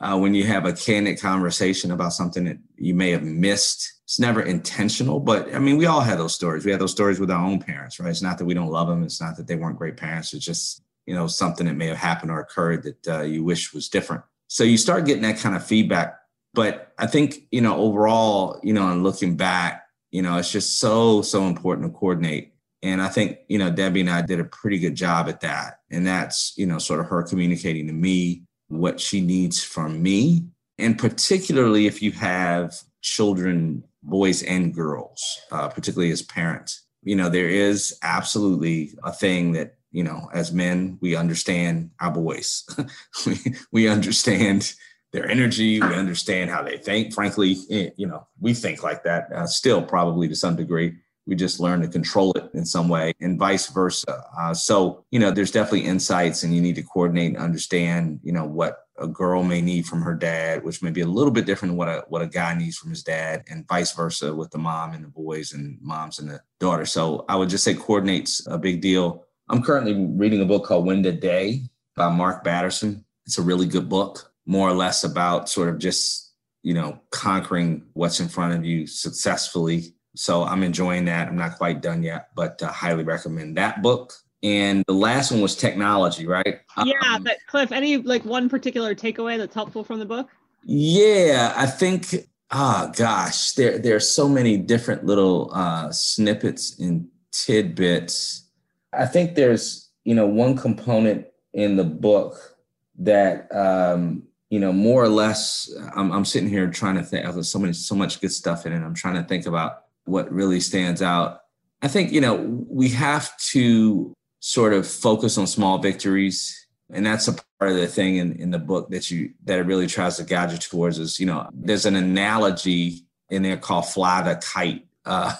uh, 0.00 0.16
when 0.18 0.34
you 0.34 0.44
have 0.44 0.64
a 0.64 0.72
candid 0.72 1.20
conversation 1.20 1.90
about 1.90 2.12
something 2.12 2.44
that 2.44 2.58
you 2.76 2.94
may 2.94 3.10
have 3.10 3.22
missed. 3.22 3.94
It's 4.04 4.18
never 4.18 4.40
intentional, 4.40 5.20
but 5.20 5.54
I 5.54 5.58
mean, 5.58 5.76
we 5.76 5.86
all 5.86 6.00
have 6.00 6.18
those 6.18 6.34
stories. 6.34 6.64
We 6.64 6.70
have 6.70 6.80
those 6.80 6.92
stories 6.92 7.20
with 7.20 7.30
our 7.30 7.44
own 7.44 7.60
parents, 7.60 8.00
right? 8.00 8.08
It's 8.08 8.22
not 8.22 8.38
that 8.38 8.46
we 8.46 8.54
don't 8.54 8.70
love 8.70 8.88
them. 8.88 9.02
It's 9.02 9.20
not 9.20 9.36
that 9.36 9.46
they 9.46 9.56
weren't 9.56 9.76
great 9.76 9.98
parents. 9.98 10.32
It's 10.32 10.44
just, 10.44 10.82
you 11.04 11.14
know, 11.14 11.26
something 11.26 11.66
that 11.66 11.74
may 11.76 11.88
have 11.88 11.98
happened 11.98 12.30
or 12.30 12.40
occurred 12.40 12.84
that 12.84 13.08
uh, 13.08 13.22
you 13.22 13.44
wish 13.44 13.74
was 13.74 13.88
different. 13.88 14.22
So 14.46 14.64
you 14.64 14.78
start 14.78 15.04
getting 15.04 15.24
that 15.24 15.38
kind 15.38 15.54
of 15.54 15.66
feedback. 15.66 16.18
But 16.54 16.92
I 16.98 17.06
think, 17.06 17.46
you 17.50 17.60
know, 17.60 17.76
overall, 17.76 18.58
you 18.62 18.72
know, 18.72 18.90
and 18.90 19.02
looking 19.02 19.36
back, 19.36 19.84
you 20.10 20.22
know, 20.22 20.38
it's 20.38 20.50
just 20.50 20.78
so, 20.78 21.20
so 21.20 21.42
important 21.42 21.92
to 21.92 21.98
coordinate. 21.98 22.54
And 22.82 23.02
I 23.02 23.08
think, 23.08 23.40
you 23.48 23.58
know, 23.58 23.70
Debbie 23.70 24.00
and 24.00 24.10
I 24.10 24.22
did 24.22 24.40
a 24.40 24.44
pretty 24.44 24.78
good 24.78 24.94
job 24.94 25.28
at 25.28 25.40
that. 25.40 25.80
And 25.90 26.06
that's, 26.06 26.54
you 26.56 26.64
know, 26.64 26.78
sort 26.78 27.00
of 27.00 27.06
her 27.06 27.24
communicating 27.24 27.88
to 27.88 27.92
me 27.92 28.44
what 28.68 29.00
she 29.00 29.20
needs 29.20 29.62
from 29.62 30.02
me. 30.02 30.46
And 30.78 30.98
particularly 30.98 31.86
if 31.86 32.02
you 32.02 32.12
have 32.12 32.74
children, 33.02 33.84
boys 34.02 34.42
and 34.42 34.74
girls, 34.74 35.40
uh, 35.50 35.68
particularly 35.68 36.12
as 36.12 36.22
parents, 36.22 36.84
you 37.02 37.16
know, 37.16 37.28
there 37.28 37.48
is 37.48 37.98
absolutely 38.02 38.92
a 39.02 39.12
thing 39.12 39.52
that, 39.52 39.74
you 39.90 40.04
know, 40.04 40.28
as 40.32 40.52
men, 40.52 40.98
we 41.00 41.16
understand 41.16 41.90
our 42.00 42.10
boys. 42.10 42.64
we, 43.26 43.36
we 43.72 43.88
understand 43.88 44.74
their 45.12 45.28
energy. 45.28 45.80
We 45.80 45.94
understand 45.94 46.50
how 46.50 46.62
they 46.62 46.76
think. 46.76 47.14
Frankly, 47.14 47.56
eh, 47.70 47.90
you 47.96 48.06
know, 48.06 48.26
we 48.40 48.52
think 48.52 48.82
like 48.82 49.04
that 49.04 49.32
uh, 49.32 49.46
still, 49.46 49.82
probably 49.82 50.28
to 50.28 50.36
some 50.36 50.56
degree 50.56 50.96
we 51.28 51.36
just 51.36 51.60
learn 51.60 51.82
to 51.82 51.88
control 51.88 52.32
it 52.32 52.50
in 52.54 52.64
some 52.64 52.88
way 52.88 53.12
and 53.20 53.38
vice 53.38 53.68
versa. 53.68 54.24
Uh, 54.36 54.54
so 54.54 55.04
you 55.10 55.20
know 55.20 55.30
there's 55.30 55.50
definitely 55.50 55.84
insights 55.84 56.42
and 56.42 56.54
you 56.54 56.62
need 56.62 56.74
to 56.74 56.82
coordinate 56.82 57.34
and 57.34 57.36
understand 57.36 58.18
you 58.24 58.32
know 58.32 58.46
what 58.46 58.78
a 58.96 59.06
girl 59.06 59.44
may 59.44 59.60
need 59.60 59.86
from 59.86 60.00
her 60.00 60.14
dad 60.14 60.64
which 60.64 60.82
may 60.82 60.90
be 60.90 61.02
a 61.02 61.06
little 61.06 61.30
bit 61.30 61.44
different 61.44 61.70
than 61.72 61.76
what 61.76 61.88
a 61.88 62.04
what 62.08 62.22
a 62.22 62.26
guy 62.26 62.54
needs 62.54 62.78
from 62.78 62.90
his 62.90 63.04
dad 63.04 63.44
and 63.48 63.68
vice 63.68 63.92
versa 63.92 64.34
with 64.34 64.50
the 64.50 64.58
mom 64.58 64.94
and 64.94 65.04
the 65.04 65.08
boys 65.08 65.52
and 65.52 65.78
moms 65.82 66.18
and 66.18 66.30
the 66.30 66.40
daughter. 66.58 66.86
So 66.86 67.24
i 67.28 67.36
would 67.36 67.50
just 67.50 67.62
say 67.62 67.74
coordinates 67.74 68.44
a 68.46 68.58
big 68.58 68.80
deal. 68.80 69.24
I'm 69.50 69.62
currently 69.62 69.94
reading 69.94 70.40
a 70.40 70.46
book 70.46 70.64
called 70.64 70.86
win 70.86 71.02
the 71.02 71.12
day 71.12 71.62
by 71.94 72.08
mark 72.08 72.42
batterson. 72.42 73.04
It's 73.26 73.38
a 73.38 73.42
really 73.42 73.66
good 73.66 73.88
book 73.88 74.32
more 74.46 74.66
or 74.66 74.72
less 74.74 75.04
about 75.04 75.50
sort 75.50 75.68
of 75.68 75.78
just 75.78 76.32
you 76.62 76.72
know 76.72 76.98
conquering 77.10 77.84
what's 77.92 78.18
in 78.18 78.28
front 78.28 78.54
of 78.54 78.64
you 78.64 78.86
successfully 78.86 79.94
so 80.16 80.44
I'm 80.44 80.62
enjoying 80.62 81.04
that. 81.06 81.28
I'm 81.28 81.36
not 81.36 81.56
quite 81.56 81.80
done 81.80 82.02
yet, 82.02 82.28
but 82.34 82.62
uh, 82.62 82.68
highly 82.68 83.04
recommend 83.04 83.56
that 83.56 83.82
book. 83.82 84.12
And 84.42 84.84
the 84.86 84.94
last 84.94 85.32
one 85.32 85.40
was 85.40 85.56
technology, 85.56 86.26
right? 86.26 86.60
Yeah, 86.84 86.94
um, 87.14 87.24
but 87.24 87.38
Cliff, 87.48 87.72
any 87.72 87.96
like 87.96 88.24
one 88.24 88.48
particular 88.48 88.94
takeaway 88.94 89.36
that's 89.36 89.54
helpful 89.54 89.82
from 89.82 89.98
the 89.98 90.06
book? 90.06 90.28
Yeah, 90.64 91.52
I 91.56 91.66
think. 91.66 92.14
Ah, 92.50 92.86
oh, 92.86 92.92
gosh, 92.96 93.52
there 93.52 93.78
there 93.78 93.96
are 93.96 94.00
so 94.00 94.28
many 94.28 94.56
different 94.56 95.04
little 95.04 95.50
uh, 95.52 95.90
snippets 95.90 96.78
and 96.78 97.08
tidbits. 97.32 98.48
I 98.92 99.06
think 99.06 99.34
there's 99.34 99.90
you 100.04 100.14
know 100.14 100.26
one 100.26 100.56
component 100.56 101.26
in 101.52 101.76
the 101.76 101.84
book 101.84 102.56
that 102.98 103.54
um, 103.54 104.22
you 104.50 104.60
know 104.60 104.72
more 104.72 105.02
or 105.02 105.08
less. 105.08 105.70
I'm, 105.96 106.12
I'm 106.12 106.24
sitting 106.24 106.48
here 106.48 106.70
trying 106.70 106.94
to 106.94 107.02
think. 107.02 107.24
There's 107.24 107.50
so 107.50 107.58
many 107.58 107.72
so 107.72 107.96
much 107.96 108.20
good 108.20 108.32
stuff 108.32 108.66
in 108.66 108.72
it. 108.72 108.82
I'm 108.82 108.94
trying 108.94 109.14
to 109.14 109.24
think 109.24 109.46
about 109.46 109.87
what 110.08 110.32
really 110.32 110.60
stands 110.60 111.02
out. 111.02 111.40
I 111.82 111.88
think, 111.88 112.12
you 112.12 112.20
know, 112.20 112.34
we 112.68 112.88
have 112.90 113.36
to 113.50 114.14
sort 114.40 114.72
of 114.72 114.86
focus 114.86 115.38
on 115.38 115.46
small 115.46 115.78
victories. 115.78 116.66
And 116.90 117.04
that's 117.04 117.28
a 117.28 117.36
part 117.58 117.72
of 117.72 117.76
the 117.76 117.86
thing 117.86 118.16
in, 118.16 118.32
in 118.36 118.50
the 118.50 118.58
book 118.58 118.90
that 118.90 119.10
you 119.10 119.30
that 119.44 119.58
it 119.58 119.66
really 119.66 119.86
tries 119.86 120.16
to 120.16 120.24
guide 120.24 120.52
you 120.52 120.58
towards 120.58 120.98
is, 120.98 121.20
you 121.20 121.26
know, 121.26 121.48
there's 121.52 121.86
an 121.86 121.96
analogy 121.96 123.04
in 123.30 123.42
there 123.42 123.58
called 123.58 123.86
fly 123.86 124.22
the 124.22 124.36
kite. 124.36 124.86
Uh, 125.04 125.34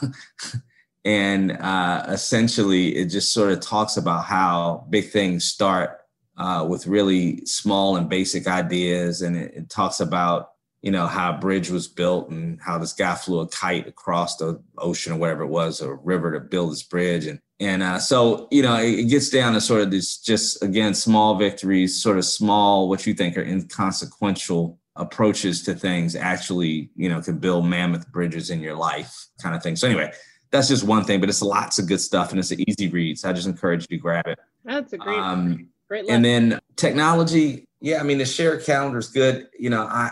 and 1.04 1.52
uh, 1.52 2.04
essentially 2.08 2.96
it 2.96 3.06
just 3.06 3.32
sort 3.32 3.50
of 3.50 3.60
talks 3.60 3.96
about 3.96 4.24
how 4.24 4.86
big 4.90 5.10
things 5.10 5.44
start 5.44 6.00
uh, 6.36 6.66
with 6.68 6.86
really 6.86 7.44
small 7.46 7.96
and 7.96 8.08
basic 8.08 8.46
ideas. 8.46 9.22
And 9.22 9.36
it, 9.36 9.54
it 9.54 9.70
talks 9.70 10.00
about 10.00 10.50
you 10.82 10.90
know, 10.90 11.06
how 11.06 11.34
a 11.34 11.38
bridge 11.38 11.70
was 11.70 11.88
built 11.88 12.30
and 12.30 12.60
how 12.60 12.78
this 12.78 12.92
guy 12.92 13.14
flew 13.14 13.40
a 13.40 13.48
kite 13.48 13.88
across 13.88 14.36
the 14.36 14.62
ocean 14.78 15.12
or 15.12 15.16
whatever 15.16 15.42
it 15.42 15.48
was, 15.48 15.80
or 15.80 15.96
river 15.96 16.32
to 16.32 16.40
build 16.40 16.72
this 16.72 16.82
bridge. 16.82 17.26
And 17.26 17.40
and 17.60 17.82
uh, 17.82 17.98
so, 17.98 18.46
you 18.52 18.62
know, 18.62 18.76
it, 18.76 19.00
it, 19.00 19.04
gets 19.08 19.30
down 19.30 19.54
to 19.54 19.60
sort 19.60 19.80
of 19.80 19.90
this 19.90 20.18
just 20.18 20.62
again, 20.62 20.94
small 20.94 21.34
victories, 21.36 22.00
sort 22.00 22.16
of 22.16 22.24
small, 22.24 22.88
what 22.88 23.04
you 23.04 23.14
think 23.14 23.36
are 23.36 23.42
inconsequential 23.42 24.78
approaches 24.94 25.64
to 25.64 25.74
things 25.74 26.14
actually, 26.14 26.90
you 26.94 27.08
know, 27.08 27.20
can 27.20 27.38
build 27.38 27.66
mammoth 27.66 28.10
bridges 28.12 28.50
in 28.50 28.60
your 28.60 28.76
life 28.76 29.26
kind 29.42 29.56
of 29.56 29.62
thing. 29.62 29.74
So 29.74 29.88
anyway, 29.88 30.12
that's 30.50 30.68
just 30.68 30.84
one 30.84 31.04
thing, 31.04 31.20
but 31.20 31.28
it's 31.28 31.42
lots 31.42 31.78
of 31.78 31.86
good 31.86 32.00
stuff 32.00 32.30
and 32.30 32.38
it's 32.38 32.50
an 32.50 32.68
easy 32.68 32.88
read. 32.88 33.18
So 33.18 33.28
I 33.28 33.32
just 33.32 33.48
encourage 33.48 33.86
you 33.90 33.96
to 33.96 34.02
grab 34.02 34.26
it. 34.26 34.38
That's 34.64 34.92
a 34.92 34.98
great, 34.98 35.18
um, 35.18 35.68
great. 35.88 36.06
And 36.08 36.24
then 36.24 36.60
technology, 36.76 37.67
yeah, 37.80 38.00
I 38.00 38.02
mean 38.02 38.18
the 38.18 38.26
shared 38.26 38.64
calendar 38.64 38.98
is 38.98 39.08
good. 39.08 39.48
You 39.58 39.70
know, 39.70 39.82
I 39.82 40.10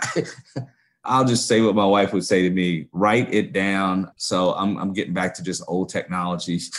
I'll 1.05 1.25
just 1.25 1.47
say 1.47 1.61
what 1.61 1.75
my 1.75 1.85
wife 1.85 2.13
would 2.13 2.25
say 2.25 2.43
to 2.43 2.51
me: 2.51 2.89
write 2.93 3.33
it 3.33 3.53
down. 3.53 4.11
So 4.17 4.55
I'm 4.55 4.77
I'm 4.79 4.93
getting 4.93 5.15
back 5.15 5.35
to 5.35 5.43
just 5.43 5.63
old 5.69 5.89
technologies. 5.89 6.71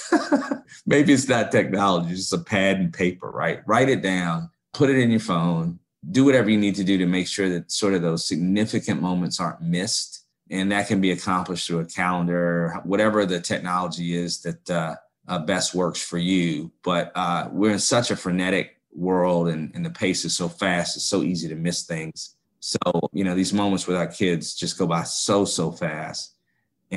Maybe 0.85 1.13
it's 1.13 1.27
not 1.27 1.51
technology, 1.51 2.11
it's 2.11 2.29
just 2.29 2.33
a 2.33 2.37
pad 2.37 2.77
and 2.77 2.93
paper, 2.93 3.29
right? 3.29 3.61
Write 3.65 3.89
it 3.89 4.01
down, 4.01 4.49
put 4.73 4.89
it 4.89 4.97
in 4.97 5.11
your 5.11 5.19
phone, 5.19 5.79
do 6.11 6.23
whatever 6.23 6.49
you 6.49 6.57
need 6.57 6.75
to 6.75 6.83
do 6.83 6.97
to 6.97 7.05
make 7.05 7.27
sure 7.27 7.49
that 7.49 7.71
sort 7.71 7.93
of 7.93 8.01
those 8.01 8.27
significant 8.27 9.01
moments 9.01 9.39
aren't 9.39 9.61
missed. 9.61 10.25
And 10.49 10.71
that 10.71 10.87
can 10.87 11.01
be 11.01 11.11
accomplished 11.11 11.67
through 11.67 11.79
a 11.79 11.85
calendar, 11.85 12.79
whatever 12.85 13.25
the 13.25 13.41
technology 13.41 14.15
is 14.15 14.41
that 14.41 14.69
uh, 14.69 14.95
uh, 15.27 15.39
best 15.39 15.75
works 15.75 16.01
for 16.01 16.17
you. 16.17 16.71
But 16.83 17.11
uh, 17.15 17.49
we're 17.51 17.73
in 17.73 17.79
such 17.79 18.11
a 18.11 18.15
frenetic 18.15 18.76
world 18.97 19.47
and, 19.47 19.71
and 19.75 19.85
the 19.85 19.89
pace 19.89 20.25
is 20.25 20.35
so 20.35 20.49
fast, 20.49 20.97
it's 20.97 21.05
so 21.05 21.23
easy 21.23 21.47
to 21.47 21.55
miss 21.55 21.83
things. 21.83 22.35
So, 22.59 22.77
you 23.13 23.23
know, 23.23 23.35
these 23.35 23.53
moments 23.53 23.87
with 23.87 23.95
our 23.95 24.07
kids 24.07 24.55
just 24.55 24.77
go 24.77 24.87
by 24.87 25.03
so, 25.03 25.45
so 25.45 25.71
fast 25.71 26.35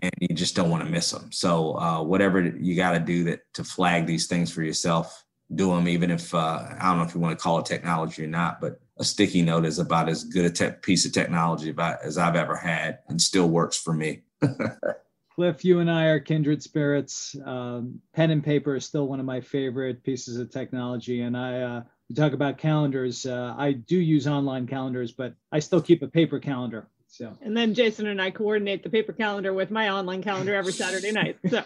and 0.03 0.11
you 0.21 0.35
just 0.35 0.57
don't 0.57 0.71
want 0.71 0.85
to 0.85 0.91
miss 0.91 1.11
them. 1.11 1.31
So, 1.31 1.79
uh, 1.79 2.03
whatever 2.03 2.41
you 2.41 2.75
got 2.75 2.93
to 2.93 3.01
do 3.01 3.25
that 3.25 3.41
to 3.55 3.65
flag 3.65 4.07
these 4.07 4.27
things 4.27 4.51
for 4.51 4.63
yourself, 4.63 5.25
do 5.55 5.75
them, 5.75 5.89
even 5.89 6.11
if 6.11 6.35
uh, 6.35 6.65
I 6.79 6.89
don't 6.89 6.99
know 6.99 7.05
if 7.05 7.15
you 7.15 7.21
want 7.21 7.39
to 7.39 7.43
call 7.43 7.59
it 7.59 7.67
technology 7.67 8.25
or 8.25 8.29
not, 8.29 8.61
but 8.61 8.81
a 8.99 9.05
sticky 9.05 9.43
note 9.43 9.65
is 9.65 9.79
about 9.79 10.09
as 10.09 10.25
good 10.25 10.45
a 10.45 10.51
te- 10.51 10.77
piece 10.83 11.05
of 11.05 11.13
technology 11.13 11.71
about, 11.71 12.03
as 12.03 12.19
I've 12.19 12.37
ever 12.37 12.57
had 12.57 13.01
and 13.09 13.21
still 13.21 13.49
works 13.49 13.77
for 13.77 13.93
me. 13.93 14.23
Cliff, 15.41 15.65
you 15.65 15.79
and 15.79 15.91
I 15.91 16.05
are 16.09 16.21
kindred 16.21 16.63
spirits. 16.63 17.35
Um, 17.47 18.03
pen 18.13 18.31
and 18.31 18.45
paper 18.45 18.77
is 18.77 18.85
still 18.85 19.09
one 19.09 19.21
of 19.21 19.25
my 19.25 19.41
favorite 19.41 20.03
pieces 20.03 20.37
of 20.37 20.51
technology. 20.51 21.23
And 21.23 21.35
I, 21.35 21.61
uh, 21.63 21.83
we 22.11 22.15
talk 22.15 22.35
about 22.35 22.59
calendars. 22.59 23.25
Uh, 23.25 23.55
I 23.57 23.73
do 23.73 23.99
use 23.99 24.27
online 24.27 24.67
calendars, 24.67 25.13
but 25.13 25.33
I 25.51 25.61
still 25.61 25.81
keep 25.81 26.03
a 26.03 26.09
paper 26.09 26.41
calendar. 26.41 26.91
So. 27.07 27.39
And 27.41 27.57
then 27.57 27.73
Jason 27.73 28.07
and 28.09 28.21
I 28.21 28.31
coordinate 28.31 28.83
the 28.83 28.91
paper 28.91 29.15
calendar 29.15 29.55
with 29.55 29.71
my 29.71 29.89
online 29.89 30.23
calendar 30.23 30.55
every 30.55 30.75
Saturday 30.75 31.11
night. 31.11 31.39
So. 31.49 31.63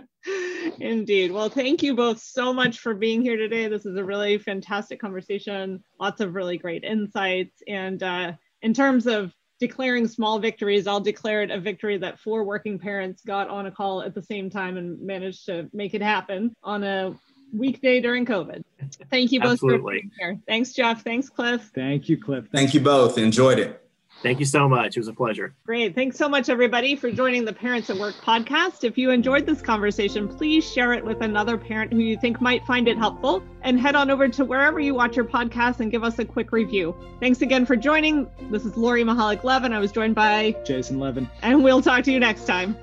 Indeed. 0.80 1.30
Well, 1.30 1.50
thank 1.50 1.82
you 1.82 1.94
both 1.94 2.22
so 2.22 2.54
much 2.54 2.78
for 2.78 2.94
being 2.94 3.20
here 3.20 3.36
today. 3.36 3.68
This 3.68 3.84
is 3.84 3.98
a 3.98 4.04
really 4.04 4.38
fantastic 4.38 4.98
conversation. 4.98 5.84
Lots 6.00 6.22
of 6.22 6.34
really 6.34 6.56
great 6.56 6.84
insights. 6.84 7.62
And 7.68 8.02
uh, 8.02 8.32
in 8.62 8.72
terms 8.72 9.06
of 9.06 9.34
declaring 9.60 10.06
small 10.08 10.38
victories, 10.38 10.86
I'll 10.86 11.00
declare 11.00 11.42
it 11.42 11.50
a 11.50 11.58
victory 11.58 11.98
that 11.98 12.18
four 12.18 12.44
working 12.44 12.78
parents 12.78 13.22
got 13.22 13.48
on 13.48 13.66
a 13.66 13.70
call 13.70 14.02
at 14.02 14.14
the 14.14 14.22
same 14.22 14.50
time 14.50 14.76
and 14.76 15.00
managed 15.00 15.46
to 15.46 15.68
make 15.72 15.94
it 15.94 16.02
happen 16.02 16.54
on 16.62 16.84
a 16.84 17.14
weekday 17.52 18.00
during 18.00 18.26
COVID. 18.26 18.62
Thank 19.10 19.32
you 19.32 19.40
both 19.40 19.52
Absolutely. 19.52 19.78
for 19.78 19.90
being 19.90 20.10
here. 20.18 20.40
Thanks, 20.46 20.72
Jeff. 20.72 21.02
Thanks, 21.02 21.28
Cliff. 21.28 21.70
Thank 21.74 22.08
you, 22.08 22.16
Cliff. 22.20 22.46
Thank 22.52 22.74
you 22.74 22.80
both. 22.80 23.18
Enjoyed 23.18 23.58
it. 23.58 23.87
Thank 24.22 24.40
you 24.40 24.46
so 24.46 24.68
much. 24.68 24.96
It 24.96 25.00
was 25.00 25.08
a 25.08 25.12
pleasure. 25.12 25.54
Great. 25.64 25.94
Thanks 25.94 26.16
so 26.16 26.28
much, 26.28 26.48
everybody, 26.48 26.96
for 26.96 27.10
joining 27.10 27.44
the 27.44 27.52
Parents 27.52 27.88
at 27.88 27.96
Work 27.96 28.14
podcast. 28.16 28.82
If 28.82 28.98
you 28.98 29.10
enjoyed 29.10 29.46
this 29.46 29.62
conversation, 29.62 30.26
please 30.26 30.68
share 30.68 30.92
it 30.92 31.04
with 31.04 31.22
another 31.22 31.56
parent 31.56 31.92
who 31.92 32.00
you 32.00 32.16
think 32.16 32.40
might 32.40 32.64
find 32.66 32.88
it 32.88 32.98
helpful 32.98 33.42
and 33.62 33.78
head 33.78 33.94
on 33.94 34.10
over 34.10 34.28
to 34.28 34.44
wherever 34.44 34.80
you 34.80 34.94
watch 34.94 35.14
your 35.14 35.24
podcast 35.24 35.80
and 35.80 35.90
give 35.90 36.02
us 36.02 36.18
a 36.18 36.24
quick 36.24 36.50
review. 36.50 36.96
Thanks 37.20 37.42
again 37.42 37.64
for 37.64 37.76
joining. 37.76 38.28
This 38.50 38.64
is 38.64 38.76
Lori 38.76 39.04
Mihalich 39.04 39.44
Levin. 39.44 39.72
I 39.72 39.78
was 39.78 39.92
joined 39.92 40.16
by 40.16 40.56
Jason 40.64 40.98
Levin. 40.98 41.28
And 41.42 41.62
we'll 41.62 41.82
talk 41.82 42.02
to 42.04 42.12
you 42.12 42.18
next 42.18 42.44
time. 42.44 42.76